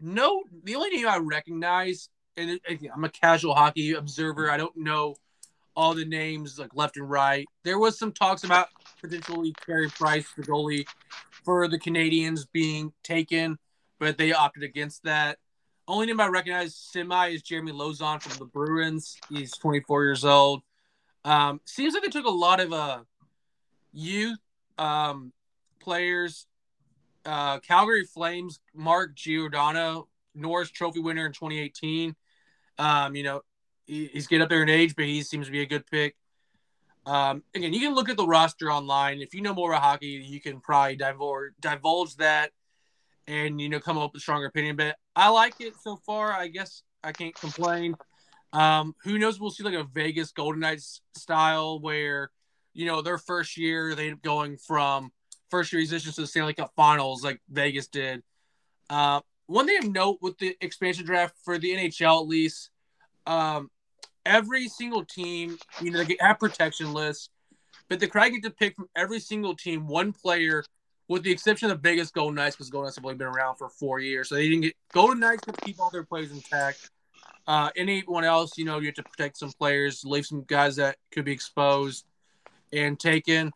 no, 0.00 0.42
the 0.62 0.76
only 0.76 0.90
name 0.90 1.08
I 1.08 1.18
recognize, 1.18 2.08
and 2.36 2.60
I'm 2.94 3.04
a 3.04 3.08
casual 3.08 3.54
hockey 3.54 3.94
observer. 3.94 4.50
I 4.50 4.56
don't 4.56 4.76
know 4.76 5.16
all 5.76 5.94
the 5.94 6.04
names 6.04 6.58
like 6.58 6.74
left 6.74 6.96
and 6.96 7.08
right. 7.08 7.46
There 7.64 7.78
was 7.78 7.98
some 7.98 8.12
talks 8.12 8.44
about 8.44 8.68
potentially 9.00 9.54
Carey 9.66 9.88
Price, 9.88 10.26
the 10.36 10.42
goalie, 10.42 10.86
for 11.44 11.68
the 11.68 11.78
Canadiens, 11.78 12.46
being 12.52 12.92
taken, 13.02 13.58
but 13.98 14.18
they 14.18 14.32
opted 14.32 14.62
against 14.62 15.04
that. 15.04 15.38
Only 15.86 16.06
name 16.06 16.20
I 16.20 16.28
recognize 16.28 16.74
semi 16.74 17.28
is 17.28 17.42
Jeremy 17.42 17.72
Lauzon 17.72 18.22
from 18.22 18.38
the 18.38 18.46
Bruins. 18.46 19.18
He's 19.28 19.52
24 19.52 20.04
years 20.04 20.24
old. 20.24 20.62
Um, 21.24 21.60
seems 21.64 21.94
like 21.94 22.02
they 22.02 22.08
took 22.08 22.26
a 22.26 22.30
lot 22.30 22.60
of 22.60 22.72
uh, 22.72 23.00
youth 23.92 24.38
um, 24.78 25.32
players. 25.80 26.46
Uh, 27.26 27.58
Calgary 27.60 28.04
Flames, 28.04 28.60
Mark 28.74 29.14
Giordano, 29.14 30.08
Norris 30.34 30.70
Trophy 30.70 31.00
winner 31.00 31.26
in 31.26 31.32
2018. 31.32 32.14
Um, 32.78 33.14
you 33.14 33.22
know, 33.22 33.42
he, 33.86 34.06
he's 34.06 34.26
getting 34.26 34.42
up 34.42 34.48
there 34.48 34.62
in 34.62 34.68
age, 34.68 34.94
but 34.96 35.04
he 35.04 35.22
seems 35.22 35.46
to 35.46 35.52
be 35.52 35.62
a 35.62 35.66
good 35.66 35.86
pick. 35.86 36.16
Um, 37.06 37.42
again, 37.54 37.72
you 37.72 37.80
can 37.80 37.94
look 37.94 38.08
at 38.08 38.16
the 38.16 38.26
roster 38.26 38.72
online. 38.72 39.20
If 39.20 39.34
you 39.34 39.42
know 39.42 39.54
more 39.54 39.72
about 39.72 39.82
hockey, 39.82 40.06
you 40.06 40.40
can 40.40 40.60
probably 40.60 40.96
divulge, 40.96 41.52
divulge 41.60 42.16
that 42.16 42.50
and 43.26 43.60
you 43.60 43.68
know 43.68 43.80
come 43.80 43.98
up 43.98 44.12
with 44.12 44.20
a 44.20 44.22
stronger 44.22 44.46
opinion. 44.46 44.76
But 44.76 44.96
I 45.14 45.28
like 45.28 45.60
it 45.60 45.74
so 45.82 45.96
far. 45.96 46.32
I 46.32 46.48
guess 46.48 46.82
I 47.02 47.12
can't 47.12 47.34
complain. 47.34 47.94
Um, 48.52 48.94
who 49.02 49.18
knows? 49.18 49.40
We'll 49.40 49.50
see 49.50 49.64
like 49.64 49.74
a 49.74 49.84
Vegas 49.84 50.32
Golden 50.32 50.60
Knights 50.60 51.00
style 51.16 51.80
where 51.80 52.30
you 52.72 52.86
know 52.86 53.02
their 53.02 53.18
first 53.18 53.56
year 53.56 53.94
they 53.94 54.06
end 54.06 54.14
up 54.14 54.22
going 54.22 54.56
from 54.56 55.10
first 55.50 55.72
year 55.72 55.80
musicians 55.80 56.14
to 56.16 56.22
the 56.22 56.26
Stanley 56.26 56.54
Cup 56.54 56.72
Finals 56.76 57.24
like 57.24 57.40
Vegas 57.48 57.88
did. 57.88 58.22
Uh, 58.88 59.20
one 59.46 59.66
thing 59.66 59.78
of 59.78 59.92
note 59.92 60.18
with 60.20 60.38
the 60.38 60.56
expansion 60.60 61.04
draft 61.04 61.34
for 61.44 61.58
the 61.58 61.70
NHL 61.70 62.22
at 62.22 62.28
least, 62.28 62.70
um, 63.26 63.70
every 64.26 64.68
single 64.68 65.04
team 65.04 65.58
you 65.80 65.90
know 65.90 66.04
they 66.04 66.16
have 66.20 66.38
protection 66.38 66.92
lists, 66.92 67.30
but 67.88 68.00
the 68.00 68.06
Kraken 68.06 68.40
get 68.40 68.48
to 68.48 68.54
pick 68.54 68.76
from 68.76 68.88
every 68.96 69.20
single 69.20 69.54
team 69.54 69.86
one 69.86 70.12
player 70.12 70.64
with 71.08 71.22
the 71.22 71.30
exception 71.30 71.70
of 71.70 71.80
Vegas 71.80 72.10
Golden 72.10 72.36
Knights, 72.36 72.56
because 72.56 72.70
Golden 72.70 72.86
Knights 72.86 72.96
have 72.96 73.04
only 73.04 73.16
been 73.16 73.26
around 73.26 73.56
for 73.56 73.68
four 73.68 74.00
years, 74.00 74.28
so 74.28 74.36
they 74.36 74.48
didn't 74.48 74.62
get 74.62 74.74
Golden 74.92 75.20
Knights 75.20 75.42
to 75.44 75.52
keep 75.52 75.80
all 75.80 75.90
their 75.90 76.04
players 76.04 76.32
intact. 76.32 76.90
Uh, 77.46 77.68
anyone 77.76 78.24
else, 78.24 78.56
you 78.56 78.64
know, 78.64 78.78
you 78.78 78.86
have 78.86 78.94
to 78.94 79.02
protect 79.02 79.36
some 79.36 79.52
players, 79.52 80.02
leave 80.04 80.24
some 80.24 80.44
guys 80.46 80.76
that 80.76 80.96
could 81.12 81.26
be 81.26 81.32
exposed 81.32 82.06
and 82.72 82.98
taken. 82.98 83.52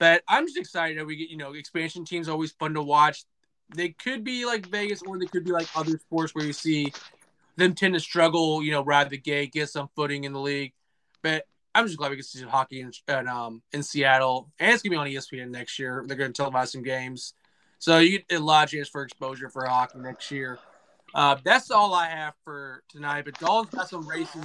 But 0.00 0.24
I'm 0.26 0.46
just 0.46 0.58
excited 0.58 0.98
that 0.98 1.06
we 1.06 1.14
get, 1.14 1.30
you 1.30 1.36
know, 1.36 1.52
expansion 1.52 2.04
teams 2.04 2.28
always 2.28 2.50
fun 2.50 2.74
to 2.74 2.82
watch. 2.82 3.24
They 3.74 3.90
could 3.90 4.24
be 4.24 4.44
like 4.44 4.66
Vegas, 4.66 5.02
or 5.02 5.18
they 5.18 5.26
could 5.26 5.44
be 5.44 5.52
like 5.52 5.68
other 5.76 5.96
sports 5.98 6.34
where 6.34 6.44
you 6.44 6.52
see 6.52 6.92
them 7.56 7.74
tend 7.74 7.94
to 7.94 8.00
struggle, 8.00 8.62
you 8.62 8.70
know, 8.70 8.84
ride 8.84 9.10
the 9.10 9.18
gate, 9.18 9.52
get 9.52 9.68
some 9.68 9.88
footing 9.94 10.24
in 10.24 10.32
the 10.32 10.40
league. 10.40 10.72
But 11.22 11.46
I'm 11.74 11.86
just 11.86 11.98
glad 11.98 12.10
we 12.10 12.16
to 12.16 12.22
see 12.22 12.42
hockey 12.42 12.80
in, 12.80 12.92
in, 13.08 13.28
um, 13.28 13.62
in 13.72 13.82
Seattle, 13.82 14.50
and 14.58 14.72
it's 14.72 14.82
gonna 14.82 14.90
be 14.90 14.96
on 14.96 15.06
ESPN 15.06 15.50
next 15.50 15.78
year. 15.78 16.04
They're 16.06 16.16
gonna 16.16 16.32
televise 16.32 16.68
some 16.68 16.82
games, 16.82 17.34
so 17.78 17.98
you 17.98 18.18
get 18.18 18.38
a 18.38 18.38
lot 18.38 18.64
of 18.64 18.70
chance 18.70 18.88
for 18.88 19.02
exposure 19.02 19.48
for 19.48 19.64
hockey 19.66 19.98
next 19.98 20.30
year. 20.30 20.58
Uh, 21.14 21.36
that's 21.44 21.70
all 21.70 21.94
I 21.94 22.06
have 22.06 22.34
for 22.44 22.82
tonight. 22.88 23.24
But 23.24 23.38
Dalton's 23.38 23.74
got 23.74 23.88
some 23.88 24.06
racing, 24.06 24.44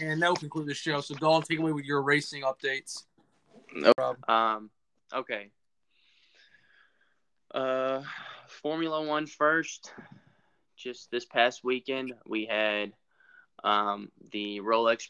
and 0.00 0.20
that 0.22 0.28
will 0.28 0.36
conclude 0.36 0.66
the 0.66 0.74
show. 0.74 1.00
So 1.00 1.14
Dalton, 1.14 1.46
take 1.48 1.58
away 1.58 1.72
with 1.72 1.84
your 1.84 2.02
racing 2.02 2.42
updates. 2.42 3.04
No 3.74 3.92
problem. 3.96 4.24
Um, 4.28 4.70
okay. 5.14 5.50
Uh, 7.54 8.02
Formula 8.48 9.04
One 9.04 9.26
first. 9.26 9.92
Just 10.76 11.10
this 11.10 11.24
past 11.24 11.64
weekend, 11.64 12.14
we 12.26 12.46
had 12.46 12.92
um, 13.64 14.10
the 14.32 14.60
Rolex 14.60 15.08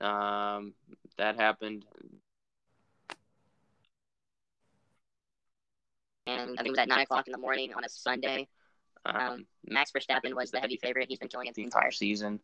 um, 0.00 0.74
that 1.18 1.36
happened. 1.36 1.84
And 6.26 6.58
I 6.58 6.62
think 6.62 6.66
it 6.66 6.70
was 6.70 6.78
at 6.78 6.88
9 6.88 7.00
o'clock 7.00 7.26
in 7.28 7.32
the 7.32 7.38
morning 7.38 7.72
on 7.74 7.84
a 7.84 7.88
Sunday. 7.88 8.48
Um, 9.04 9.46
Max 9.66 9.90
Verstappen 9.92 10.34
was 10.34 10.50
the 10.50 10.60
heavy 10.60 10.76
favorite. 10.76 11.08
He's 11.08 11.18
been 11.18 11.28
killing 11.28 11.48
it 11.48 11.54
the 11.54 11.64
entire 11.64 11.90
season. 11.90 12.40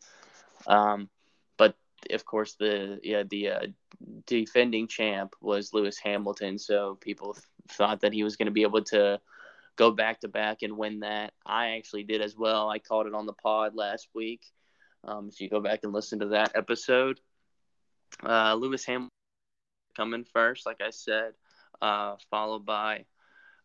Um, 0.67 1.09
but 1.57 1.77
of 2.11 2.25
course, 2.25 2.55
the 2.55 3.01
yeah 3.03 3.23
the 3.29 3.49
uh, 3.51 3.67
defending 4.27 4.89
champ 4.89 5.35
was 5.41 5.73
Lewis 5.73 5.99
Hamilton. 5.99 6.59
So 6.59 6.97
people 7.01 7.35
th- 7.35 7.45
thought 7.69 8.01
that 8.01 8.13
he 8.13 8.25
was 8.25 8.37
going 8.37 8.47
to 8.47 8.53
be 8.53 8.63
able 8.63 8.83
to 8.85 9.21
go 9.79 9.93
back 9.93 10.21
to 10.21 10.29
back 10.29 10.63
and 10.63 10.77
win 10.77 11.01
that. 11.01 11.33
I 11.47 11.77
actually 11.77 12.03
did 12.03 12.21
as 12.21 12.37
well. 12.37 12.69
I 12.69 12.81
called 12.81 13.07
it 13.07 13.15
on 13.15 13.27
the 13.27 13.33
pod 13.33 13.75
last 13.75 14.09
week. 14.15 14.43
Um, 15.05 15.29
if 15.33 15.41
you 15.41 15.49
go 15.49 15.61
back 15.61 15.81
and 15.85 15.93
listen 15.93 16.19
to 16.19 16.27
that 16.29 16.53
episode, 16.55 17.21
uh, 18.23 18.55
Lewis 18.55 18.85
Hamilton 18.85 19.11
coming 19.97 20.25
first, 20.25 20.67
like 20.67 20.81
I 20.81 20.91
said, 20.91 21.33
uh, 21.81 22.17
followed 22.31 22.67
by 22.67 23.05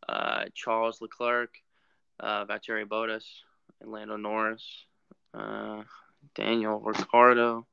uh, 0.08 0.46
Charles 0.54 1.02
Leclerc, 1.02 1.50
uh, 2.20 2.46
Valtteri 2.46 2.86
Bottas, 2.86 3.26
and 3.82 3.92
Lando 3.92 4.16
Norris, 4.16 4.86
uh, 5.34 5.82
Daniel 6.36 6.80
Ricciardo. 6.80 7.66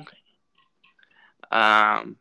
Okay. 0.00 0.16
Um. 1.50 2.16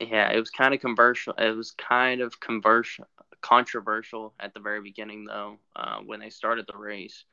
Yeah, 0.00 0.30
it 0.32 0.38
was 0.38 0.50
kind 0.50 0.74
of 0.74 0.80
controversial. 0.80 1.34
It 1.38 1.56
was 1.56 1.72
kind 1.72 2.20
of 2.20 2.38
controversial, 2.40 3.06
controversial 3.40 4.34
at 4.38 4.54
the 4.54 4.60
very 4.60 4.80
beginning, 4.80 5.24
though, 5.24 5.58
uh, 5.76 5.98
when 6.04 6.20
they 6.20 6.30
started 6.30 6.66
the 6.66 6.78
race. 6.78 7.24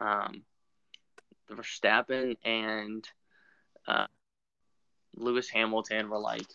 Um, 0.00 0.44
Verstappen 1.50 2.36
and 2.44 3.08
uh, 3.86 4.06
Lewis 5.16 5.48
Hamilton 5.48 6.08
were 6.10 6.18
like 6.18 6.46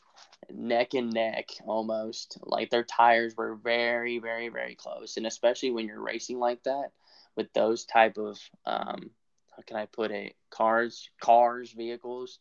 neck 0.50 0.94
and 0.94 1.12
neck 1.12 1.50
almost. 1.66 2.38
Like 2.44 2.70
their 2.70 2.84
tires 2.84 3.36
were 3.36 3.56
very, 3.56 4.20
very, 4.20 4.50
very 4.50 4.76
close, 4.76 5.18
and 5.18 5.26
especially 5.28 5.72
when 5.72 5.88
you're 5.88 6.02
racing 6.02 6.40
like 6.40 6.64
that 6.64 6.92
with 7.36 7.52
those 7.54 7.86
type 7.86 8.18
of 8.18 8.40
um, 8.66 9.12
how 9.56 9.64
can 9.66 9.78
I 9.78 9.86
put 9.86 10.12
it? 10.12 10.36
Cars, 10.50 11.10
cars, 11.22 11.72
vehicles. 11.72 12.40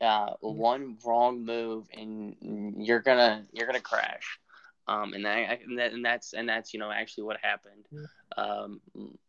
Uh, 0.00 0.32
one 0.40 0.96
wrong 1.04 1.44
move 1.44 1.86
and 1.92 2.34
you're 2.78 3.00
gonna 3.00 3.44
you're 3.52 3.66
gonna 3.66 3.80
crash. 3.80 4.38
Um, 4.88 5.12
and 5.12 5.24
that, 5.24 5.60
and 5.62 5.78
that 5.78 5.92
and 5.92 6.04
that's 6.04 6.32
and 6.32 6.48
that's 6.48 6.72
you 6.72 6.80
know 6.80 6.90
actually 6.90 7.24
what 7.24 7.36
happened. 7.42 7.86
Um, 8.36 8.80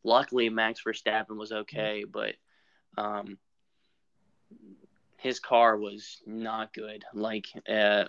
luckily, 0.04 0.50
Max 0.50 0.82
Verstappen 0.84 1.38
was 1.38 1.52
okay, 1.52 2.04
but 2.10 2.36
um, 2.98 3.38
his 5.18 5.40
car 5.40 5.78
was 5.78 6.22
not 6.26 6.74
good. 6.74 7.04
Like 7.14 7.48
uh, 7.70 8.06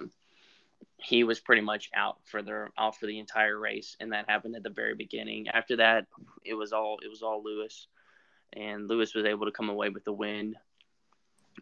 he 0.96 1.24
was 1.24 1.40
pretty 1.40 1.62
much 1.62 1.90
out 1.94 2.18
for 2.24 2.42
the 2.42 2.68
out 2.78 2.96
for 2.96 3.06
the 3.06 3.18
entire 3.18 3.58
race, 3.58 3.96
and 4.00 4.12
that 4.12 4.30
happened 4.30 4.56
at 4.56 4.62
the 4.62 4.70
very 4.70 4.94
beginning. 4.94 5.48
After 5.48 5.76
that, 5.76 6.06
it 6.44 6.54
was 6.54 6.72
all 6.72 6.98
it 7.04 7.08
was 7.08 7.22
all 7.22 7.42
Lewis, 7.42 7.86
and 8.54 8.88
Lewis 8.88 9.14
was 9.14 9.26
able 9.26 9.46
to 9.46 9.52
come 9.52 9.68
away 9.68 9.90
with 9.90 10.04
the 10.04 10.12
win 10.12 10.54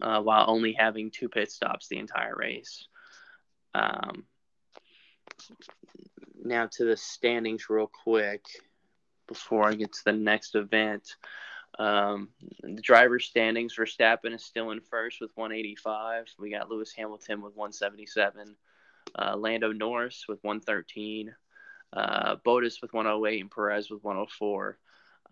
uh, 0.00 0.20
while 0.20 0.44
only 0.48 0.72
having 0.72 1.10
two 1.10 1.28
pit 1.28 1.50
stops 1.50 1.88
the 1.88 1.98
entire 1.98 2.34
race. 2.34 2.86
Um, 3.74 4.24
now 6.42 6.68
to 6.72 6.84
the 6.84 6.96
standings 6.96 7.70
real 7.70 7.86
quick 7.86 8.44
before 9.28 9.68
I 9.68 9.74
get 9.74 9.92
to 9.92 10.04
the 10.04 10.12
next 10.12 10.54
event. 10.54 11.14
Um, 11.78 12.30
the 12.62 12.82
driver 12.82 13.18
standings, 13.18 13.76
Verstappen 13.76 14.34
is 14.34 14.44
still 14.44 14.70
in 14.70 14.80
first 14.80 15.20
with 15.20 15.30
185. 15.34 16.26
We 16.38 16.50
got 16.50 16.68
Lewis 16.68 16.92
Hamilton 16.96 17.42
with 17.42 17.54
177. 17.54 18.56
Uh, 19.14 19.36
Lando 19.36 19.72
Norris 19.72 20.24
with 20.28 20.42
113. 20.42 21.34
Uh, 21.92 22.36
with 22.44 22.92
108 22.92 23.40
and 23.40 23.50
Perez 23.50 23.90
with 23.90 24.02
104. 24.04 24.78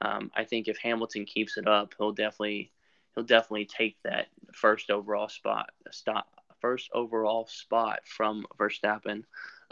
Um, 0.00 0.30
I 0.34 0.44
think 0.44 0.68
if 0.68 0.78
Hamilton 0.78 1.24
keeps 1.24 1.56
it 1.56 1.66
up, 1.66 1.94
he'll 1.98 2.12
definitely 2.12 2.72
he'll 3.18 3.26
definitely 3.26 3.66
take 3.66 3.96
that 4.04 4.28
first 4.54 4.92
overall 4.92 5.28
spot 5.28 5.70
stop 5.90 6.28
first 6.60 6.88
overall 6.94 7.46
spot 7.48 8.00
from 8.04 8.46
Verstappen. 8.58 9.24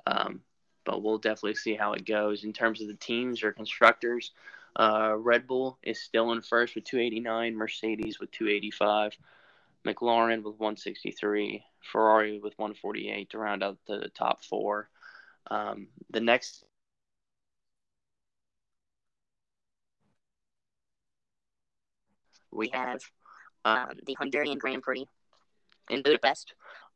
Um, 0.04 0.40
but 0.84 1.02
we'll 1.02 1.18
definitely 1.18 1.54
see 1.54 1.74
how 1.74 1.92
it 1.92 2.04
goes 2.04 2.42
in 2.44 2.52
terms 2.52 2.80
of 2.80 2.88
the 2.88 2.94
teams 2.94 3.44
or 3.44 3.52
constructors. 3.52 4.32
Uh, 4.74 5.14
Red 5.16 5.46
Bull 5.46 5.78
is 5.82 6.00
still 6.00 6.32
in 6.32 6.42
first 6.42 6.74
with 6.74 6.84
289, 6.84 7.56
Mercedes 7.56 8.20
with 8.20 8.30
285, 8.32 9.16
McLaren 9.84 10.38
with 10.38 10.58
163, 10.58 11.64
Ferrari 11.82 12.40
with 12.40 12.56
148 12.56 13.30
to 13.30 13.38
round 13.38 13.62
out 13.62 13.78
the 13.86 14.10
top 14.14 14.44
four. 14.44 14.88
Um, 15.50 15.88
the 16.10 16.20
next 16.20 16.64
we 22.52 22.70
have 22.72 23.00
um, 23.66 23.98
the 24.06 24.16
Hungarian 24.18 24.58
Grand 24.58 24.82
Prix 24.82 25.06
in 25.90 26.02
Budapest. 26.02 26.54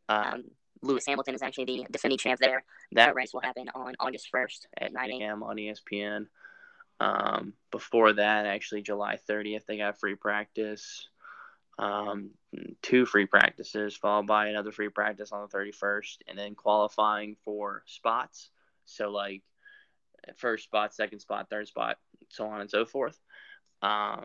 Um, 0.08 0.44
Lewis 0.82 1.04
Hamilton 1.06 1.34
is 1.34 1.42
actually 1.42 1.64
the 1.64 1.86
defending 1.90 2.18
champ 2.18 2.40
there. 2.40 2.64
That 2.92 3.14
race 3.14 3.34
will 3.34 3.40
happen 3.40 3.68
on 3.74 3.94
August 4.00 4.28
1st 4.32 4.66
at 4.78 4.92
9 4.92 5.10
a.m. 5.20 5.42
on 5.42 5.56
ESPN. 5.56 6.26
Um, 7.00 7.54
before 7.70 8.12
that, 8.14 8.46
actually, 8.46 8.82
July 8.82 9.18
30th, 9.28 9.66
they 9.66 9.78
got 9.78 9.98
free 9.98 10.14
practice. 10.14 11.08
Um, 11.78 12.30
two 12.82 13.04
free 13.04 13.26
practices, 13.26 13.96
followed 13.96 14.26
by 14.26 14.48
another 14.48 14.70
free 14.70 14.90
practice 14.90 15.32
on 15.32 15.46
the 15.50 15.56
31st, 15.56 16.18
and 16.28 16.38
then 16.38 16.54
qualifying 16.54 17.36
for 17.44 17.82
spots. 17.86 18.50
So, 18.84 19.10
like, 19.10 19.42
first 20.36 20.64
spot, 20.64 20.94
second 20.94 21.20
spot, 21.20 21.48
third 21.50 21.68
spot, 21.68 21.98
so 22.28 22.46
on 22.46 22.60
and 22.60 22.70
so 22.70 22.84
forth. 22.84 23.18
Um, 23.82 24.24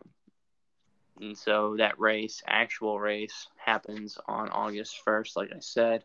and 1.20 1.38
so 1.38 1.76
that 1.78 2.00
race, 2.00 2.42
actual 2.46 3.00
race, 3.00 3.48
happens 3.58 4.18
on 4.28 4.50
August 4.50 5.00
1st, 5.06 5.36
like 5.36 5.52
I 5.54 5.60
said. 5.60 6.04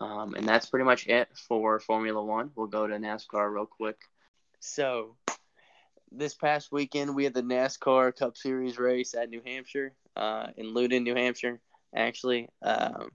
Um, 0.00 0.34
and 0.34 0.48
that's 0.48 0.66
pretty 0.66 0.84
much 0.84 1.06
it 1.06 1.28
for 1.36 1.78
Formula 1.78 2.22
One. 2.22 2.50
We'll 2.54 2.66
go 2.66 2.86
to 2.86 2.94
NASCAR 2.94 3.52
real 3.52 3.66
quick. 3.66 3.98
So, 4.60 5.16
this 6.10 6.34
past 6.34 6.72
weekend, 6.72 7.14
we 7.14 7.24
had 7.24 7.34
the 7.34 7.42
NASCAR 7.42 8.16
Cup 8.16 8.36
Series 8.36 8.78
race 8.78 9.14
at 9.14 9.28
New 9.28 9.42
Hampshire, 9.44 9.92
uh, 10.16 10.48
in 10.56 10.72
Loudon, 10.72 11.04
New 11.04 11.14
Hampshire, 11.14 11.60
actually. 11.94 12.48
Um, 12.62 13.10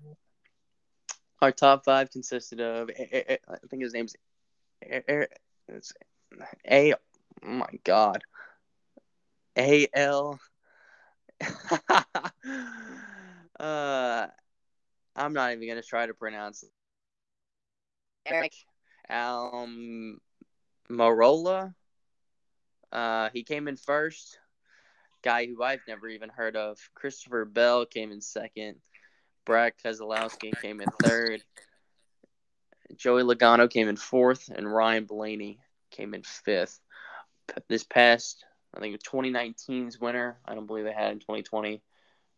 our 1.42 1.52
top 1.52 1.86
five 1.86 2.12
consisted 2.12 2.62
of, 2.62 2.90
I 2.98 3.38
think 3.70 3.84
his 3.84 3.94
name's 3.94 4.16
it's 4.82 5.94
A. 6.70 6.94
Oh 6.94 7.48
my 7.48 7.70
God. 7.84 8.24
A 9.58 9.88
L. 9.94 10.40
uh, 13.60 14.28
I'm 15.16 15.34
not 15.34 15.54
even 15.54 15.68
gonna 15.68 15.82
try 15.82 16.06
to 16.06 16.14
pronounce 16.14 16.64
Aric 18.28 18.54
um 19.10 20.20
Uh, 22.92 23.30
he 23.34 23.44
came 23.44 23.68
in 23.68 23.78
first. 23.78 24.40
Guy 25.24 25.48
who 25.48 25.64
I've 25.64 25.82
never 25.88 26.08
even 26.08 26.30
heard 26.30 26.56
of. 26.56 26.78
Christopher 26.94 27.46
Bell 27.46 27.86
came 27.86 28.12
in 28.12 28.22
second. 28.22 28.76
Brad 29.46 29.74
Keselowski 29.84 30.54
came 30.62 30.82
in 30.82 30.90
third. 31.04 31.44
Joey 32.96 33.24
Logano 33.24 33.70
came 33.70 33.88
in 33.88 33.96
fourth, 33.96 34.50
and 34.50 34.72
Ryan 34.72 35.06
Blaney 35.06 35.60
came 35.92 36.14
in 36.14 36.24
fifth. 36.24 36.80
This 37.68 37.84
past, 37.84 38.44
I 38.76 38.80
think, 38.80 39.02
2019's 39.02 40.00
winner. 40.00 40.38
I 40.46 40.56
don't 40.56 40.68
believe 40.68 40.86
they 40.86 40.94
had 40.94 41.12
in 41.12 41.20
2020. 41.20 41.82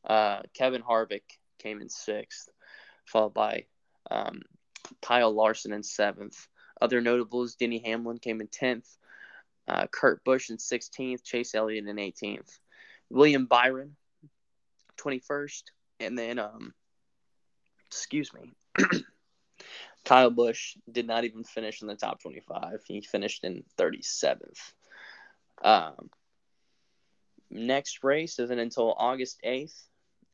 Uh, 0.05 0.41
Kevin 0.53 0.81
Harvick 0.81 1.23
came 1.59 1.81
in 1.81 1.89
sixth 1.89 2.49
followed 3.07 3.33
by 3.33 3.65
um, 4.11 4.41
Kyle 5.01 5.33
Larson 5.33 5.73
in 5.73 5.83
seventh. 5.83 6.47
Other 6.79 7.01
notables: 7.01 7.55
Denny 7.55 7.79
Hamlin 7.79 8.19
came 8.19 8.41
in 8.41 8.47
tenth, 8.47 8.87
uh, 9.67 9.87
Kurt 9.87 10.23
Busch 10.23 10.49
in 10.49 10.59
sixteenth, 10.59 11.23
Chase 11.23 11.55
Elliott 11.55 11.87
in 11.87 11.97
eighteenth, 11.97 12.59
William 13.09 13.47
Byron 13.47 13.95
twenty 14.95 15.19
first, 15.19 15.71
and 15.99 16.17
then 16.17 16.37
um, 16.37 16.73
excuse 17.87 18.31
me, 18.33 18.53
Kyle 20.05 20.29
Busch 20.29 20.77
did 20.91 21.07
not 21.07 21.23
even 21.23 21.43
finish 21.43 21.81
in 21.81 21.87
the 21.87 21.95
top 21.95 22.21
twenty 22.21 22.41
five. 22.41 22.81
He 22.85 23.01
finished 23.01 23.43
in 23.43 23.63
thirty 23.77 24.03
seventh. 24.03 24.73
Um, 25.63 26.11
next 27.49 28.03
race 28.03 28.39
isn't 28.39 28.59
until 28.59 28.95
August 28.97 29.39
eighth 29.43 29.87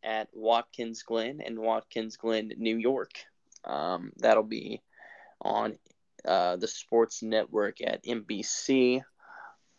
at 0.04 0.28
Watkins 0.34 1.04
Glen 1.04 1.42
in 1.42 1.60
Watkins 1.60 2.18
Glen, 2.18 2.52
New 2.58 2.78
York. 2.78 3.12
Um, 3.64 4.12
that'll 4.18 4.44
be 4.44 4.82
on 5.42 5.78
uh, 6.26 6.58
the 6.58 6.68
Sports 6.68 7.24
Network 7.24 7.82
at 7.82 8.04
NBC. 8.04 9.02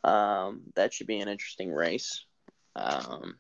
Um, 0.03 0.63
that 0.75 0.93
should 0.93 1.07
be 1.07 1.21
an 1.21 1.29
interesting 1.29 1.73
race. 1.73 2.25
Um, 2.77 3.37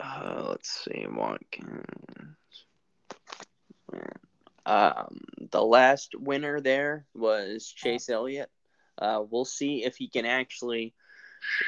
uh, 0.00 0.46
let's 0.48 0.84
see, 0.84 1.06
Watkins. 1.08 2.36
Um, 4.66 5.20
the 5.50 5.62
last 5.62 6.14
winner 6.18 6.60
there 6.60 7.06
was 7.14 7.68
Chase 7.68 8.08
Elliott. 8.08 8.50
Uh, 8.98 9.22
we'll 9.28 9.44
see 9.44 9.84
if 9.84 9.96
he 9.96 10.08
can 10.08 10.26
actually 10.26 10.94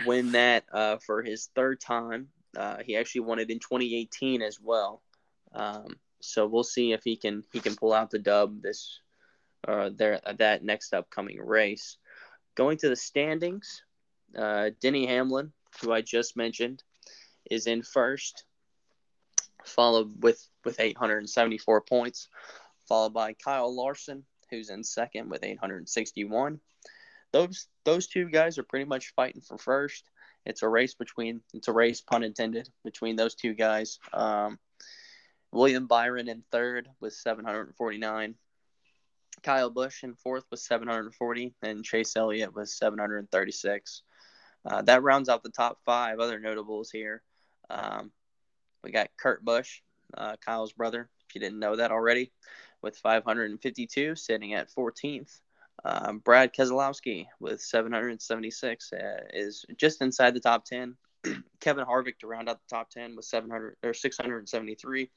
win 0.07 0.33
that 0.33 0.65
uh, 0.73 0.97
for 0.99 1.23
his 1.23 1.49
third 1.55 1.81
time. 1.81 2.29
Uh, 2.57 2.79
he 2.85 2.97
actually 2.97 3.23
won 3.23 3.39
it 3.39 3.51
in 3.51 3.59
2018 3.59 4.43
as 4.43 4.59
well. 4.61 5.03
Um, 5.53 5.97
so 6.21 6.47
we'll 6.47 6.65
see 6.65 6.93
if 6.93 7.03
he 7.05 7.17
can 7.17 7.45
he 7.53 7.61
can 7.61 7.77
pull 7.77 7.93
out 7.93 8.11
the 8.11 8.19
dub 8.19 8.63
this 8.63 9.01
uh, 9.67 9.91
there 9.95 10.21
that 10.39 10.65
next 10.65 10.95
upcoming 10.95 11.39
race. 11.39 11.99
Going 12.55 12.79
to 12.79 12.89
the 12.89 12.97
standings, 12.97 13.83
uh, 14.37 14.71
Denny 14.81 15.07
Hamlin, 15.07 15.53
who 15.81 15.93
I 15.93 16.01
just 16.01 16.37
mentioned, 16.37 16.83
is 17.51 17.67
in 17.67 17.83
first, 17.83 18.45
followed 19.65 20.23
with 20.23 20.47
with 20.65 20.81
874 20.81 21.83
points, 21.83 22.29
followed 22.89 23.13
by 23.13 23.35
Kyle 23.35 23.75
Larson, 23.75 24.25
who's 24.51 24.71
in 24.71 24.83
second 24.83 25.31
with 25.31 25.45
861. 25.45 26.61
Those 27.33 27.67
those 27.85 28.07
two 28.07 28.29
guys 28.31 28.59
are 28.59 28.63
pretty 28.63 28.85
much 28.85 29.13
fighting 29.15 29.43
for 29.43 29.59
first. 29.59 30.05
It's 30.45 30.63
a 30.63 30.69
race 30.69 30.95
between 30.95 31.41
it's 31.53 31.69
a 31.69 31.73
race, 31.73 32.01
pun 32.01 32.23
intended, 32.23 32.69
between 32.85 33.17
those 33.17 33.35
two 33.35 33.55
guys. 33.55 33.99
Um, 34.13 34.59
William 35.53 35.87
Byron 35.87 36.29
in 36.29 36.43
third 36.51 36.89
with 37.01 37.15
749. 37.15 38.35
Kyle 39.43 39.71
Busch 39.71 40.03
in 40.03 40.15
fourth 40.15 40.45
with 40.51 40.61
740, 40.61 41.55
and 41.63 41.85
Chase 41.85 42.17
Elliott 42.17 42.55
with 42.55 42.69
736. 42.69 44.03
Uh, 44.65 44.83
that 44.83 45.03
rounds 45.03 45.29
out 45.29 45.43
the 45.43 45.51
top 45.51 45.79
five. 45.85 46.19
Other 46.19 46.41
notables 46.41 46.91
here. 46.91 47.23
Um, 47.71 48.11
we 48.83 48.93
got 48.93 49.11
Kurt 49.19 49.45
Busch, 49.45 49.81
uh, 50.17 50.37
Kyle's 50.45 50.73
brother, 50.73 51.09
if 51.29 51.35
you 51.35 51.41
didn't 51.41 51.59
know 51.59 51.77
that 51.77 51.91
already, 51.91 52.33
with 52.83 52.97
552, 52.99 54.15
sitting 54.15 54.55
at 54.55 54.71
14th. 54.71 55.41
Um, 55.85 56.19
Brad 56.19 56.55
Keselowski 56.55 57.27
with 57.39 57.61
776 57.61 58.93
uh, 58.93 58.97
is 59.33 59.65
just 59.77 60.03
inside 60.03 60.35
the 60.35 60.41
top 60.41 60.65
10. 60.65 60.97
Kevin 61.61 61.85
Harvick 61.85 62.19
to 62.21 62.27
round 62.27 62.49
out 62.49 62.59
the 62.59 62.75
top 62.75 62.91
10 62.91 63.17
with 63.17 63.25
700 63.25 63.77
or 63.83 63.95
673. 63.95 65.11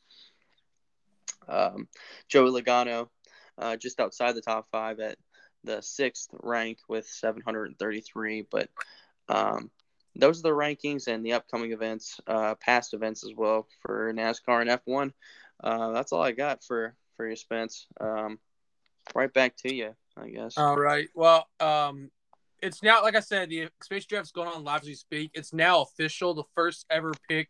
Um, 1.48 1.88
Joey 2.28 2.62
Logano 2.62 3.10
uh, 3.58 3.76
just 3.76 4.00
outside 4.00 4.36
the 4.36 4.42
top 4.42 4.68
five 4.72 5.00
at 5.00 5.18
the 5.64 5.82
sixth 5.82 6.30
rank 6.42 6.80
with 6.88 7.08
733. 7.08 8.48
But 8.50 8.70
um, 9.28 9.72
those 10.16 10.40
are 10.40 10.44
the 10.44 10.50
rankings 10.50 11.08
and 11.08 11.26
the 11.26 11.34
upcoming 11.34 11.72
events, 11.72 12.20
uh, 12.28 12.56
past 12.56 12.94
events 12.94 13.24
as 13.24 13.34
well 13.36 13.68
for 13.82 14.14
NASCAR 14.14 14.62
and 14.62 14.70
F1. 14.70 15.14
Uh, 15.62 15.92
that's 15.92 16.12
all 16.12 16.22
I 16.22 16.32
got 16.32 16.64
for 16.64 16.96
for 17.18 17.30
you, 17.30 17.36
Spence. 17.36 17.86
Um, 18.00 18.40
right 19.14 19.34
back 19.34 19.58
to 19.58 19.74
you, 19.74 19.94
I 20.22 20.30
guess. 20.30 20.58
All 20.58 20.78
right. 20.78 21.08
Well, 21.16 21.48
um, 21.60 22.12
it's 22.62 22.84
now 22.84 23.02
like 23.02 23.16
I 23.16 23.22
said, 23.22 23.50
the 23.50 23.70
space 23.82 24.06
draft's 24.06 24.32
going 24.32 24.48
on 24.48 24.64
live 24.64 24.82
as 24.82 24.88
we 24.88 24.96
speak. 24.96 25.32
It's 25.34 25.54
now 25.54 25.82
official. 25.82 26.34
The 26.34 26.44
first 26.56 26.86
ever 26.90 27.14
pick 27.28 27.50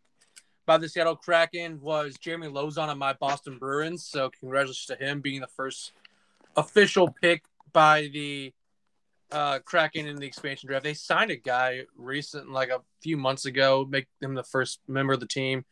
by 0.66 0.78
the 0.78 0.88
Seattle 0.88 1.16
Kraken 1.16 1.80
was 1.80 2.16
Jeremy 2.18 2.48
Lauzon 2.48 2.90
of 2.90 2.98
my 2.98 3.12
Boston 3.14 3.58
Bruins. 3.58 4.04
So 4.04 4.30
congratulations 4.40 4.86
to 4.86 4.96
him 4.96 5.20
being 5.20 5.40
the 5.40 5.48
first 5.48 5.92
official 6.56 7.14
pick 7.20 7.44
by 7.72 8.08
the 8.12 8.52
uh, 9.32 9.58
Kraken 9.60 10.06
in 10.06 10.16
the 10.16 10.26
expansion 10.26 10.68
draft. 10.68 10.84
They 10.84 10.94
signed 10.94 11.30
a 11.30 11.36
guy 11.36 11.84
recent, 11.96 12.50
like 12.50 12.70
a 12.70 12.80
few 13.02 13.16
months 13.16 13.46
ago, 13.46 13.86
make 13.88 14.06
him 14.20 14.34
the 14.34 14.42
first 14.42 14.80
member 14.88 15.12
of 15.12 15.20
the 15.20 15.26
team. 15.26 15.64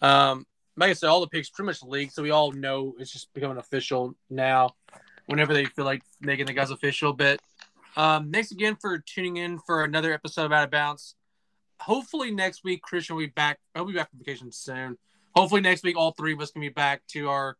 Um, 0.00 0.46
like 0.76 0.90
I 0.90 0.94
said, 0.94 1.08
all 1.08 1.20
the 1.20 1.28
picks 1.28 1.50
pretty 1.50 1.66
much 1.66 1.82
leaked, 1.82 2.14
so 2.14 2.22
we 2.22 2.30
all 2.30 2.52
know 2.52 2.94
it's 2.98 3.12
just 3.12 3.32
becoming 3.34 3.58
official 3.58 4.14
now. 4.28 4.74
Whenever 5.30 5.54
they 5.54 5.64
feel 5.64 5.84
like 5.84 6.02
making 6.20 6.46
the 6.46 6.52
guys 6.52 6.70
official, 6.70 7.12
but 7.12 7.40
um, 7.96 8.30
thanks 8.32 8.50
again 8.50 8.76
for 8.80 8.98
tuning 8.98 9.36
in 9.36 9.58
for 9.60 9.84
another 9.84 10.12
episode 10.12 10.46
of 10.46 10.52
Out 10.52 10.64
of 10.64 10.70
Bounds. 10.70 11.14
Hopefully 11.80 12.30
next 12.30 12.64
week 12.64 12.82
Christian 12.82 13.16
will 13.16 13.22
be 13.22 13.28
back. 13.28 13.58
I'll 13.74 13.84
be 13.84 13.92
back 13.92 14.10
from 14.10 14.18
vacation 14.18 14.50
soon. 14.52 14.98
Hopefully 15.34 15.60
next 15.60 15.84
week 15.84 15.96
all 15.96 16.12
three 16.12 16.32
of 16.32 16.40
us 16.40 16.50
can 16.50 16.60
be 16.60 16.68
back 16.68 17.02
to 17.08 17.28
our 17.28 17.56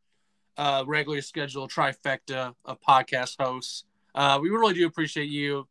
uh, 0.56 0.84
regular 0.86 1.20
scheduled 1.22 1.70
trifecta 1.70 2.54
of 2.64 2.78
podcast 2.80 3.36
hosts. 3.40 3.84
Uh, 4.14 4.38
we 4.42 4.50
really 4.50 4.74
do 4.74 4.86
appreciate 4.86 5.28
you, 5.28 5.68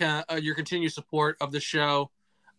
uh, 0.00 0.22
your 0.40 0.54
continued 0.54 0.92
support 0.92 1.36
of 1.40 1.52
the 1.52 1.60
show. 1.60 2.10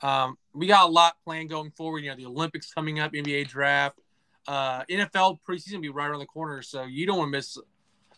Um, 0.01 0.37
we 0.53 0.67
got 0.67 0.87
a 0.87 0.91
lot 0.91 1.15
planned 1.23 1.49
going 1.49 1.71
forward. 1.71 2.03
You 2.03 2.11
know, 2.11 2.15
the 2.15 2.27
Olympics 2.27 2.71
coming 2.73 2.99
up, 2.99 3.13
NBA 3.13 3.47
draft, 3.47 3.99
uh, 4.47 4.83
NFL 4.85 5.39
preseason 5.47 5.81
be 5.81 5.89
right 5.89 6.07
around 6.07 6.19
the 6.19 6.25
corner, 6.25 6.61
so 6.61 6.83
you 6.83 7.05
don't 7.05 7.17
want 7.17 7.27
to 7.27 7.31
miss 7.31 7.57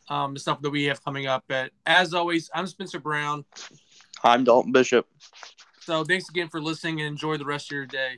um, 0.10 0.34
the 0.34 0.40
stuff 0.40 0.62
that 0.62 0.70
we 0.70 0.86
have 0.86 1.04
coming 1.04 1.28
up. 1.28 1.44
But 1.48 1.72
as 1.86 2.14
always, 2.14 2.50
I'm 2.54 2.68
Spencer 2.68 3.00
Brown. 3.00 3.46
I'm 4.24 4.44
Dalton 4.44 4.72
Bishop. 4.72 5.08
So 5.82 6.04
thanks 6.04 6.30
again 6.30 6.50
for 6.50 6.62
listening 6.62 7.00
and 7.02 7.08
enjoy 7.08 7.38
the 7.38 7.46
rest 7.46 7.72
of 7.72 7.76
your 7.76 7.86
day. 7.86 8.18